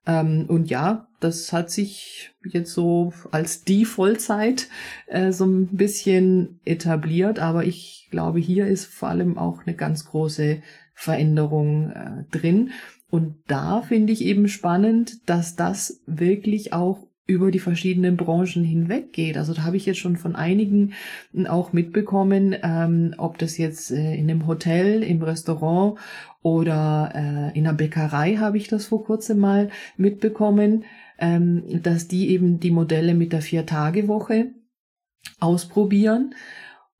Ähm, 0.07 0.47
und 0.49 0.71
ja, 0.71 1.09
das 1.21 1.53
hat 1.53 1.71
sich 1.71 2.31
jetzt 2.45 2.73
so 2.73 3.12
als 3.33 3.64
die 3.64 3.85
Vollzeit 3.85 4.69
äh, 5.07 5.33
so 5.33 5.45
ein 5.47 5.69
bisschen 5.69 6.61
etabliert, 6.64 7.38
aber 7.38 7.64
ich 7.64 8.09
glaube, 8.11 8.38
hier 8.38 8.66
ist 8.66 8.87
vor 8.87 9.09
allem 9.09 9.37
auch 9.37 9.66
eine 9.66 9.75
ganz 9.75 10.07
große 10.07 10.62
Veränderung 10.95 11.90
äh, 11.90 12.25
drin. 12.31 12.71
Und 13.09 13.37
da 13.47 13.83
finde 13.83 14.12
ich 14.12 14.23
eben 14.23 14.49
spannend, 14.49 15.29
dass 15.29 15.57
das 15.57 16.01
wirklich 16.07 16.73
auch 16.73 17.07
über 17.27 17.51
die 17.51 17.59
verschiedenen 17.59 18.17
Branchen 18.17 18.62
hinweg 18.62 19.12
geht. 19.12 19.37
Also 19.37 19.53
da 19.53 19.65
habe 19.65 19.77
ich 19.77 19.87
jetzt 19.87 19.99
schon 19.99 20.17
von 20.17 20.37
einigen 20.37 20.93
auch 21.49 21.73
mitbekommen, 21.73 22.55
ähm, 22.62 23.15
ob 23.19 23.39
das 23.39 23.59
jetzt 23.59 23.91
äh, 23.91 24.15
in 24.15 24.31
einem 24.31 24.47
Hotel, 24.47 25.03
im 25.03 25.23
Restaurant 25.23 25.99
oder 26.43 27.12
äh, 27.15 27.59
in 27.59 27.67
einer 27.67 27.77
Bäckerei 27.77 28.37
habe 28.37 28.59
ich 28.59 28.69
das 28.69 28.87
vor 28.87 29.05
kurzem 29.05 29.39
mal 29.39 29.71
mitbekommen, 29.97 30.85
ähm, 31.19 31.65
dass 31.83 32.07
die 32.07 32.31
eben 32.31 32.61
die 32.61 32.71
Modelle 32.71 33.15
mit 33.15 33.33
der 33.33 33.43
Vier-Tage-Woche 33.43 34.53
ausprobieren 35.41 36.35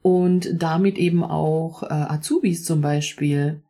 und 0.03 0.51
damit 0.61 0.99
eben 0.99 1.23
auch 1.23 1.85
äh, 1.85 1.87
Azubis 1.87 2.65
zum 2.65 2.81
Beispiel 2.81 3.63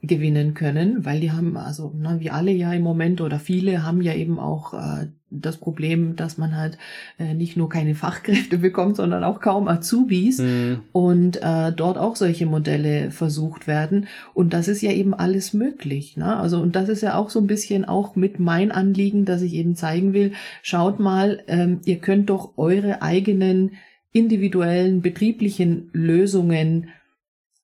gewinnen 0.00 0.54
können, 0.54 1.04
weil 1.04 1.20
die 1.20 1.32
haben, 1.32 1.56
also 1.56 1.92
na, 1.98 2.20
wie 2.20 2.30
alle 2.30 2.52
ja 2.52 2.72
im 2.72 2.82
Moment 2.82 3.20
oder 3.20 3.40
viele 3.40 3.82
haben 3.82 4.00
ja 4.00 4.14
eben 4.14 4.38
auch 4.38 4.72
äh, 4.72 5.08
das 5.30 5.56
Problem, 5.56 6.14
dass 6.14 6.38
man 6.38 6.56
halt 6.56 6.78
äh, 7.18 7.34
nicht 7.34 7.56
nur 7.56 7.68
keine 7.68 7.94
Fachkräfte 7.96 8.58
bekommt, 8.58 8.96
sondern 8.96 9.24
auch 9.24 9.40
kaum 9.40 9.66
Azubis 9.66 10.38
mhm. 10.38 10.82
und 10.92 11.42
äh, 11.42 11.72
dort 11.72 11.98
auch 11.98 12.14
solche 12.14 12.46
Modelle 12.46 13.10
versucht 13.10 13.66
werden. 13.66 14.06
Und 14.34 14.52
das 14.52 14.68
ist 14.68 14.82
ja 14.82 14.92
eben 14.92 15.14
alles 15.14 15.52
möglich. 15.52 16.16
Ne? 16.16 16.36
Also 16.36 16.60
und 16.60 16.76
das 16.76 16.88
ist 16.88 17.02
ja 17.02 17.16
auch 17.16 17.28
so 17.28 17.40
ein 17.40 17.48
bisschen 17.48 17.84
auch 17.84 18.14
mit 18.14 18.38
mein 18.38 18.70
Anliegen, 18.70 19.24
dass 19.24 19.42
ich 19.42 19.54
eben 19.54 19.74
zeigen 19.74 20.12
will, 20.12 20.32
schaut 20.62 21.00
mal, 21.00 21.42
ähm, 21.48 21.80
ihr 21.84 21.98
könnt 21.98 22.30
doch 22.30 22.52
eure 22.56 23.02
eigenen 23.02 23.72
individuellen 24.12 25.02
betrieblichen 25.02 25.90
Lösungen 25.92 26.88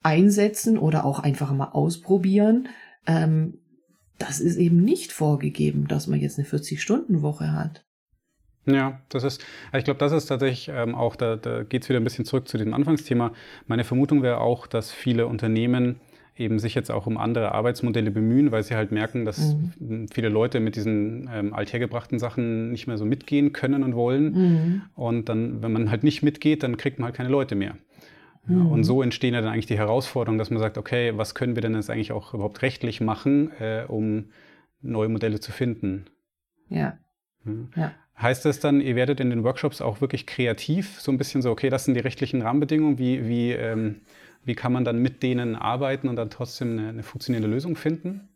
einsetzen 0.04 0.78
oder 0.78 1.04
auch 1.04 1.18
einfach 1.18 1.52
mal 1.52 1.70
ausprobieren. 1.72 2.68
Ähm, 3.06 3.58
das 4.18 4.40
ist 4.40 4.56
eben 4.56 4.84
nicht 4.84 5.12
vorgegeben, 5.12 5.88
dass 5.88 6.06
man 6.06 6.20
jetzt 6.20 6.38
eine 6.38 6.46
40-Stunden-Woche 6.46 7.52
hat. 7.52 7.84
Ja, 8.66 9.00
das 9.08 9.24
ist, 9.24 9.44
ich 9.76 9.84
glaube, 9.84 9.98
das 9.98 10.12
ist 10.12 10.26
tatsächlich 10.26 10.70
ähm, 10.74 10.94
auch, 10.94 11.16
da, 11.16 11.36
da 11.36 11.64
geht 11.64 11.82
es 11.82 11.88
wieder 11.88 12.00
ein 12.00 12.04
bisschen 12.04 12.24
zurück 12.24 12.48
zu 12.48 12.56
dem 12.56 12.72
Anfangsthema. 12.72 13.32
Meine 13.66 13.84
Vermutung 13.84 14.22
wäre 14.22 14.40
auch, 14.40 14.66
dass 14.66 14.90
viele 14.90 15.26
Unternehmen 15.26 16.00
eben 16.36 16.58
sich 16.58 16.74
jetzt 16.74 16.90
auch 16.90 17.06
um 17.06 17.16
andere 17.16 17.52
Arbeitsmodelle 17.52 18.10
bemühen, 18.10 18.50
weil 18.50 18.62
sie 18.62 18.74
halt 18.74 18.90
merken, 18.90 19.24
dass 19.24 19.54
mhm. 19.78 20.08
viele 20.12 20.28
Leute 20.28 20.60
mit 20.60 20.76
diesen 20.76 21.30
ähm, 21.32 21.54
althergebrachten 21.54 22.18
Sachen 22.18 22.72
nicht 22.72 22.86
mehr 22.86 22.98
so 22.98 23.04
mitgehen 23.04 23.52
können 23.52 23.84
und 23.84 23.94
wollen. 23.94 24.32
Mhm. 24.32 24.82
Und 24.94 25.28
dann, 25.28 25.62
wenn 25.62 25.72
man 25.72 25.90
halt 25.90 26.02
nicht 26.02 26.22
mitgeht, 26.22 26.62
dann 26.62 26.76
kriegt 26.76 26.98
man 26.98 27.06
halt 27.06 27.16
keine 27.16 27.28
Leute 27.28 27.54
mehr. 27.54 27.76
Ja, 28.46 28.56
und 28.56 28.78
mhm. 28.78 28.84
so 28.84 29.02
entstehen 29.02 29.34
ja 29.34 29.40
dann 29.40 29.52
eigentlich 29.52 29.66
die 29.66 29.78
Herausforderungen, 29.78 30.38
dass 30.38 30.50
man 30.50 30.58
sagt, 30.58 30.76
okay, 30.76 31.16
was 31.16 31.34
können 31.34 31.54
wir 31.54 31.62
denn 31.62 31.74
jetzt 31.74 31.88
eigentlich 31.88 32.12
auch 32.12 32.34
überhaupt 32.34 32.60
rechtlich 32.62 33.00
machen, 33.00 33.52
äh, 33.58 33.84
um 33.88 34.26
neue 34.82 35.08
Modelle 35.08 35.40
zu 35.40 35.50
finden? 35.50 36.06
Ja. 36.68 36.98
ja. 37.74 37.92
Heißt 38.20 38.44
das 38.44 38.60
dann, 38.60 38.80
ihr 38.80 38.96
werdet 38.96 39.20
in 39.20 39.30
den 39.30 39.44
Workshops 39.44 39.80
auch 39.80 40.00
wirklich 40.00 40.26
kreativ, 40.26 41.00
so 41.00 41.10
ein 41.10 41.18
bisschen 41.18 41.42
so, 41.42 41.50
okay, 41.50 41.70
das 41.70 41.84
sind 41.84 41.94
die 41.94 42.00
rechtlichen 42.00 42.42
Rahmenbedingungen, 42.42 42.98
wie, 42.98 43.26
wie, 43.26 43.52
ähm, 43.52 44.02
wie 44.44 44.54
kann 44.54 44.72
man 44.72 44.84
dann 44.84 44.98
mit 44.98 45.22
denen 45.22 45.56
arbeiten 45.56 46.08
und 46.08 46.16
dann 46.16 46.30
trotzdem 46.30 46.78
eine, 46.78 46.88
eine 46.90 47.02
funktionierende 47.02 47.48
Lösung 47.48 47.76
finden? 47.76 48.28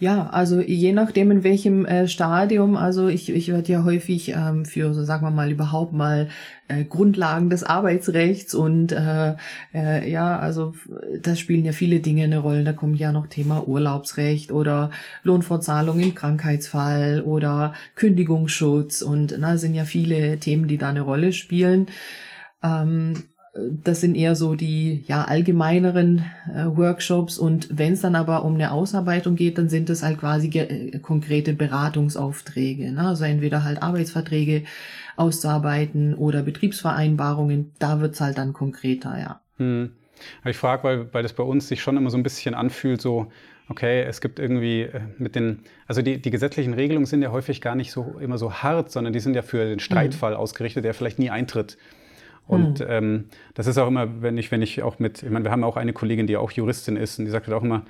Ja, 0.00 0.28
also 0.30 0.60
je 0.60 0.92
nachdem 0.92 1.30
in 1.30 1.44
welchem 1.44 1.86
äh, 1.86 2.08
Stadium, 2.08 2.76
also 2.76 3.06
ich, 3.06 3.30
ich 3.30 3.48
werde 3.48 3.72
ja 3.72 3.84
häufig 3.84 4.30
ähm, 4.30 4.64
für, 4.64 4.92
so 4.92 5.04
sagen 5.04 5.24
wir 5.24 5.30
mal, 5.30 5.52
überhaupt 5.52 5.92
mal 5.92 6.28
äh, 6.66 6.84
Grundlagen 6.84 7.48
des 7.48 7.62
Arbeitsrechts 7.62 8.54
und 8.54 8.90
äh, 8.90 9.36
äh, 9.72 10.10
ja, 10.10 10.38
also 10.38 10.74
das 11.22 11.38
spielen 11.38 11.64
ja 11.64 11.72
viele 11.72 12.00
Dinge 12.00 12.24
eine 12.24 12.38
Rolle. 12.38 12.64
Da 12.64 12.72
kommt 12.72 12.98
ja 12.98 13.12
noch 13.12 13.28
Thema 13.28 13.68
Urlaubsrecht 13.68 14.50
oder 14.50 14.90
Lohnfortzahlung 15.22 16.00
im 16.00 16.14
Krankheitsfall 16.14 17.22
oder 17.22 17.74
Kündigungsschutz 17.94 19.00
und 19.02 19.36
na, 19.38 19.56
sind 19.56 19.74
ja 19.74 19.84
viele 19.84 20.38
Themen, 20.40 20.66
die 20.66 20.78
da 20.78 20.88
eine 20.88 21.02
Rolle 21.02 21.32
spielen. 21.32 21.86
Ähm, 22.62 23.14
das 23.54 24.00
sind 24.00 24.16
eher 24.16 24.34
so 24.34 24.56
die 24.56 25.04
ja 25.06 25.24
allgemeineren 25.24 26.24
äh, 26.52 26.64
Workshops 26.66 27.38
und 27.38 27.68
wenn 27.70 27.92
es 27.92 28.00
dann 28.00 28.16
aber 28.16 28.44
um 28.44 28.54
eine 28.54 28.72
Ausarbeitung 28.72 29.36
geht, 29.36 29.58
dann 29.58 29.68
sind 29.68 29.88
das 29.88 30.02
halt 30.02 30.18
quasi 30.18 30.48
äh, 30.58 30.98
konkrete 30.98 31.52
Beratungsaufträge. 31.52 32.92
Ne? 32.92 33.06
Also 33.06 33.24
entweder 33.24 33.62
halt 33.62 33.82
Arbeitsverträge 33.82 34.64
auszuarbeiten 35.16 36.14
oder 36.14 36.42
Betriebsvereinbarungen, 36.42 37.70
da 37.78 38.00
wird's 38.00 38.20
halt 38.20 38.38
dann 38.38 38.52
konkreter, 38.52 39.18
ja. 39.18 39.40
Hm. 39.58 39.92
Ich 40.44 40.56
frage, 40.56 40.84
weil, 40.84 41.14
weil 41.14 41.22
das 41.22 41.32
bei 41.32 41.42
uns 41.42 41.68
sich 41.68 41.80
schon 41.80 41.96
immer 41.96 42.10
so 42.10 42.16
ein 42.16 42.22
bisschen 42.22 42.54
anfühlt, 42.54 43.00
so, 43.00 43.26
okay, 43.68 44.02
es 44.02 44.20
gibt 44.20 44.40
irgendwie 44.40 44.82
äh, 44.82 45.00
mit 45.18 45.36
den, 45.36 45.60
also 45.86 46.02
die, 46.02 46.20
die 46.20 46.30
gesetzlichen 46.30 46.74
Regelungen 46.74 47.06
sind 47.06 47.22
ja 47.22 47.30
häufig 47.30 47.60
gar 47.60 47.76
nicht 47.76 47.92
so 47.92 48.16
immer 48.20 48.38
so 48.38 48.52
hart, 48.52 48.90
sondern 48.90 49.12
die 49.12 49.20
sind 49.20 49.34
ja 49.34 49.42
für 49.42 49.64
den 49.64 49.78
Streitfall 49.78 50.32
mhm. 50.32 50.38
ausgerichtet, 50.38 50.84
der 50.84 50.94
vielleicht 50.94 51.20
nie 51.20 51.30
eintritt. 51.30 51.76
Und 52.46 52.80
hm. 52.80 52.86
ähm, 52.88 53.24
das 53.54 53.66
ist 53.66 53.78
auch 53.78 53.88
immer, 53.88 54.22
wenn 54.22 54.36
ich, 54.36 54.50
wenn 54.50 54.62
ich 54.62 54.82
auch 54.82 54.98
mit, 54.98 55.22
ich 55.22 55.30
meine, 55.30 55.44
wir 55.44 55.50
haben 55.50 55.64
auch 55.64 55.76
eine 55.76 55.92
Kollegin, 55.92 56.26
die 56.26 56.36
auch 56.36 56.50
Juristin 56.50 56.96
ist 56.96 57.18
und 57.18 57.24
die 57.24 57.30
sagt 57.30 57.46
halt 57.46 57.56
auch 57.56 57.62
immer, 57.62 57.84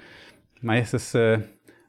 meistens 0.61 1.15
äh, 1.15 1.41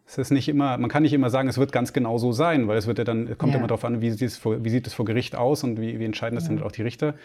es 0.08 0.18
ist 0.18 0.32
nicht 0.32 0.48
immer, 0.48 0.78
man 0.78 0.90
kann 0.90 1.04
nicht 1.04 1.14
immer 1.14 1.30
sagen, 1.30 1.48
es 1.50 1.58
wird 1.58 1.72
ganz 1.72 1.92
genau 1.92 2.18
so 2.18 2.32
sein, 2.32 2.68
weil 2.68 2.78
es 2.78 2.86
wird 2.86 3.00
ja 3.00 3.04
dann, 3.04 3.38
kommt 3.38 3.54
ja. 3.54 3.60
immer 3.60 3.68
darauf 3.68 3.86
an, 3.86 4.02
wie 4.02 4.12
sieht, 4.12 4.22
es 4.22 4.38
vor, 4.38 4.64
wie 4.64 4.70
sieht 4.70 4.86
es 4.86 4.94
vor 4.94 5.06
Gericht 5.06 5.36
aus 5.36 5.64
und 5.64 5.80
wie, 5.82 6.00
wie 6.00 6.06
entscheiden 6.06 6.36
das 6.36 6.48
ja. 6.48 6.54
dann 6.54 6.64
auch 6.64 6.72
die 6.72 6.84
Richter. 6.84 7.16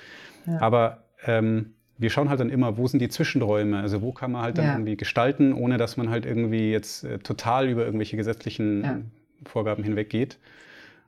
Ja. 0.47 0.61
Aber 0.61 1.05
ähm, 1.27 1.75
wir 1.99 2.09
schauen 2.09 2.31
halt 2.31 2.41
dann 2.41 2.49
immer, 2.49 2.79
wo 2.79 2.87
sind 2.87 3.01
die 3.01 3.11
Zwischenräume, 3.11 3.79
also 3.79 4.01
wo 4.01 4.13
kann 4.13 4.33
man 4.33 4.43
halt 4.43 4.57
dann 4.57 4.67
irgendwie 4.67 4.97
gestalten, 4.97 5.53
ohne 5.53 5.77
dass 5.77 5.99
man 5.99 6.09
halt 6.09 6.25
irgendwie 6.25 6.71
jetzt 6.71 7.05
äh, 7.05 7.19
total 7.19 7.69
über 7.69 7.85
irgendwelche 7.85 8.17
gesetzlichen 8.17 9.11
Vorgaben 9.45 9.85
hinweggeht. 9.85 10.39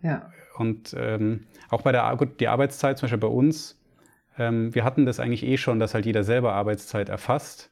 Ja. 0.03 0.31
Und 0.59 0.95
ähm, 0.99 1.47
auch 1.71 1.81
bei 1.81 1.93
der 1.93 2.15
gut, 2.19 2.41
die 2.41 2.49
Arbeitszeit, 2.49 2.99
zum 2.99 3.07
Beispiel 3.07 3.21
bei 3.21 3.29
uns, 3.29 3.79
ähm, 4.39 4.75
wir 4.75 4.85
hatten 4.85 5.07
das 5.07 5.21
eigentlich 5.21 5.45
eh 5.45 5.57
schon, 5.57 5.79
dass 5.79 5.95
halt 5.95 6.07
jeder 6.07 6.25
selber 6.25 6.55
Arbeitszeit 6.55 7.09
erfasst. 7.09 7.71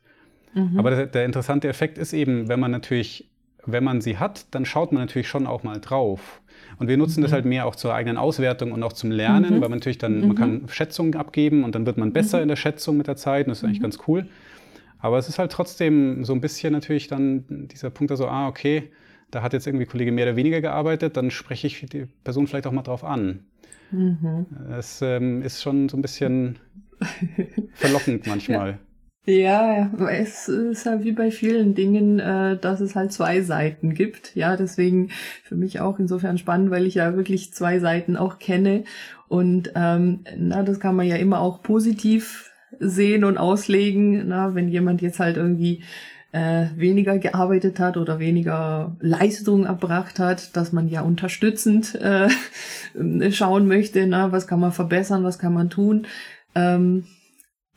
Mhm. 0.55 0.79
Aber 0.79 0.91
der, 0.91 1.07
der 1.07 1.25
interessante 1.25 1.69
Effekt 1.69 1.99
ist 1.99 2.13
eben, 2.13 2.49
wenn 2.49 2.61
man 2.61 2.71
natürlich, 2.71 3.31
wenn 3.65 3.85
man 3.85 4.01
sie 4.01 4.19
hat, 4.19 4.47
dann 4.55 4.65
schaut 4.65 4.93
man 4.93 5.03
natürlich 5.03 5.29
schon 5.29 5.47
auch 5.47 5.63
mal 5.63 5.81
drauf. 5.81 6.41
Und 6.79 6.89
wir 6.89 6.97
nutzen 6.97 7.21
mhm. 7.21 7.25
das 7.25 7.33
halt 7.33 7.45
mehr 7.45 7.67
auch 7.67 7.77
zur 7.77 7.95
eigenen 7.95 8.17
Auswertung 8.17 8.73
und 8.73 8.83
auch 8.83 8.93
zum 8.93 9.11
Lernen, 9.11 9.57
mhm. 9.57 9.61
weil 9.61 9.69
man 9.69 9.79
natürlich 9.79 9.99
dann, 9.99 10.27
man 10.27 10.37
kann 10.37 10.63
mhm. 10.63 10.69
Schätzungen 10.69 11.15
abgeben 11.15 11.65
und 11.65 11.75
dann 11.75 11.87
wird 11.87 11.99
man 11.99 12.13
besser 12.13 12.39
mhm. 12.39 12.43
in 12.43 12.49
der 12.49 12.57
Schätzung 12.57 12.97
mit 12.97 13.07
der 13.07 13.17
Zeit 13.17 13.47
und 13.47 13.51
das 13.51 13.59
ist 13.59 13.65
eigentlich 13.65 13.79
mhm. 13.79 13.85
ganz 13.85 13.99
cool. 14.07 14.27
Aber 14.99 15.19
es 15.19 15.29
ist 15.29 15.39
halt 15.39 15.51
trotzdem 15.53 16.25
so 16.25 16.35
ein 16.35 16.41
bisschen 16.41 16.73
natürlich 16.73 17.09
dann 17.09 17.69
dieser 17.69 17.91
Punkt, 17.91 18.11
also, 18.11 18.29
ah, 18.29 18.49
okay, 18.49 18.91
da 19.31 19.43
hat 19.43 19.53
jetzt 19.53 19.67
irgendwie 19.67 19.87
Kollege 19.87 20.13
mehr 20.13 20.27
oder 20.27 20.37
weniger 20.37 20.61
gearbeitet, 20.61 21.17
dann 21.17 21.31
spreche 21.31 21.67
ich 21.67 21.87
die 21.87 22.07
Person 22.25 22.47
vielleicht 22.47 22.67
auch 22.67 22.73
mal 22.73 22.83
drauf 22.83 23.05
an. 23.05 23.45
Mhm. 23.91 24.47
Es 24.71 25.03
ähm, 25.03 25.43
ist 25.43 25.63
schon 25.63 25.89
so 25.89 25.97
ein 25.97 26.03
bisschen 26.03 26.59
verlockend 27.75 28.27
manchmal. 28.27 28.79
Ja, 29.27 29.93
es 30.11 30.49
ist 30.49 30.87
halt 30.87 31.05
wie 31.05 31.13
bei 31.13 31.31
vielen 31.31 31.75
Dingen, 31.75 32.19
äh, 32.19 32.57
dass 32.57 32.81
es 32.81 32.97
halt 32.97 33.13
zwei 33.13 33.43
Seiten 33.43 33.93
gibt. 33.93 34.35
Ja, 34.35 34.57
deswegen 34.57 35.11
für 35.45 35.57
mich 35.57 35.81
auch 35.81 35.99
insofern 35.99 36.39
spannend, 36.39 36.71
weil 36.71 36.87
ich 36.87 36.95
ja 36.95 37.15
wirklich 37.15 37.53
zwei 37.53 37.79
Seiten 37.81 38.17
auch 38.17 38.39
kenne. 38.39 38.85
Und 39.29 39.73
ähm, 39.75 40.25
na, 40.37 40.63
das 40.63 40.81
kann 40.81 40.97
man 40.97 41.07
ja 41.07 41.17
immer 41.17 41.41
auch 41.41 41.63
positiv 41.63 42.51
sehen 42.79 43.25
und 43.25 43.37
auslegen. 43.37 44.27
Na, 44.27 44.55
wenn 44.55 44.69
jemand 44.69 45.03
jetzt 45.03 45.21
halt 45.21 45.37
irgendwie 45.37 45.83
äh, 46.33 46.67
weniger 46.77 47.19
gearbeitet 47.19 47.81
hat 47.81 47.97
oder 47.97 48.19
weniger 48.19 48.97
Leistung 49.01 49.65
erbracht 49.65 50.19
hat, 50.19 50.57
dass 50.57 50.73
man 50.73 50.89
ja 50.89 51.03
unterstützend 51.03 51.95
äh, 51.97 52.29
schauen 53.33 53.67
möchte, 53.67 54.07
na, 54.07 54.33
was 54.33 54.47
kann 54.47 54.61
man 54.61 54.73
verbessern, 54.73 55.25
was 55.25 55.39
kann 55.39 55.55
man 55.55 55.71
tun. 55.71 56.07
Ähm, 56.55 57.05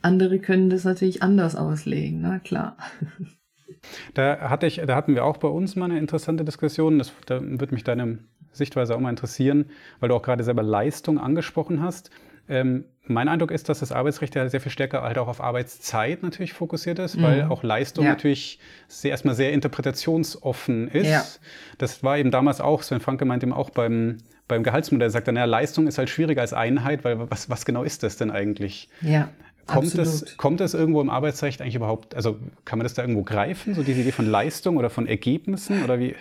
andere 0.02 0.38
können 0.38 0.70
das 0.70 0.84
natürlich 0.84 1.22
anders 1.22 1.56
auslegen, 1.56 2.20
na 2.20 2.38
klar. 2.38 2.76
Da, 4.14 4.50
hatte 4.50 4.66
ich, 4.66 4.80
da 4.86 4.94
hatten 4.94 5.14
wir 5.14 5.24
auch 5.24 5.38
bei 5.38 5.48
uns 5.48 5.76
mal 5.76 5.86
eine 5.86 5.98
interessante 5.98 6.44
Diskussion. 6.44 6.98
Das, 6.98 7.12
da 7.26 7.40
würde 7.42 7.74
mich 7.74 7.84
deine 7.84 8.18
Sichtweise 8.52 8.94
auch 8.94 9.00
mal 9.00 9.10
interessieren, 9.10 9.66
weil 10.00 10.08
du 10.08 10.14
auch 10.14 10.22
gerade 10.22 10.44
selber 10.44 10.62
Leistung 10.62 11.18
angesprochen 11.18 11.82
hast. 11.82 12.10
Ähm, 12.48 12.84
mein 13.06 13.28
Eindruck 13.28 13.50
ist, 13.50 13.68
dass 13.68 13.80
das 13.80 13.92
Arbeitsrecht 13.92 14.34
ja 14.34 14.48
sehr 14.48 14.60
viel 14.60 14.72
stärker 14.72 15.02
halt 15.02 15.18
auch 15.18 15.28
auf 15.28 15.40
Arbeitszeit 15.40 16.22
natürlich 16.22 16.54
fokussiert 16.54 16.98
ist, 16.98 17.16
mhm. 17.16 17.22
weil 17.22 17.42
auch 17.44 17.62
Leistung 17.62 18.04
ja. 18.04 18.12
natürlich 18.12 18.58
sehr, 18.88 19.10
erstmal 19.10 19.34
sehr 19.34 19.52
interpretationsoffen 19.52 20.88
ist. 20.88 21.06
Ja. 21.06 21.24
Das 21.78 22.02
war 22.02 22.16
eben 22.18 22.30
damals 22.30 22.60
auch, 22.60 22.82
Sven 22.82 23.00
Franke 23.00 23.24
meint 23.24 23.42
eben 23.42 23.52
auch 23.52 23.70
beim, 23.70 24.18
beim 24.48 24.62
Gehaltsmodell, 24.62 25.10
sagt 25.10 25.28
er, 25.28 25.32
naja, 25.32 25.46
Leistung 25.46 25.86
ist 25.86 25.98
halt 25.98 26.08
schwieriger 26.08 26.40
als 26.40 26.54
Einheit, 26.54 27.04
weil 27.04 27.30
was, 27.30 27.50
was 27.50 27.66
genau 27.66 27.82
ist 27.82 28.02
das 28.02 28.16
denn 28.16 28.30
eigentlich? 28.30 28.88
Ja. 29.02 29.28
Kommt 29.66 29.94
es, 29.94 30.36
kommt 30.36 30.60
es 30.60 30.74
irgendwo 30.74 31.00
im 31.00 31.08
Arbeitsrecht 31.08 31.62
eigentlich 31.62 31.76
überhaupt, 31.76 32.14
also 32.14 32.38
kann 32.66 32.78
man 32.78 32.84
das 32.84 32.94
da 32.94 33.02
irgendwo 33.02 33.22
greifen, 33.22 33.74
so 33.74 33.82
diese 33.82 34.02
Idee 34.02 34.12
von 34.12 34.26
Leistung 34.26 34.76
oder 34.76 34.90
von 34.90 35.06
Ergebnissen 35.06 35.82
oder 35.84 35.98
wie? 35.98 36.14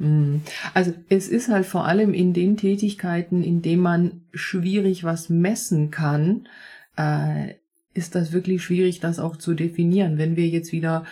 Mhm. 0.00 0.40
Also 0.72 0.94
es 1.08 1.28
ist 1.28 1.48
halt 1.48 1.66
vor 1.66 1.84
allem 1.86 2.14
in 2.14 2.32
den 2.32 2.56
Tätigkeiten, 2.56 3.44
in 3.44 3.62
denen 3.62 3.82
man 3.82 4.22
schwierig 4.32 5.04
was 5.04 5.28
messen 5.28 5.90
kann, 5.90 6.48
äh, 6.96 7.54
ist 7.92 8.14
das 8.14 8.32
wirklich 8.32 8.62
schwierig, 8.62 9.00
das 9.00 9.18
auch 9.18 9.36
zu 9.36 9.54
definieren. 9.54 10.16
Wenn 10.16 10.36
wir 10.36 10.48
jetzt 10.48 10.72
wieder, 10.72 11.04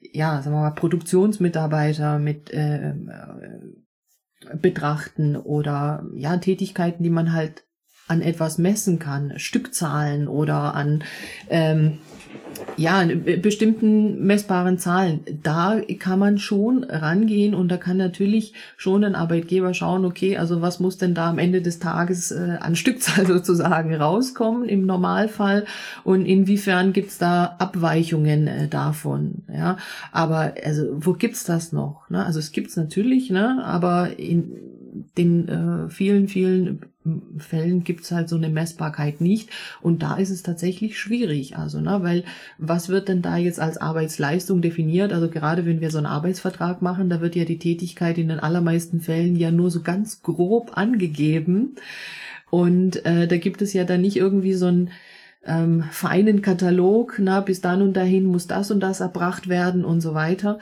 ja, 0.00 0.42
sagen 0.42 0.56
wir 0.56 0.62
mal, 0.62 0.70
Produktionsmitarbeiter 0.72 2.18
mit 2.18 2.52
äh, 2.52 2.90
äh, 2.90 2.94
betrachten 4.60 5.36
oder 5.36 6.04
ja, 6.16 6.36
Tätigkeiten, 6.36 7.04
die 7.04 7.10
man 7.10 7.32
halt 7.32 7.64
an 8.08 8.22
etwas 8.22 8.58
messen 8.58 8.98
kann, 8.98 9.38
Stückzahlen 9.38 10.26
oder 10.26 10.74
an 10.74 11.04
ähm, 11.48 11.98
ja, 12.76 13.04
bestimmten 13.42 14.24
messbaren 14.26 14.78
Zahlen. 14.78 15.20
Da 15.42 15.80
kann 15.98 16.18
man 16.18 16.38
schon 16.38 16.84
rangehen 16.84 17.54
und 17.54 17.68
da 17.68 17.76
kann 17.76 17.96
natürlich 17.96 18.54
schon 18.76 19.04
ein 19.04 19.14
Arbeitgeber 19.14 19.74
schauen, 19.74 20.04
okay, 20.04 20.36
also 20.36 20.62
was 20.62 20.80
muss 20.80 20.96
denn 20.98 21.14
da 21.14 21.30
am 21.30 21.38
Ende 21.38 21.62
des 21.62 21.78
Tages 21.78 22.30
äh, 22.30 22.56
an 22.60 22.76
Stückzahl 22.76 23.26
sozusagen 23.26 23.94
rauskommen 23.94 24.68
im 24.68 24.86
Normalfall 24.86 25.64
und 26.04 26.26
inwiefern 26.26 26.92
gibt's 26.92 27.18
da 27.18 27.56
Abweichungen 27.58 28.46
äh, 28.46 28.68
davon. 28.68 29.44
Ja, 29.52 29.76
aber 30.10 30.54
also 30.64 30.86
wo 30.92 31.12
gibt's 31.12 31.44
das 31.44 31.72
noch? 31.72 32.08
Ne? 32.10 32.24
Also 32.24 32.38
es 32.38 32.52
gibt's 32.52 32.76
natürlich, 32.76 33.30
ne? 33.30 33.62
aber 33.64 34.18
in 34.18 34.52
den 35.16 35.48
äh, 35.48 35.90
vielen, 35.90 36.28
vielen 36.28 36.80
Fällen 37.38 37.84
gibt's 37.84 38.12
halt 38.12 38.28
so 38.28 38.36
eine 38.36 38.48
Messbarkeit 38.48 39.20
nicht. 39.20 39.50
Und 39.80 40.02
da 40.02 40.16
ist 40.16 40.30
es 40.30 40.42
tatsächlich 40.42 40.98
schwierig. 40.98 41.56
Also, 41.56 41.80
ne, 41.80 41.98
weil 42.02 42.24
was 42.58 42.88
wird 42.88 43.08
denn 43.08 43.22
da 43.22 43.36
jetzt 43.36 43.60
als 43.60 43.78
Arbeitsleistung 43.78 44.62
definiert? 44.62 45.12
Also 45.12 45.28
gerade 45.28 45.66
wenn 45.66 45.80
wir 45.80 45.90
so 45.90 45.98
einen 45.98 46.06
Arbeitsvertrag 46.06 46.82
machen, 46.82 47.10
da 47.10 47.20
wird 47.20 47.36
ja 47.36 47.44
die 47.44 47.58
Tätigkeit 47.58 48.18
in 48.18 48.28
den 48.28 48.40
allermeisten 48.40 49.00
Fällen 49.00 49.36
ja 49.36 49.50
nur 49.50 49.70
so 49.70 49.82
ganz 49.82 50.22
grob 50.22 50.76
angegeben. 50.76 51.76
Und 52.50 53.04
äh, 53.06 53.26
da 53.26 53.36
gibt 53.38 53.62
es 53.62 53.72
ja 53.72 53.84
dann 53.84 54.02
nicht 54.02 54.16
irgendwie 54.16 54.54
so 54.54 54.66
einen 54.66 54.90
ähm, 55.44 55.84
feinen 55.90 56.42
Katalog, 56.42 57.16
na, 57.18 57.40
bis 57.40 57.60
dann 57.60 57.82
und 57.82 57.94
dahin 57.94 58.26
muss 58.26 58.46
das 58.46 58.70
und 58.70 58.80
das 58.80 59.00
erbracht 59.00 59.48
werden 59.48 59.84
und 59.84 60.00
so 60.00 60.14
weiter. 60.14 60.58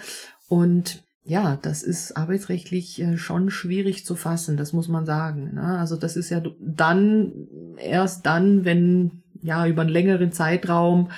Und 0.48 1.03
ja, 1.22 1.59
das 1.61 1.83
ist 1.83 2.16
arbeitsrechtlich 2.16 3.00
äh, 3.00 3.18
schon 3.18 3.50
schwierig 3.50 4.04
zu 4.06 4.16
fassen, 4.16 4.56
das 4.56 4.72
muss 4.72 4.88
man 4.88 5.06
sagen. 5.06 5.54
Ne? 5.54 5.78
Also 5.78 5.96
das 5.96 6.16
ist 6.16 6.30
ja 6.30 6.42
dann, 6.61 7.33
erst 7.76 8.26
dann, 8.26 8.64
wenn 8.64 9.22
ja 9.42 9.66
über 9.66 9.83
einen 9.83 9.90
längeren 9.90 10.33
Zeitraum 10.33 11.11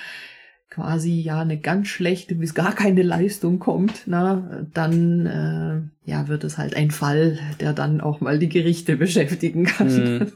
quasi 0.70 1.20
ja 1.20 1.40
eine 1.40 1.58
ganz 1.58 1.88
schlechte 1.88 2.34
bis 2.34 2.54
gar 2.54 2.74
keine 2.74 3.02
Leistung 3.02 3.58
kommt, 3.58 4.02
na, 4.06 4.64
dann 4.72 5.26
äh, 5.26 6.10
ja 6.10 6.28
wird 6.28 6.44
es 6.44 6.56
halt 6.56 6.74
ein 6.74 6.90
Fall, 6.90 7.38
der 7.60 7.74
dann 7.74 8.00
auch 8.00 8.20
mal 8.20 8.38
die 8.38 8.48
Gerichte 8.48 8.96
beschäftigen 8.96 9.64
kann. 9.64 9.88
Mhm. 9.88 10.32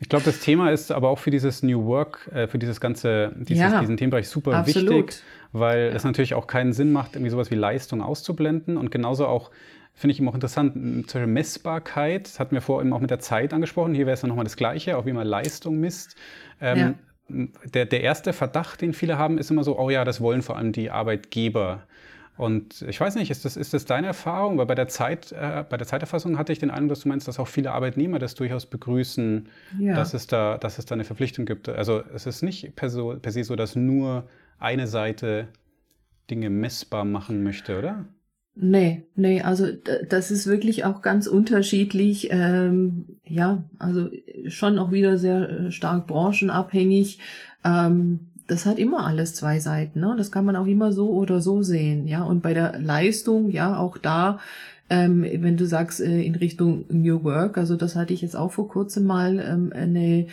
Ich 0.00 0.08
glaube, 0.08 0.24
das 0.24 0.40
Thema 0.40 0.70
ist 0.70 0.90
aber 0.90 1.10
auch 1.10 1.18
für 1.18 1.30
dieses 1.30 1.62
New 1.62 1.84
Work, 1.84 2.30
äh, 2.32 2.48
für 2.48 2.58
dieses 2.58 2.80
ganze, 2.80 3.32
dieses, 3.36 3.58
ja, 3.58 3.80
diesen 3.80 3.98
Themenbereich 3.98 4.28
super 4.28 4.54
absolut. 4.54 4.90
wichtig, 4.90 5.22
weil 5.52 5.88
ja. 5.88 5.94
es 5.94 6.04
natürlich 6.04 6.34
auch 6.34 6.46
keinen 6.46 6.72
Sinn 6.72 6.90
macht, 6.90 7.14
irgendwie 7.14 7.30
sowas 7.30 7.50
wie 7.50 7.54
Leistung 7.54 8.00
auszublenden 8.00 8.78
und 8.78 8.90
genauso 8.90 9.26
auch 9.26 9.50
finde 9.94 10.12
ich 10.12 10.20
immer 10.20 10.30
auch 10.30 10.34
interessant, 10.34 10.72
zum 10.74 11.02
Beispiel 11.02 11.26
Messbarkeit, 11.26 12.24
das 12.26 12.40
hatten 12.40 12.52
wir 12.52 12.62
vorhin 12.62 12.92
auch 12.94 13.00
mit 13.00 13.10
der 13.10 13.18
Zeit 13.18 13.52
angesprochen, 13.52 13.92
hier 13.92 14.06
wäre 14.06 14.14
es 14.14 14.22
dann 14.22 14.28
nochmal 14.28 14.44
das 14.44 14.56
Gleiche, 14.56 14.96
auch 14.96 15.04
wie 15.04 15.12
man 15.12 15.26
Leistung 15.26 15.78
misst. 15.78 16.16
Ähm, 16.60 16.96
ja. 17.28 17.46
der, 17.64 17.84
der 17.84 18.00
erste 18.00 18.32
Verdacht, 18.32 18.80
den 18.80 18.94
viele 18.94 19.18
haben, 19.18 19.36
ist 19.36 19.50
immer 19.50 19.62
so, 19.62 19.78
oh 19.78 19.90
ja, 19.90 20.06
das 20.06 20.22
wollen 20.22 20.40
vor 20.40 20.56
allem 20.56 20.72
die 20.72 20.90
Arbeitgeber. 20.90 21.82
Und 22.40 22.80
ich 22.88 22.98
weiß 22.98 23.16
nicht, 23.16 23.30
ist 23.30 23.44
das, 23.44 23.58
ist 23.58 23.74
das 23.74 23.84
deine 23.84 24.06
Erfahrung? 24.06 24.56
Weil 24.56 24.64
bei 24.64 24.74
der, 24.74 24.88
Zeit, 24.88 25.30
äh, 25.32 25.62
bei 25.68 25.76
der 25.76 25.86
Zeiterfassung 25.86 26.38
hatte 26.38 26.54
ich 26.54 26.58
den 26.58 26.70
Eindruck, 26.70 26.88
dass 26.88 27.00
du 27.00 27.10
meinst, 27.10 27.28
dass 27.28 27.38
auch 27.38 27.48
viele 27.48 27.70
Arbeitnehmer 27.72 28.18
das 28.18 28.34
durchaus 28.34 28.64
begrüßen, 28.64 29.46
ja. 29.78 29.94
dass, 29.94 30.14
es 30.14 30.26
da, 30.26 30.56
dass 30.56 30.78
es 30.78 30.86
da 30.86 30.94
eine 30.94 31.04
Verpflichtung 31.04 31.44
gibt. 31.44 31.68
Also 31.68 32.02
es 32.14 32.24
ist 32.24 32.42
nicht 32.42 32.74
per, 32.76 32.88
so, 32.88 33.14
per 33.20 33.30
se 33.30 33.44
so, 33.44 33.56
dass 33.56 33.76
nur 33.76 34.26
eine 34.58 34.86
Seite 34.86 35.48
Dinge 36.30 36.48
messbar 36.48 37.04
machen 37.04 37.42
möchte, 37.42 37.78
oder? 37.78 38.06
Nee, 38.54 39.04
nee, 39.16 39.42
also 39.42 39.66
das 40.08 40.30
ist 40.30 40.46
wirklich 40.46 40.86
auch 40.86 41.02
ganz 41.02 41.26
unterschiedlich. 41.26 42.28
Ähm, 42.30 43.18
ja, 43.22 43.64
also 43.78 44.08
schon 44.48 44.78
auch 44.78 44.92
wieder 44.92 45.18
sehr 45.18 45.50
äh, 45.50 45.70
stark 45.70 46.06
branchenabhängig. 46.06 47.18
Ähm, 47.66 48.29
das 48.50 48.66
hat 48.66 48.78
immer 48.78 49.06
alles 49.06 49.34
zwei 49.34 49.60
Seiten. 49.60 50.00
Ne? 50.00 50.14
Das 50.18 50.32
kann 50.32 50.44
man 50.44 50.56
auch 50.56 50.66
immer 50.66 50.92
so 50.92 51.10
oder 51.10 51.40
so 51.40 51.62
sehen. 51.62 52.08
Ja, 52.08 52.24
und 52.24 52.42
bei 52.42 52.52
der 52.52 52.78
Leistung, 52.80 53.50
ja, 53.50 53.78
auch 53.78 53.96
da, 53.96 54.40
ähm, 54.88 55.22
wenn 55.22 55.56
du 55.56 55.66
sagst 55.66 56.00
äh, 56.00 56.22
in 56.22 56.34
Richtung 56.34 56.84
New 56.88 57.22
Work, 57.22 57.58
also 57.58 57.76
das 57.76 57.94
hatte 57.94 58.12
ich 58.12 58.22
jetzt 58.22 58.36
auch 58.36 58.50
vor 58.50 58.68
kurzem 58.68 59.04
mal 59.04 59.38
ähm, 59.38 59.72
eine 59.72 60.26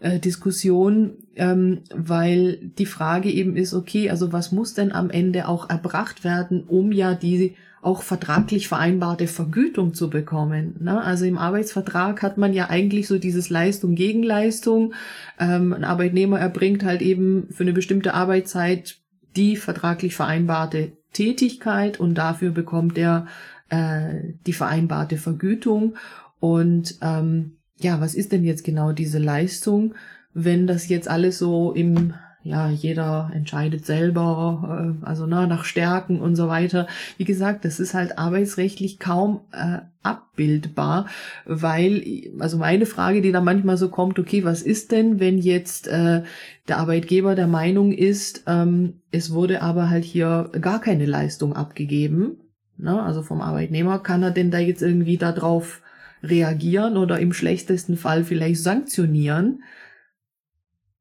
äh, 0.00 0.18
Diskussion, 0.18 1.18
ähm, 1.36 1.82
weil 1.94 2.56
die 2.78 2.86
Frage 2.86 3.30
eben 3.30 3.56
ist, 3.56 3.74
okay, 3.74 4.08
also 4.08 4.32
was 4.32 4.52
muss 4.52 4.72
denn 4.72 4.92
am 4.92 5.10
Ende 5.10 5.46
auch 5.46 5.68
erbracht 5.68 6.24
werden, 6.24 6.64
um 6.64 6.92
ja 6.92 7.14
die 7.14 7.56
auch 7.82 8.02
vertraglich 8.02 8.68
vereinbarte 8.68 9.26
Vergütung 9.26 9.94
zu 9.94 10.10
bekommen. 10.10 10.76
Ne? 10.80 11.00
Also 11.02 11.24
im 11.24 11.38
Arbeitsvertrag 11.38 12.22
hat 12.22 12.36
man 12.36 12.52
ja 12.52 12.68
eigentlich 12.68 13.06
so 13.06 13.18
dieses 13.18 13.48
Leistung 13.48 13.94
gegen 13.94 14.22
Leistung. 14.22 14.92
Ähm, 15.38 15.72
ein 15.72 15.84
Arbeitnehmer 15.84 16.38
erbringt 16.38 16.84
halt 16.84 17.00
eben 17.00 17.48
für 17.50 17.62
eine 17.62 17.72
bestimmte 17.72 18.14
Arbeitszeit 18.14 18.96
die 19.36 19.56
vertraglich 19.56 20.14
vereinbarte 20.14 20.92
Tätigkeit 21.12 21.98
und 21.98 22.14
dafür 22.14 22.50
bekommt 22.50 22.98
er 22.98 23.26
äh, 23.68 24.34
die 24.46 24.52
vereinbarte 24.52 25.16
Vergütung. 25.16 25.96
Und 26.38 26.98
ähm, 27.00 27.56
ja, 27.78 28.00
was 28.00 28.14
ist 28.14 28.32
denn 28.32 28.44
jetzt 28.44 28.64
genau 28.64 28.92
diese 28.92 29.18
Leistung, 29.18 29.94
wenn 30.34 30.66
das 30.66 30.88
jetzt 30.88 31.08
alles 31.08 31.38
so 31.38 31.72
im 31.72 32.14
ja, 32.42 32.70
jeder 32.70 33.30
entscheidet 33.34 33.84
selber, 33.84 34.96
äh, 35.02 35.04
also 35.04 35.26
na, 35.26 35.46
nach 35.46 35.64
Stärken 35.64 36.20
und 36.20 36.36
so 36.36 36.48
weiter. 36.48 36.86
Wie 37.18 37.24
gesagt, 37.24 37.64
das 37.64 37.80
ist 37.80 37.92
halt 37.92 38.18
arbeitsrechtlich 38.18 38.98
kaum 38.98 39.40
äh, 39.52 39.80
abbildbar, 40.02 41.06
weil, 41.44 42.02
also 42.38 42.56
meine 42.56 42.86
Frage, 42.86 43.20
die 43.20 43.32
da 43.32 43.42
manchmal 43.42 43.76
so 43.76 43.90
kommt, 43.90 44.18
okay, 44.18 44.42
was 44.44 44.62
ist 44.62 44.90
denn, 44.90 45.20
wenn 45.20 45.38
jetzt 45.38 45.86
äh, 45.88 46.22
der 46.68 46.78
Arbeitgeber 46.78 47.34
der 47.34 47.46
Meinung 47.46 47.92
ist, 47.92 48.44
ähm, 48.46 49.00
es 49.10 49.32
wurde 49.32 49.60
aber 49.60 49.90
halt 49.90 50.04
hier 50.04 50.50
gar 50.60 50.80
keine 50.80 51.04
Leistung 51.04 51.52
abgegeben, 51.52 52.38
ne? 52.78 53.02
also 53.02 53.22
vom 53.22 53.42
Arbeitnehmer, 53.42 53.98
kann 53.98 54.22
er 54.22 54.30
denn 54.30 54.50
da 54.50 54.58
jetzt 54.58 54.80
irgendwie 54.80 55.18
darauf 55.18 55.82
reagieren 56.22 56.96
oder 56.96 57.18
im 57.18 57.34
schlechtesten 57.34 57.98
Fall 57.98 58.24
vielleicht 58.24 58.62
sanktionieren? 58.62 59.62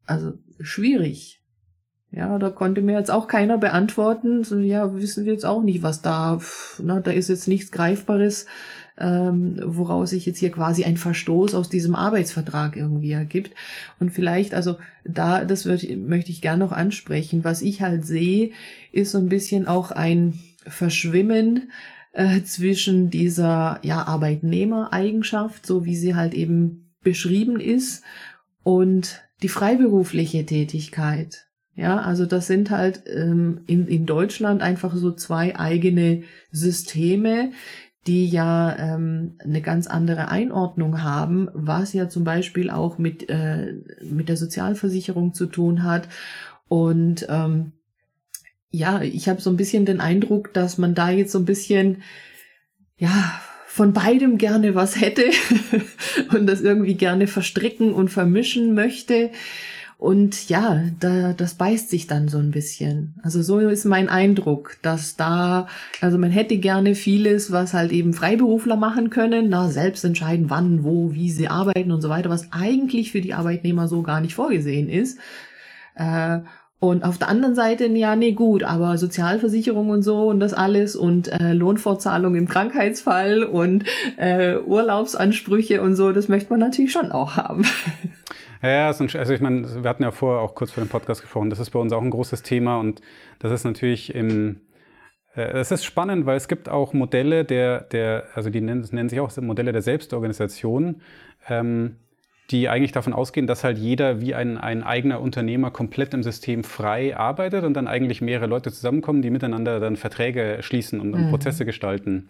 Also 0.05 0.33
schwierig. 0.59 1.41
Ja, 2.11 2.39
da 2.39 2.49
konnte 2.49 2.81
mir 2.81 2.97
jetzt 2.97 3.11
auch 3.11 3.27
keiner 3.27 3.57
beantworten. 3.59 4.43
So, 4.43 4.57
ja, 4.57 4.95
wissen 4.95 5.25
wir 5.25 5.33
jetzt 5.33 5.45
auch 5.45 5.61
nicht, 5.61 5.83
was 5.83 6.01
da, 6.01 6.39
na, 6.81 6.99
da 7.01 7.11
ist 7.11 7.29
jetzt 7.29 7.47
nichts 7.47 7.71
Greifbares, 7.71 8.47
ähm, 8.97 9.59
woraus 9.63 10.09
sich 10.09 10.25
jetzt 10.25 10.39
hier 10.39 10.49
quasi 10.51 10.83
ein 10.83 10.97
Verstoß 10.97 11.53
aus 11.53 11.69
diesem 11.69 11.93
Arbeitsvertrag 11.93 12.75
irgendwie 12.75 13.11
ergibt. 13.11 13.51
Und 13.99 14.09
vielleicht, 14.09 14.55
also 14.55 14.77
da, 15.05 15.45
das 15.45 15.65
wird, 15.65 15.87
möchte 15.97 16.31
ich 16.31 16.41
gerne 16.41 16.65
noch 16.65 16.71
ansprechen. 16.71 17.43
Was 17.43 17.61
ich 17.61 17.83
halt 17.83 18.05
sehe, 18.05 18.51
ist 18.91 19.11
so 19.11 19.19
ein 19.19 19.29
bisschen 19.29 19.67
auch 19.67 19.91
ein 19.91 20.39
Verschwimmen 20.65 21.69
äh, 22.13 22.41
zwischen 22.41 23.11
dieser 23.11 23.79
ja 23.83 24.07
Arbeitnehmereigenschaft, 24.07 25.63
so 25.63 25.85
wie 25.85 25.95
sie 25.95 26.15
halt 26.15 26.33
eben 26.33 26.91
beschrieben 27.03 27.59
ist, 27.59 28.03
und 28.63 29.21
die 29.41 29.49
freiberufliche 29.49 30.45
Tätigkeit. 30.45 31.45
Ja, 31.75 32.01
also 32.01 32.25
das 32.25 32.47
sind 32.47 32.71
halt 32.71 33.03
ähm, 33.07 33.61
in, 33.67 33.87
in 33.87 34.05
Deutschland 34.05 34.61
einfach 34.61 34.93
so 34.95 35.11
zwei 35.13 35.57
eigene 35.57 36.23
Systeme, 36.51 37.51
die 38.05 38.27
ja 38.27 38.75
ähm, 38.77 39.35
eine 39.39 39.61
ganz 39.61 39.87
andere 39.87 40.29
Einordnung 40.29 41.03
haben, 41.03 41.47
was 41.53 41.93
ja 41.93 42.09
zum 42.09 42.23
Beispiel 42.23 42.69
auch 42.69 42.97
mit, 42.97 43.29
äh, 43.29 43.75
mit 44.01 44.29
der 44.29 44.35
Sozialversicherung 44.35 45.33
zu 45.33 45.45
tun 45.45 45.83
hat. 45.83 46.09
Und 46.67 47.25
ähm, 47.29 47.73
ja, 48.71 49.01
ich 49.01 49.29
habe 49.29 49.41
so 49.41 49.49
ein 49.49 49.57
bisschen 49.57 49.85
den 49.85 50.01
Eindruck, 50.01 50.53
dass 50.53 50.77
man 50.77 50.95
da 50.95 51.09
jetzt 51.09 51.31
so 51.31 51.39
ein 51.39 51.45
bisschen, 51.45 52.01
ja, 52.97 53.39
von 53.71 53.93
beidem 53.93 54.39
gerne 54.39 54.73
was 54.73 54.99
hätte 54.99 55.25
und 56.33 56.47
das 56.47 56.61
irgendwie 56.61 56.95
gerne 56.95 57.27
verstricken 57.27 57.93
und 57.93 58.09
vermischen 58.09 58.73
möchte. 58.73 59.29
Und 59.99 60.49
ja, 60.49 60.81
da, 60.99 61.33
das 61.33 61.53
beißt 61.53 61.89
sich 61.89 62.07
dann 62.07 62.29
so 62.29 62.39
ein 62.39 62.49
bisschen. 62.49 63.13
Also 63.21 63.43
so 63.43 63.59
ist 63.59 63.85
mein 63.85 64.09
Eindruck, 64.09 64.77
dass 64.81 65.17
da, 65.17 65.67
also 66.01 66.17
man 66.17 66.31
hätte 66.31 66.57
gerne 66.57 66.95
vieles, 66.95 67.51
was 67.51 67.73
halt 67.73 67.91
eben 67.91 68.13
Freiberufler 68.13 68.75
machen 68.75 69.11
können, 69.11 69.49
na, 69.49 69.69
selbst 69.69 70.03
entscheiden, 70.03 70.49
wann, 70.49 70.83
wo, 70.83 71.13
wie 71.13 71.29
sie 71.29 71.47
arbeiten 71.47 71.91
und 71.91 72.01
so 72.01 72.09
weiter, 72.09 72.29
was 72.29 72.51
eigentlich 72.51 73.11
für 73.11 73.21
die 73.21 73.35
Arbeitnehmer 73.35 73.87
so 73.87 74.01
gar 74.01 74.19
nicht 74.19 74.33
vorgesehen 74.33 74.89
ist. 74.89 75.19
Und 76.81 77.03
auf 77.03 77.17
der 77.17 77.27
anderen 77.27 77.55
Seite, 77.55 77.87
ja, 77.87 78.15
nee, 78.15 78.31
gut, 78.31 78.63
aber 78.63 78.97
Sozialversicherung 78.97 79.89
und 79.89 80.01
so 80.01 80.27
und 80.29 80.39
das 80.39 80.53
alles 80.53 80.95
und 80.95 81.27
äh, 81.27 81.51
Lohnfortzahlung 81.51 82.35
im 82.35 82.47
Krankheitsfall 82.47 83.43
und 83.43 83.83
äh, 84.15 84.57
Urlaubsansprüche 84.57 85.81
und 85.81 85.95
so, 85.95 86.13
das 86.13 86.29
möchte 86.29 86.51
man 86.51 86.61
natürlich 86.61 86.93
schon 86.93 87.11
auch 87.11 87.35
haben. 87.35 87.65
Ja, 88.61 88.87
also 88.87 89.05
ich 89.05 89.39
meine, 89.39 89.83
wir 89.83 89.89
hatten 89.89 90.03
ja 90.03 90.11
vorher 90.11 90.41
auch 90.41 90.53
kurz 90.53 90.71
vor 90.71 90.83
dem 90.83 90.89
Podcast 90.89 91.21
gesprochen, 91.21 91.49
das 91.49 91.59
ist 91.59 91.69
bei 91.69 91.79
uns 91.79 91.93
auch 91.93 92.01
ein 92.01 92.09
großes 92.09 92.43
Thema 92.43 92.77
und 92.77 92.99
das 93.39 93.53
ist 93.53 93.63
natürlich 93.63 94.13
im, 94.13 94.59
äh, 95.33 95.43
es 95.59 95.71
ist 95.71 95.85
spannend, 95.85 96.25
weil 96.25 96.35
es 96.35 96.49
gibt 96.49 96.67
auch 96.67 96.91
Modelle 96.91 97.45
der, 97.45 97.79
der 97.79 98.25
also 98.35 98.49
die 98.49 98.59
nennen, 98.59 98.85
nennen 98.91 99.07
sich 99.07 99.21
auch 99.21 99.33
Modelle 99.37 99.71
der 99.71 99.81
Selbstorganisation, 99.81 101.01
ähm, 101.47 101.95
die 102.51 102.67
eigentlich 102.67 102.91
davon 102.91 103.13
ausgehen, 103.13 103.45
dass 103.45 103.63
halt 103.63 103.77
jeder 103.77 104.21
wie 104.21 104.33
ein, 104.33 104.57
ein 104.57 104.83
eigener 104.83 105.21
Unternehmer 105.21 105.69
komplett 105.69 106.13
im 106.15 106.23
System 106.23 106.63
frei 106.63 107.15
arbeitet 107.15 107.63
und 107.63 107.75
dann 107.75 107.87
eigentlich 107.87 108.21
mehrere 108.21 108.47
Leute 108.47 108.71
zusammenkommen, 108.71 109.21
die 109.21 109.29
miteinander 109.29 109.79
dann 109.79 109.97
Verträge 109.97 110.57
schließen 110.61 110.99
und, 110.99 111.11
mhm. 111.11 111.29
Prozesse 111.29 111.63
gestalten. 111.63 112.27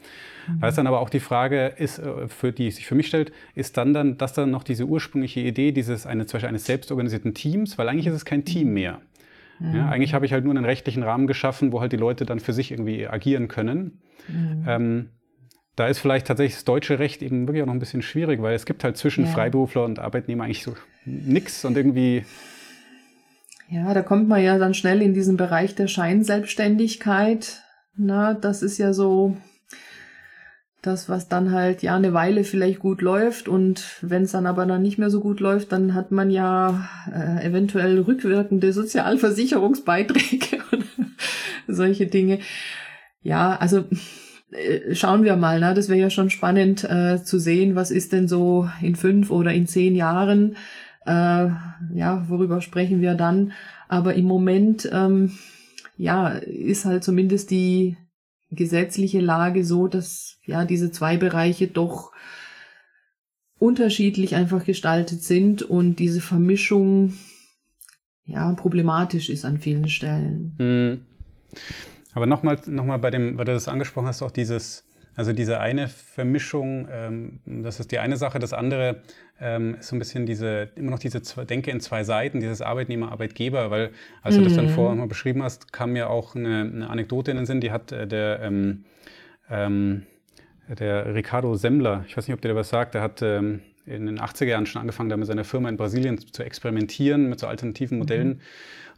Mhm. 0.47 0.59
Da 0.59 0.67
ist 0.67 0.77
dann 0.77 0.87
aber 0.87 0.99
auch 0.99 1.09
die 1.09 1.21
Frage, 1.21 1.67
ist, 1.77 1.99
äh, 1.99 2.27
für 2.27 2.51
die 2.51 2.69
sich 2.71 2.85
für 2.85 2.95
mich 2.95 3.07
stellt, 3.07 3.31
ist 3.55 3.77
dann 3.77 3.93
dann, 3.93 4.17
dass 4.17 4.33
dann 4.33 4.51
noch 4.51 4.63
diese 4.63 4.85
ursprüngliche 4.85 5.39
Idee 5.39 5.71
dieses 5.71 6.05
eine, 6.05 6.25
zum 6.25 6.37
Beispiel 6.37 6.49
eines 6.49 6.65
selbstorganisierten 6.65 7.33
Teams, 7.33 7.77
weil 7.77 7.87
eigentlich 7.87 8.07
ist 8.07 8.15
es 8.15 8.25
kein 8.25 8.43
Team 8.43 8.73
mehr. 8.73 8.99
Mhm. 9.59 9.75
Ja, 9.75 9.89
eigentlich 9.89 10.13
habe 10.13 10.25
ich 10.25 10.33
halt 10.33 10.43
nur 10.43 10.53
einen 10.53 10.65
rechtlichen 10.65 11.03
Rahmen 11.03 11.27
geschaffen, 11.27 11.71
wo 11.71 11.79
halt 11.79 11.93
die 11.93 11.97
Leute 11.97 12.25
dann 12.25 12.41
für 12.41 12.51
sich 12.51 12.71
irgendwie 12.71 13.07
agieren 13.07 13.47
können. 13.47 14.01
Mhm. 14.27 14.65
Ähm, 14.67 15.09
da 15.79 15.87
ist 15.87 15.99
vielleicht 15.99 16.27
tatsächlich 16.27 16.55
das 16.55 16.65
deutsche 16.65 16.99
Recht 16.99 17.21
eben 17.21 17.47
wirklich 17.47 17.63
auch 17.63 17.67
noch 17.67 17.73
ein 17.73 17.79
bisschen 17.79 18.01
schwierig, 18.01 18.41
weil 18.41 18.53
es 18.53 18.65
gibt 18.65 18.83
halt 18.83 18.97
zwischen 18.97 19.25
ja. 19.25 19.31
Freiberufler 19.31 19.85
und 19.85 19.99
Arbeitnehmer 19.99 20.43
eigentlich 20.43 20.63
so 20.63 20.75
nichts 21.05 21.63
und 21.63 21.77
irgendwie. 21.77 22.25
Ja, 23.69 23.93
da 23.93 24.01
kommt 24.01 24.27
man 24.27 24.43
ja 24.43 24.57
dann 24.57 24.73
schnell 24.73 25.01
in 25.01 25.13
diesen 25.13 25.37
Bereich 25.37 25.75
der 25.75 25.87
Scheinselbstständigkeit. 25.87 27.63
Na, 27.95 28.33
das 28.33 28.61
ist 28.61 28.77
ja 28.77 28.91
so 28.91 29.37
das, 30.81 31.07
was 31.07 31.29
dann 31.29 31.51
halt 31.53 31.81
ja 31.81 31.95
eine 31.95 32.13
Weile 32.13 32.43
vielleicht 32.43 32.79
gut 32.79 33.01
läuft 33.01 33.47
und 33.47 33.99
wenn 34.01 34.23
es 34.23 34.31
dann 34.31 34.47
aber 34.47 34.65
dann 34.65 34.81
nicht 34.81 34.97
mehr 34.97 35.09
so 35.09 35.21
gut 35.21 35.39
läuft, 35.39 35.71
dann 35.71 35.93
hat 35.93 36.11
man 36.11 36.29
ja 36.29 36.89
äh, 37.13 37.45
eventuell 37.45 37.99
rückwirkende 38.01 38.73
Sozialversicherungsbeiträge 38.73 40.59
und 40.71 40.85
solche 41.67 42.07
Dinge. 42.07 42.39
Ja, 43.21 43.55
also 43.57 43.85
schauen 44.93 45.23
wir 45.23 45.35
mal, 45.35 45.59
ne? 45.59 45.73
das 45.73 45.89
wäre 45.89 45.99
ja 45.99 46.09
schon 46.09 46.29
spannend 46.29 46.83
äh, 46.83 47.23
zu 47.23 47.39
sehen, 47.39 47.75
was 47.75 47.91
ist 47.91 48.13
denn 48.13 48.27
so 48.27 48.69
in 48.81 48.95
fünf 48.95 49.31
oder 49.31 49.53
in 49.53 49.67
zehn 49.67 49.95
Jahren, 49.95 50.55
äh, 51.05 51.49
ja, 51.93 52.25
worüber 52.27 52.61
sprechen 52.61 53.01
wir 53.01 53.15
dann. 53.15 53.53
Aber 53.87 54.15
im 54.15 54.25
Moment, 54.25 54.89
ähm, 54.91 55.31
ja, 55.97 56.29
ist 56.29 56.85
halt 56.85 57.03
zumindest 57.03 57.51
die 57.51 57.97
gesetzliche 58.51 59.19
Lage 59.19 59.63
so, 59.63 59.87
dass 59.87 60.37
ja 60.45 60.65
diese 60.65 60.91
zwei 60.91 61.17
Bereiche 61.17 61.67
doch 61.67 62.11
unterschiedlich 63.59 64.35
einfach 64.35 64.63
gestaltet 64.63 65.23
sind 65.23 65.61
und 65.61 65.97
diese 65.97 66.21
Vermischung 66.21 67.13
ja 68.25 68.53
problematisch 68.53 69.29
ist 69.29 69.45
an 69.45 69.59
vielen 69.59 69.89
Stellen. 69.89 70.55
Mhm. 70.57 71.01
Aber 72.13 72.25
nochmal 72.25 72.57
noch 72.67 72.85
mal 72.85 72.97
bei 72.97 73.11
dem, 73.11 73.37
weil 73.37 73.45
du 73.45 73.53
das 73.53 73.67
angesprochen 73.67 74.07
hast, 74.07 74.21
auch 74.21 74.31
dieses, 74.31 74.85
also 75.15 75.33
diese 75.33 75.59
eine 75.59 75.87
Vermischung, 75.87 76.87
ähm, 76.91 77.39
das 77.45 77.79
ist 77.79 77.91
die 77.91 77.99
eine 77.99 78.17
Sache. 78.17 78.39
Das 78.39 78.53
andere 78.53 79.01
ähm, 79.39 79.75
ist 79.79 79.87
so 79.87 79.95
ein 79.95 79.99
bisschen 79.99 80.25
diese, 80.25 80.69
immer 80.75 80.91
noch 80.91 80.99
diese 80.99 81.21
Denke 81.45 81.71
in 81.71 81.79
zwei 81.79 82.03
Seiten, 82.03 82.39
dieses 82.39 82.61
Arbeitnehmer, 82.61 83.11
Arbeitgeber, 83.11 83.69
weil 83.71 83.91
als 84.21 84.35
du 84.35 84.43
das 84.43 84.55
dann 84.55 84.67
mhm. 84.67 84.69
vorher 84.69 84.95
mal 84.95 85.07
beschrieben 85.07 85.43
hast, 85.43 85.71
kam 85.71 85.93
mir 85.93 86.09
auch 86.09 86.35
eine, 86.35 86.61
eine 86.61 86.89
Anekdote 86.89 87.31
in 87.31 87.37
den 87.37 87.45
Sinn, 87.45 87.61
die 87.61 87.71
hat 87.71 87.91
äh, 87.91 88.07
der, 88.07 88.41
ähm, 88.41 88.85
ähm, 89.49 90.05
der 90.67 91.13
Ricardo 91.13 91.55
Semmler, 91.55 92.05
ich 92.07 92.15
weiß 92.15 92.27
nicht, 92.27 92.35
ob 92.35 92.41
der 92.41 92.55
was 92.55 92.69
sagt, 92.69 92.93
der 92.95 93.01
hat 93.01 93.21
ähm, 93.21 93.61
in 93.85 94.05
den 94.05 94.19
80er 94.19 94.45
Jahren 94.45 94.65
schon 94.65 94.81
angefangen, 94.81 95.09
da 95.09 95.17
mit 95.17 95.27
seiner 95.27 95.43
Firma 95.43 95.69
in 95.69 95.77
Brasilien 95.77 96.17
zu 96.19 96.43
experimentieren 96.43 97.27
mit 97.27 97.39
so 97.39 97.47
alternativen 97.47 97.97
Modellen. 97.97 98.27
Mhm. 98.27 98.39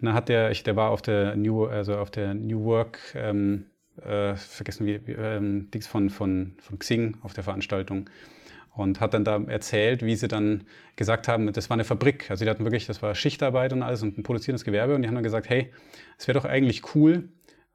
Und 0.01 0.07
dann 0.07 0.15
hat 0.15 0.29
der, 0.29 0.51
ich, 0.51 0.63
der 0.63 0.75
war 0.75 0.89
auf 0.89 1.01
der 1.01 1.35
New, 1.35 1.65
also 1.65 1.95
auf 1.95 2.09
der 2.09 2.33
New 2.33 2.63
Work, 2.63 2.99
ähm, 3.15 3.65
äh, 4.03 4.35
vergessen 4.35 4.87
wie, 4.87 4.95
ähm, 5.11 5.69
Dings 5.71 5.85
von, 5.85 6.09
von, 6.09 6.55
von 6.59 6.79
Xing 6.79 7.17
auf 7.21 7.33
der 7.33 7.43
Veranstaltung 7.43 8.09
und 8.73 8.99
hat 8.99 9.13
dann 9.13 9.23
da 9.23 9.41
erzählt, 9.43 10.03
wie 10.03 10.15
sie 10.15 10.27
dann 10.27 10.63
gesagt 10.95 11.27
haben, 11.27 11.51
das 11.51 11.69
war 11.69 11.75
eine 11.75 11.83
Fabrik. 11.83 12.31
Also 12.31 12.45
die 12.45 12.49
hatten 12.49 12.63
wirklich, 12.63 12.87
das 12.87 13.01
war 13.01 13.13
Schichtarbeit 13.15 13.73
und 13.73 13.83
alles 13.83 14.01
und 14.01 14.17
ein 14.17 14.23
produzierendes 14.23 14.63
Gewerbe 14.63 14.95
und 14.95 15.01
die 15.01 15.07
haben 15.07 15.15
dann 15.15 15.23
gesagt, 15.23 15.49
hey, 15.49 15.71
es 16.17 16.27
wäre 16.27 16.39
doch 16.39 16.45
eigentlich 16.45 16.95
cool, 16.95 17.29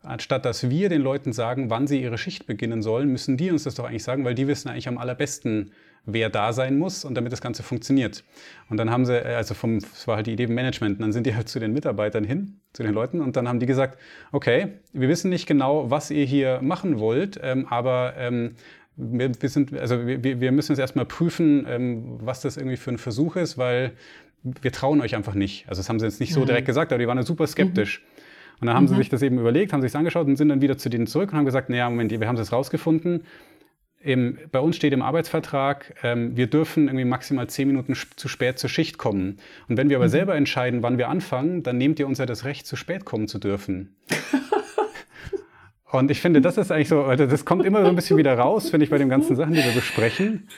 anstatt 0.07 0.45
dass 0.45 0.71
wir 0.71 0.89
den 0.89 1.03
Leuten 1.03 1.33
sagen, 1.33 1.71
wann 1.71 1.87
sie 1.87 2.01
ihre 2.01 2.19
Schicht 2.19 2.47
beginnen 2.47 2.83
sollen, 2.83 3.11
müssen 3.11 3.37
die 3.37 3.51
uns 3.51 3.65
das 3.65 3.75
doch 3.75 3.85
eigentlich 3.85 4.05
sagen, 4.05 4.25
weil 4.25 4.35
die 4.35 4.47
wissen 4.47 4.69
eigentlich 4.69 4.89
am 4.89 4.99
allerbesten, 4.99 5.73
wer 6.07 6.31
da 6.31 6.53
sein 6.53 6.79
muss 6.79 7.05
und 7.05 7.15
damit 7.17 7.33
das 7.33 7.41
Ganze 7.41 7.63
funktioniert. 7.63 8.25
Und 8.71 8.77
dann 8.77 8.91
haben 8.91 9.05
sie, 9.05 9.19
äh, 9.19 9.35
also 9.35 9.55
vom, 9.55 9.81
das 9.81 10.07
war 10.07 10.17
halt 10.17 10.27
die 10.27 10.33
Idee 10.33 10.45
im 10.45 10.55
Management, 10.55 10.97
und 10.97 11.03
dann 11.03 11.13
sind 11.13 11.27
die 11.27 11.35
halt 11.35 11.49
zu 11.49 11.59
den 11.59 11.73
Mitarbeitern 11.73 12.25
hin, 12.25 12.61
zu 12.73 12.83
den 12.83 12.95
Leuten 12.95 13.21
und 13.21 13.37
dann 13.37 13.49
haben 13.49 13.61
die 13.61 13.67
gesagt, 13.67 13.99
okay, 14.33 14.69
wir 14.93 15.09
wissen 15.09 15.29
nicht 15.29 15.47
genau, 15.47 15.91
was 15.91 16.11
ihr 16.11 16.25
hier 16.25 16.61
machen 16.63 16.99
wollt, 17.01 17.39
ähm, 17.43 17.67
aber 17.69 18.15
ähm, 18.17 18.55
wir, 18.97 19.31
wir, 19.41 19.49
sind, 19.49 19.75
also 19.75 20.07
wir, 20.07 20.41
wir 20.41 20.53
müssen 20.53 20.73
jetzt 20.73 20.81
erstmal 20.81 21.05
prüfen, 21.05 21.67
ähm, 21.69 22.19
was 22.21 22.41
das 22.41 22.57
irgendwie 22.57 22.77
für 22.77 22.91
ein 22.91 22.99
Versuch 22.99 23.37
ist, 23.37 23.59
weil 23.59 23.93
wir 24.63 24.73
trauen 24.73 25.01
euch 25.01 25.15
einfach 25.17 25.35
nicht. 25.35 25.69
Also 25.69 25.81
das 25.81 25.89
haben 25.89 25.99
sie 25.99 26.07
jetzt 26.07 26.21
nicht 26.21 26.33
so 26.33 26.41
mhm. 26.41 26.47
direkt 26.47 26.67
gesagt, 26.67 26.93
aber 26.93 26.99
die 26.99 27.09
waren 27.09 27.21
super 27.23 27.47
skeptisch. 27.47 28.01
Mhm. 28.01 28.16
Und 28.61 28.67
dann 28.67 28.77
haben 28.77 28.85
mhm. 28.85 28.89
sie 28.89 28.97
sich 28.97 29.09
das 29.09 29.23
eben 29.23 29.39
überlegt, 29.39 29.73
haben 29.73 29.83
sich 29.83 29.93
das 29.93 29.99
angeschaut 29.99 30.27
und 30.27 30.37
sind 30.37 30.49
dann 30.49 30.63
wieder 30.63 30.79
zu 30.79 30.89
denen 30.89 31.07
zurück 31.07 31.33
und 31.33 31.39
haben 31.39 31.45
gesagt, 31.45 31.69
naja, 31.69 31.89
Moment, 31.91 32.11
wir 32.11 32.27
haben 32.27 32.37
es 32.37 32.41
jetzt 32.41 32.53
rausgefunden, 32.53 33.25
im, 34.07 34.39
bei 34.53 34.61
uns 34.61 34.77
steht 34.77 34.93
im 34.93 35.03
Arbeitsvertrag, 35.03 35.95
ähm, 36.05 36.37
wir 36.37 36.47
dürfen 36.47 36.87
irgendwie 36.87 37.05
maximal 37.05 37.49
zehn 37.49 37.67
Minuten 37.67 37.95
zu 37.95 38.29
spät 38.29 38.59
zur 38.59 38.71
Schicht 38.71 38.99
kommen. 38.99 39.39
Und 39.69 39.77
wenn 39.77 39.91
wir 39.91 39.97
aber 39.97 40.07
mhm. 40.07 40.11
selber 40.11 40.37
entscheiden, 40.37 40.83
wann 40.83 40.97
wir 40.97 41.09
anfangen, 41.09 41.65
dann 41.65 41.77
nehmt 41.77 41.99
ihr 41.99 42.07
uns 42.07 42.19
ja 42.19 42.27
das 42.27 42.45
Recht, 42.45 42.67
zu 42.67 42.77
spät 42.77 43.05
kommen 43.05 43.27
zu 43.27 43.39
dürfen. 43.39 43.97
Und 45.91 46.11
ich 46.11 46.21
finde, 46.21 46.41
das 46.41 46.57
ist 46.57 46.71
eigentlich 46.71 46.89
so, 46.89 47.03
also 47.03 47.27
das 47.27 47.45
kommt 47.45 47.65
immer 47.65 47.83
so 47.83 47.89
ein 47.89 47.97
bisschen 47.97 48.17
wieder 48.17 48.37
raus, 48.37 48.71
finde 48.71 48.85
ich, 48.85 48.91
bei 48.91 48.99
den 48.99 49.09
ganzen 49.09 49.35
Sachen, 49.35 49.55
die 49.55 49.65
wir 49.65 49.73
besprechen. 49.73 50.49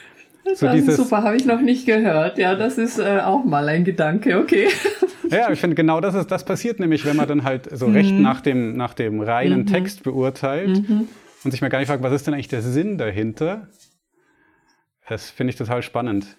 So 0.55 0.67
das 0.67 0.75
dieses, 0.75 0.89
ist 0.91 0.97
super, 0.97 1.23
habe 1.23 1.37
ich 1.37 1.45
noch 1.45 1.61
nicht 1.61 1.87
gehört. 1.87 2.39
Ja, 2.39 2.55
das 2.55 2.79
ist 2.79 2.99
äh, 2.99 3.21
auch 3.21 3.45
mal 3.45 3.69
ein 3.69 3.85
Gedanke, 3.85 4.39
okay. 4.39 4.69
Ja, 5.31 5.51
ich 5.51 5.61
finde 5.61 5.77
genau 5.77 6.01
das 6.01 6.15
ist, 6.15 6.31
das 6.31 6.45
passiert 6.45 6.81
nämlich, 6.81 7.05
wenn 7.05 7.17
man 7.17 7.29
dann 7.29 7.45
halt 7.45 7.69
so 7.77 7.89
mhm. 7.89 7.95
recht 7.95 8.15
nach 8.15 8.41
dem, 8.41 8.77
nach 8.77 8.95
dem 8.95 9.21
reinen 9.21 9.61
mhm. 9.61 9.67
Text 9.67 10.03
beurteilt. 10.03 10.89
Mhm 10.89 11.09
und 11.45 11.51
sich 11.51 11.61
mal 11.61 11.69
gar 11.69 11.79
nicht 11.79 11.89
fragt, 11.89 12.03
was 12.03 12.13
ist 12.13 12.27
denn 12.27 12.35
eigentlich 12.35 12.49
der 12.49 12.63
Sinn 12.63 12.99
dahinter? 12.99 13.69
Das 15.09 15.31
finde 15.31 15.53
ich 15.53 15.57
total 15.57 15.83
spannend. 15.83 16.37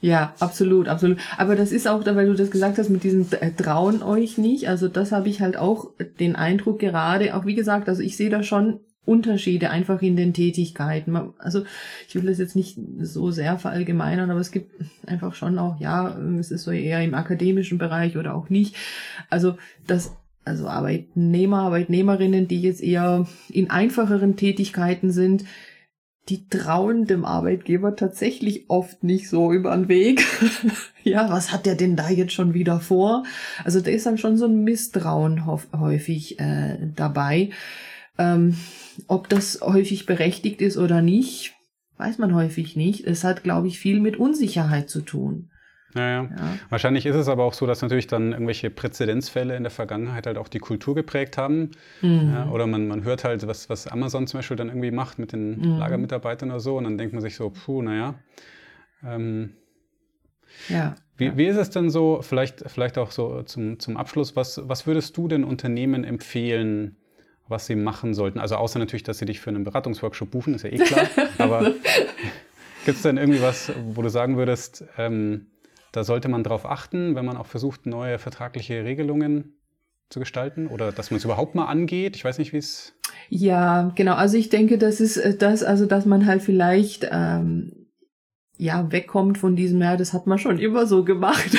Ja, 0.00 0.34
absolut, 0.40 0.88
absolut. 0.88 1.18
Aber 1.38 1.56
das 1.56 1.72
ist 1.72 1.88
auch, 1.88 2.04
weil 2.04 2.26
du 2.26 2.34
das 2.34 2.50
gesagt 2.50 2.76
hast, 2.78 2.90
mit 2.90 3.02
diesem 3.02 3.26
äh, 3.40 3.50
Trauen 3.52 4.02
euch 4.02 4.36
nicht. 4.36 4.68
Also 4.68 4.88
das 4.88 5.10
habe 5.10 5.28
ich 5.28 5.40
halt 5.40 5.56
auch 5.56 5.92
den 6.20 6.36
Eindruck 6.36 6.78
gerade, 6.78 7.34
auch 7.34 7.46
wie 7.46 7.54
gesagt, 7.54 7.88
also 7.88 8.02
ich 8.02 8.16
sehe 8.16 8.28
da 8.28 8.42
schon 8.42 8.80
Unterschiede 9.06 9.70
einfach 9.70 10.02
in 10.02 10.16
den 10.16 10.34
Tätigkeiten. 10.34 11.16
Also 11.38 11.64
ich 12.08 12.14
will 12.14 12.26
das 12.26 12.38
jetzt 12.38 12.56
nicht 12.56 12.78
so 13.00 13.30
sehr 13.30 13.58
verallgemeinern, 13.58 14.30
aber 14.30 14.40
es 14.40 14.50
gibt 14.50 14.72
einfach 15.06 15.34
schon 15.34 15.58
auch, 15.58 15.80
ja, 15.80 16.18
es 16.38 16.50
ist 16.50 16.64
so 16.64 16.72
eher 16.72 17.02
im 17.02 17.14
akademischen 17.14 17.78
Bereich 17.78 18.16
oder 18.16 18.34
auch 18.34 18.50
nicht. 18.50 18.76
Also 19.30 19.56
das 19.86 20.16
also 20.44 20.68
Arbeitnehmer, 20.68 21.62
Arbeitnehmerinnen, 21.62 22.46
die 22.46 22.62
jetzt 22.62 22.82
eher 22.82 23.26
in 23.48 23.70
einfacheren 23.70 24.36
Tätigkeiten 24.36 25.10
sind, 25.10 25.44
die 26.28 26.48
trauen 26.48 27.06
dem 27.06 27.24
Arbeitgeber 27.24 27.94
tatsächlich 27.94 28.68
oft 28.68 29.04
nicht 29.04 29.28
so 29.28 29.52
über 29.52 29.76
den 29.76 29.88
Weg. 29.88 30.24
ja, 31.04 31.30
was 31.30 31.52
hat 31.52 31.66
der 31.66 31.76
denn 31.76 31.94
da 31.94 32.08
jetzt 32.08 32.32
schon 32.32 32.54
wieder 32.54 32.80
vor? 32.80 33.24
Also 33.64 33.80
da 33.80 33.90
ist 33.90 34.06
dann 34.06 34.18
schon 34.18 34.36
so 34.36 34.46
ein 34.46 34.64
Misstrauen 34.64 35.46
häufig 35.46 36.40
äh, 36.40 36.78
dabei. 36.96 37.50
Ähm, 38.18 38.56
ob 39.08 39.28
das 39.28 39.60
häufig 39.62 40.06
berechtigt 40.06 40.62
ist 40.62 40.76
oder 40.76 41.02
nicht, 41.02 41.54
weiß 41.98 42.18
man 42.18 42.34
häufig 42.34 42.76
nicht. 42.76 43.06
Es 43.06 43.24
hat, 43.24 43.42
glaube 43.42 43.68
ich, 43.68 43.78
viel 43.78 44.00
mit 44.00 44.16
Unsicherheit 44.16 44.88
zu 44.88 45.02
tun. 45.02 45.50
Ja, 45.94 46.24
ja. 46.24 46.28
Wahrscheinlich 46.68 47.06
ist 47.06 47.16
es 47.16 47.28
aber 47.28 47.44
auch 47.44 47.54
so, 47.54 47.66
dass 47.66 47.80
natürlich 47.80 48.06
dann 48.06 48.32
irgendwelche 48.32 48.68
Präzedenzfälle 48.68 49.56
in 49.56 49.62
der 49.62 49.70
Vergangenheit 49.70 50.26
halt 50.26 50.36
auch 50.36 50.48
die 50.48 50.58
Kultur 50.58 50.94
geprägt 50.94 51.38
haben. 51.38 51.70
Mhm. 52.02 52.32
Ja, 52.34 52.50
oder 52.50 52.66
man, 52.66 52.86
man 52.86 53.04
hört 53.04 53.24
halt, 53.24 53.46
was, 53.46 53.70
was 53.70 53.86
Amazon 53.86 54.26
zum 54.26 54.38
Beispiel 54.38 54.56
dann 54.56 54.68
irgendwie 54.68 54.90
macht 54.90 55.18
mit 55.18 55.32
den 55.32 55.58
mhm. 55.58 55.78
Lagermitarbeitern 55.78 56.50
oder 56.50 56.60
so. 56.60 56.76
Und 56.76 56.84
dann 56.84 56.98
denkt 56.98 57.14
man 57.14 57.22
sich 57.22 57.36
so, 57.36 57.50
puh, 57.50 57.80
naja. 57.80 58.14
Ähm, 59.02 59.54
ja. 60.68 60.96
Wie, 61.16 61.36
wie 61.36 61.46
ist 61.46 61.56
es 61.56 61.70
denn 61.70 61.88
so, 61.88 62.20
vielleicht, 62.20 62.64
vielleicht 62.66 62.98
auch 62.98 63.10
so 63.10 63.42
zum, 63.42 63.78
zum 63.78 63.96
Abschluss, 63.96 64.36
was, 64.36 64.60
was 64.68 64.86
würdest 64.86 65.16
du 65.16 65.28
den 65.28 65.44
Unternehmen 65.44 66.04
empfehlen, 66.04 66.96
was 67.48 67.66
sie 67.66 67.76
machen 67.76 68.14
sollten? 68.14 68.38
Also 68.38 68.56
außer 68.56 68.78
natürlich, 68.78 69.02
dass 69.02 69.18
sie 69.18 69.26
dich 69.26 69.40
für 69.40 69.50
einen 69.50 69.64
Beratungsworkshop 69.64 70.30
buchen, 70.30 70.54
ist 70.54 70.62
ja 70.62 70.70
eh 70.70 70.78
klar. 70.78 71.06
aber 71.38 71.72
gibt 72.84 72.96
es 72.96 73.02
denn 73.02 73.16
irgendwie 73.16 73.42
was, 73.42 73.72
wo 73.88 74.02
du 74.02 74.08
sagen 74.08 74.36
würdest, 74.36 74.84
ähm, 74.98 75.46
da 75.92 76.04
sollte 76.04 76.28
man 76.28 76.42
darauf 76.42 76.66
achten, 76.66 77.14
wenn 77.14 77.24
man 77.24 77.36
auch 77.36 77.46
versucht, 77.46 77.86
neue 77.86 78.18
vertragliche 78.18 78.84
Regelungen 78.84 79.56
zu 80.08 80.20
gestalten 80.20 80.68
oder 80.68 80.92
dass 80.92 81.10
man 81.10 81.18
es 81.18 81.24
überhaupt 81.24 81.54
mal 81.54 81.64
angeht. 81.66 82.16
Ich 82.16 82.24
weiß 82.24 82.38
nicht, 82.38 82.52
wie 82.52 82.58
es. 82.58 82.94
Ja, 83.28 83.92
genau. 83.94 84.14
Also 84.14 84.36
ich 84.36 84.48
denke, 84.48 84.78
das 84.78 85.00
ist 85.00 85.16
äh, 85.16 85.36
das, 85.36 85.62
also 85.62 85.86
dass 85.86 86.06
man 86.06 86.26
halt 86.26 86.42
vielleicht 86.42 87.08
ähm, 87.10 87.88
ja 88.56 88.90
wegkommt 88.92 89.38
von 89.38 89.56
diesem, 89.56 89.80
ja, 89.80 89.96
das 89.96 90.12
hat 90.12 90.26
man 90.26 90.38
schon 90.38 90.58
immer 90.58 90.86
so 90.86 91.04
gemacht. 91.04 91.56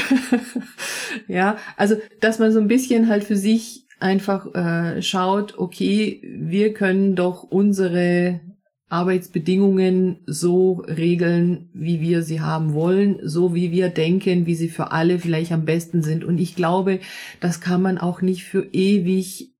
ja, 1.27 1.57
also 1.75 1.97
dass 2.21 2.39
man 2.39 2.51
so 2.51 2.59
ein 2.59 2.67
bisschen 2.67 3.09
halt 3.09 3.23
für 3.23 3.35
sich 3.35 3.86
einfach 3.99 4.53
äh, 4.53 5.01
schaut, 5.01 5.57
okay, 5.57 6.21
wir 6.23 6.73
können 6.73 7.15
doch 7.15 7.43
unsere 7.43 8.41
Arbeitsbedingungen 8.89 10.19
so 10.25 10.83
regeln, 10.87 11.69
wie 11.73 11.99
wir 11.99 12.23
sie 12.23 12.39
haben 12.39 12.73
wollen, 12.73 13.19
so 13.21 13.53
wie 13.53 13.71
wir 13.71 13.89
denken, 13.89 14.45
wie 14.45 14.55
sie 14.55 14.69
für 14.69 14.91
alle 14.91 15.19
vielleicht 15.19 15.51
am 15.51 15.65
besten 15.65 16.03
sind. 16.03 16.23
Und 16.23 16.37
ich 16.37 16.55
glaube, 16.55 16.99
das 17.41 17.59
kann 17.59 17.81
man 17.81 17.97
auch 17.97 18.21
nicht 18.21 18.45
für 18.45 18.63
ewig 18.71 19.53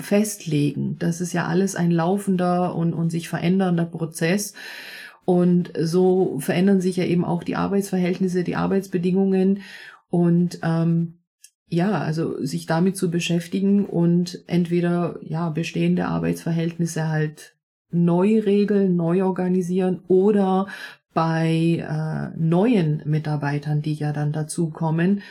festlegen. 0.00 0.96
Das 0.98 1.20
ist 1.20 1.32
ja 1.32 1.46
alles 1.46 1.76
ein 1.76 1.92
laufender 1.92 2.74
und, 2.74 2.92
und 2.92 3.10
sich 3.10 3.28
verändernder 3.28 3.84
Prozess. 3.84 4.54
Und 5.24 5.72
so 5.78 6.40
verändern 6.40 6.80
sich 6.80 6.96
ja 6.96 7.04
eben 7.04 7.24
auch 7.24 7.44
die 7.44 7.54
Arbeitsverhältnisse, 7.54 8.42
die 8.42 8.56
Arbeitsbedingungen. 8.56 9.60
Und 10.10 10.58
ähm, 10.64 11.21
ja, 11.72 11.92
also 12.02 12.44
sich 12.44 12.66
damit 12.66 12.98
zu 12.98 13.10
beschäftigen 13.10 13.86
und 13.86 14.44
entweder 14.46 15.18
ja 15.22 15.48
bestehende 15.48 16.06
Arbeitsverhältnisse 16.06 17.08
halt 17.08 17.56
neu 17.90 18.40
regeln, 18.40 18.94
neu 18.94 19.24
organisieren 19.24 20.02
oder 20.06 20.66
bei 21.14 21.78
äh, 21.80 22.38
neuen 22.38 23.02
Mitarbeitern, 23.06 23.80
die 23.80 23.94
ja 23.94 24.12
dann 24.12 24.32
dazukommen, 24.32 25.22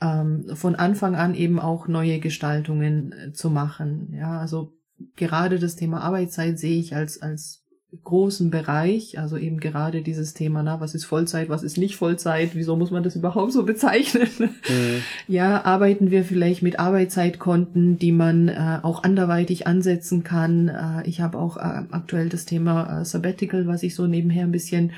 ähm, 0.00 0.46
von 0.54 0.76
Anfang 0.76 1.14
an 1.14 1.34
eben 1.34 1.60
auch 1.60 1.88
neue 1.88 2.20
Gestaltungen 2.20 3.12
äh, 3.12 3.32
zu 3.32 3.50
machen. 3.50 4.14
Ja, 4.14 4.40
also 4.40 4.72
gerade 5.16 5.58
das 5.58 5.76
Thema 5.76 6.00
Arbeitszeit 6.00 6.58
sehe 6.58 6.80
ich 6.80 6.96
als, 6.96 7.20
als 7.20 7.61
großen 8.04 8.50
Bereich, 8.50 9.18
also 9.18 9.36
eben 9.36 9.60
gerade 9.60 10.00
dieses 10.00 10.32
Thema, 10.32 10.62
na, 10.62 10.80
was 10.80 10.94
ist 10.94 11.04
Vollzeit, 11.04 11.50
was 11.50 11.62
ist 11.62 11.76
nicht 11.76 11.96
Vollzeit, 11.96 12.54
wieso 12.54 12.74
muss 12.74 12.90
man 12.90 13.02
das 13.02 13.16
überhaupt 13.16 13.52
so 13.52 13.64
bezeichnen? 13.64 14.28
Mhm. 14.38 15.02
Ja, 15.28 15.64
arbeiten 15.64 16.10
wir 16.10 16.24
vielleicht 16.24 16.62
mit 16.62 16.78
Arbeitszeitkonten, 16.78 17.98
die 17.98 18.12
man 18.12 18.48
äh, 18.48 18.78
auch 18.82 19.02
anderweitig 19.02 19.66
ansetzen 19.66 20.24
kann. 20.24 20.68
Äh, 20.68 21.08
ich 21.08 21.20
habe 21.20 21.38
auch 21.38 21.56
äh, 21.58 21.84
aktuell 21.90 22.28
das 22.28 22.44
Thema 22.44 23.00
äh, 23.00 23.04
Sabbatical, 23.04 23.66
was 23.66 23.82
ich 23.82 23.94
so 23.94 24.06
nebenher 24.06 24.44
ein 24.44 24.52
bisschen 24.52 24.92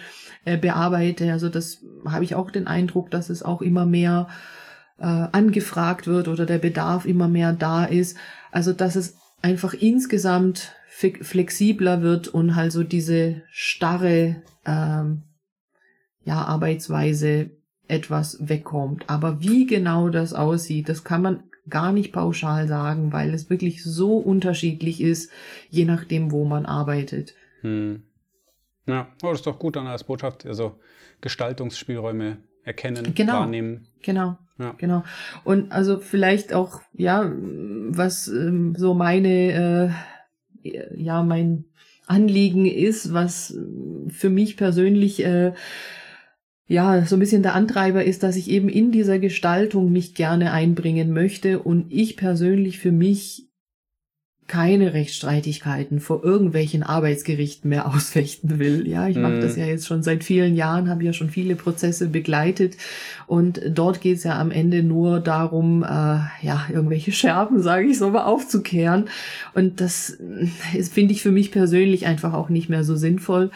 äh, 0.45 0.57
bearbeite. 0.57 1.33
Also 1.33 1.49
das 1.49 1.83
habe 2.07 2.25
ich 2.25 2.35
auch 2.35 2.51
den 2.51 2.67
Eindruck, 2.67 3.11
dass 3.11 3.29
es 3.29 3.43
auch 3.43 3.61
immer 3.61 3.87
mehr 3.87 4.29
äh, 4.99 5.05
angefragt 5.05 6.07
wird 6.07 6.29
oder 6.29 6.47
der 6.47 6.59
Bedarf 6.59 7.07
immer 7.07 7.29
mehr 7.29 7.53
da 7.53 7.85
ist. 7.85 8.17
Also 8.51 8.73
dass 8.73 8.97
es 8.97 9.17
einfach 9.45 9.75
insgesamt 9.75 10.73
flexibler 10.89 12.01
wird 12.01 12.29
und 12.29 12.57
halt 12.57 12.73
so 12.73 12.83
diese 12.83 13.43
starre 13.51 14.37
ähm, 14.65 15.25
ja, 16.25 16.43
Arbeitsweise 16.45 17.51
etwas 17.87 18.39
wegkommt. 18.49 19.05
Aber 19.11 19.43
wie 19.43 19.67
genau 19.67 20.09
das 20.09 20.33
aussieht, 20.33 20.89
das 20.89 21.05
kann 21.05 21.21
man 21.21 21.43
gar 21.69 21.93
nicht 21.93 22.13
pauschal 22.13 22.69
sagen, 22.69 23.13
weil 23.13 23.35
es 23.35 23.51
wirklich 23.51 23.85
so 23.85 24.17
unterschiedlich 24.17 25.03
ist, 25.03 25.31
je 25.69 25.85
nachdem, 25.85 26.31
wo 26.31 26.47
man 26.47 26.65
arbeitet. 26.65 27.35
Hm. 27.61 28.03
Ja, 28.87 29.09
oh, 29.23 29.29
das 29.29 29.41
ist 29.41 29.47
doch 29.47 29.59
gut 29.59 29.77
dann 29.77 29.87
als 29.87 30.05
Botschaft, 30.05 30.47
also 30.47 30.79
Gestaltungsspielräume 31.21 32.39
erkennen, 32.65 33.15
genau, 33.15 33.35
wahrnehmen. 33.35 33.87
Genau, 34.03 34.37
ja. 34.59 34.75
genau. 34.79 35.05
Und 35.45 35.73
also 35.73 35.99
vielleicht 35.99 36.53
auch, 36.53 36.81
ja, 36.93 37.31
was 37.89 38.29
ähm, 38.29 38.75
so 38.77 38.95
meine, 38.95 39.95
äh, 40.63 40.81
ja, 40.97 41.23
mein 41.23 41.65
Anliegen 42.07 42.67
ist, 42.67 43.13
was 43.13 43.57
für 44.09 44.31
mich 44.31 44.57
persönlich 44.57 45.25
äh, 45.25 45.53
ja, 46.67 47.05
so 47.05 47.17
ein 47.17 47.21
bisschen 47.21 47.43
der 47.43 47.55
Antreiber 47.55 48.05
ist, 48.05 48.23
dass 48.23 48.37
ich 48.37 48.51
eben 48.51 48.69
in 48.69 48.91
dieser 48.91 49.19
Gestaltung 49.19 49.93
mich 49.93 50.15
gerne 50.15 50.53
einbringen 50.53 51.13
möchte 51.13 51.59
und 51.59 51.93
ich 51.93 52.17
persönlich 52.17 52.79
für 52.79 52.93
mich 52.93 53.49
keine 54.47 54.93
Rechtsstreitigkeiten 54.93 56.01
vor 56.01 56.23
irgendwelchen 56.23 56.83
Arbeitsgerichten 56.83 57.69
mehr 57.71 57.87
ausfechten 57.95 58.59
will. 58.59 58.87
Ja, 58.87 59.09
ich 59.09 59.17
mache 59.17 59.41
das 59.41 59.57
mhm. 59.57 59.63
ja 59.63 59.69
jetzt 59.69 59.87
schon 59.87 60.03
seit 60.03 60.25
vielen 60.25 60.55
Jahren, 60.55 60.89
habe 60.89 61.05
ja 61.05 61.13
schon 61.13 61.31
viele 61.31 61.57
Prozesse 61.57 62.09
begleitet 62.09 62.77
und 63.27 63.61
dort 63.69 64.01
geht 64.01 64.19
es 64.19 64.25
ja 64.25 64.39
am 64.39 64.51
Ende 64.51 64.83
nur 64.83 65.21
darum, 65.21 65.83
äh, 65.83 65.87
ja, 65.87 66.67
irgendwelche 66.71 67.13
Scherben, 67.13 67.63
sage 67.63 67.87
ich 67.89 67.99
so 67.99 68.11
mal, 68.11 68.25
aufzukehren. 68.25 69.07
Und 69.55 69.81
das 69.81 70.19
finde 70.91 71.15
ich 71.15 71.23
für 71.23 71.33
mich 71.33 71.51
persönlich 71.51 72.07
einfach 72.07 72.35
auch 72.35 72.51
nicht 72.51 72.69
mehr 72.69 72.85
so 72.85 72.97
sinnvoll. 72.97 73.51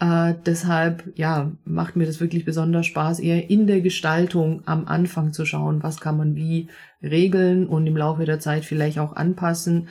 Äh, 0.00 0.34
deshalb, 0.46 1.12
ja, 1.16 1.52
macht 1.64 1.96
mir 1.96 2.06
das 2.06 2.20
wirklich 2.20 2.46
besonders 2.46 2.86
Spaß, 2.86 3.20
eher 3.20 3.50
in 3.50 3.66
der 3.66 3.82
Gestaltung 3.82 4.62
am 4.64 4.86
Anfang 4.86 5.34
zu 5.34 5.44
schauen, 5.44 5.82
was 5.82 6.00
kann 6.00 6.16
man 6.16 6.36
wie 6.36 6.68
regeln 7.02 7.66
und 7.66 7.86
im 7.86 7.98
Laufe 7.98 8.24
der 8.24 8.40
Zeit 8.40 8.64
vielleicht 8.64 8.98
auch 8.98 9.14
anpassen 9.14 9.88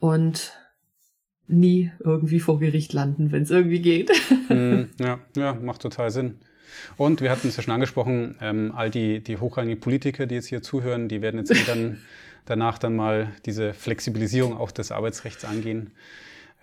und 0.00 0.52
nie 1.46 1.92
irgendwie 2.00 2.40
vor 2.40 2.58
Gericht 2.58 2.92
landen, 2.92 3.32
wenn 3.32 3.42
es 3.42 3.50
irgendwie 3.50 3.80
geht. 3.80 4.10
Mm, 4.50 4.90
ja, 4.98 5.20
ja, 5.36 5.54
macht 5.54 5.80
total 5.80 6.10
Sinn. 6.10 6.40
Und 6.96 7.20
wir 7.20 7.30
hatten 7.30 7.46
es 7.46 7.56
ja 7.56 7.62
schon 7.62 7.72
angesprochen, 7.72 8.36
ähm, 8.40 8.72
all 8.74 8.90
die, 8.90 9.22
die 9.22 9.36
hochrangigen 9.36 9.78
Politiker, 9.78 10.26
die 10.26 10.34
jetzt 10.34 10.48
hier 10.48 10.60
zuhören, 10.60 11.06
die 11.06 11.22
werden 11.22 11.38
jetzt 11.38 11.68
dann 11.68 11.98
danach 12.46 12.78
dann 12.78 12.96
mal 12.96 13.28
diese 13.46 13.74
Flexibilisierung 13.74 14.56
auch 14.56 14.72
des 14.72 14.90
Arbeitsrechts 14.90 15.44
angehen. 15.44 15.92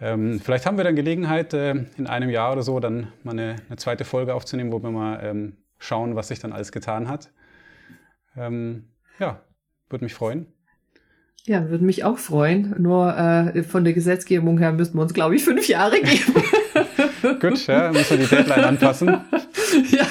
Ähm, 0.01 0.41
vielleicht 0.41 0.65
haben 0.65 0.75
wir 0.75 0.83
dann 0.83 0.97
Gelegenheit, 0.97 1.53
äh, 1.53 1.85
in 1.97 2.07
einem 2.07 2.29
Jahr 2.29 2.51
oder 2.51 2.61
so 2.61 2.81
dann 2.81 3.07
mal 3.23 3.31
eine, 3.31 3.55
eine 3.69 3.77
zweite 3.77 4.03
Folge 4.03 4.35
aufzunehmen, 4.35 4.73
wo 4.73 4.83
wir 4.83 4.91
mal 4.91 5.21
ähm, 5.23 5.55
schauen, 5.79 6.17
was 6.17 6.27
sich 6.27 6.39
dann 6.39 6.51
alles 6.51 6.73
getan 6.73 7.07
hat. 7.07 7.31
Ähm, 8.35 8.89
ja, 9.17 9.41
würde 9.89 10.03
mich 10.03 10.13
freuen. 10.13 10.47
Ja, 11.47 11.69
würde 11.69 11.85
mich 11.85 12.03
auch 12.03 12.17
freuen. 12.17 12.75
Nur 12.77 13.17
äh, 13.17 13.63
von 13.63 13.85
der 13.85 13.93
Gesetzgebung 13.93 14.57
her 14.57 14.73
müssten 14.73 14.97
wir 14.97 15.01
uns, 15.01 15.13
glaube 15.13 15.35
ich, 15.35 15.45
fünf 15.45 15.65
Jahre 15.69 15.95
geben. 16.01 16.43
Gut, 17.39 17.65
ja, 17.67 17.89
müssen 17.93 18.19
wir 18.19 18.25
die 18.25 18.35
Deadline 18.35 18.65
anpassen. 18.65 19.07
ja. 19.89 20.05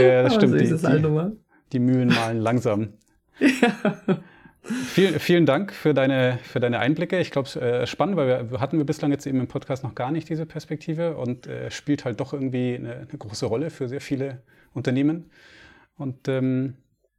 Ja, 0.00 0.22
das 0.22 0.34
stimmt. 0.34 0.52
So 0.66 0.88
die, 0.88 1.02
die, 1.02 1.36
die, 1.74 1.78
Mühlen 1.78 2.08
malen 2.08 2.40
langsam. 2.40 2.94
Ja. 3.40 4.18
Vielen, 4.62 5.18
vielen 5.18 5.46
Dank 5.46 5.72
für 5.72 5.94
deine, 5.94 6.38
für 6.42 6.60
deine 6.60 6.78
Einblicke. 6.78 7.18
Ich 7.18 7.30
glaube, 7.30 7.48
es 7.48 7.56
äh, 7.56 7.86
spannend, 7.86 8.16
weil 8.16 8.50
wir 8.50 8.60
hatten 8.60 8.76
wir 8.76 8.84
bislang 8.84 9.10
jetzt 9.10 9.26
eben 9.26 9.40
im 9.40 9.48
Podcast 9.48 9.82
noch 9.82 9.94
gar 9.94 10.12
nicht 10.12 10.28
diese 10.28 10.44
Perspektive 10.44 11.16
und 11.16 11.46
äh, 11.46 11.70
spielt 11.70 12.04
halt 12.04 12.20
doch 12.20 12.34
irgendwie 12.34 12.74
eine, 12.74 12.94
eine, 12.96 13.18
große 13.18 13.46
Rolle 13.46 13.70
für 13.70 13.88
sehr 13.88 14.02
viele 14.02 14.42
Unternehmen. 14.74 15.30
Und 15.96 16.28
ähm, 16.28 16.74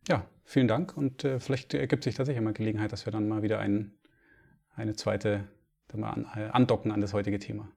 ja, 0.07 0.23
vielen 0.51 0.67
Dank 0.67 0.95
und 0.97 1.23
äh, 1.23 1.39
vielleicht 1.39 1.73
ergibt 1.73 2.03
sich 2.03 2.15
tatsächlich 2.15 2.43
mal 2.43 2.53
Gelegenheit, 2.53 2.91
dass 2.91 3.05
wir 3.05 3.11
dann 3.11 3.27
mal 3.27 3.41
wieder 3.41 3.59
ein, 3.59 3.91
eine 4.75 4.95
zweite 4.95 5.45
dann 5.87 6.01
mal 6.01 6.09
an, 6.11 6.25
äh, 6.35 6.49
andocken 6.51 6.91
an 6.91 7.01
das 7.01 7.13
heutige 7.13 7.39
Thema. 7.39 7.69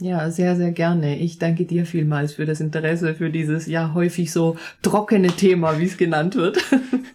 Ja, 0.00 0.30
sehr, 0.30 0.54
sehr 0.54 0.70
gerne. 0.70 1.18
Ich 1.18 1.38
danke 1.38 1.64
dir 1.64 1.84
vielmals 1.84 2.34
für 2.34 2.46
das 2.46 2.60
Interesse 2.60 3.14
für 3.14 3.30
dieses 3.30 3.66
ja 3.66 3.94
häufig 3.94 4.32
so 4.32 4.56
trockene 4.82 5.28
Thema, 5.28 5.78
wie 5.78 5.86
es 5.86 5.96
genannt 5.96 6.36
wird. 6.36 6.58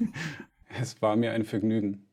es 0.82 1.01
war 1.01 1.16
mir 1.16 1.32
ein 1.32 1.45
Vergnügen. 1.45 2.05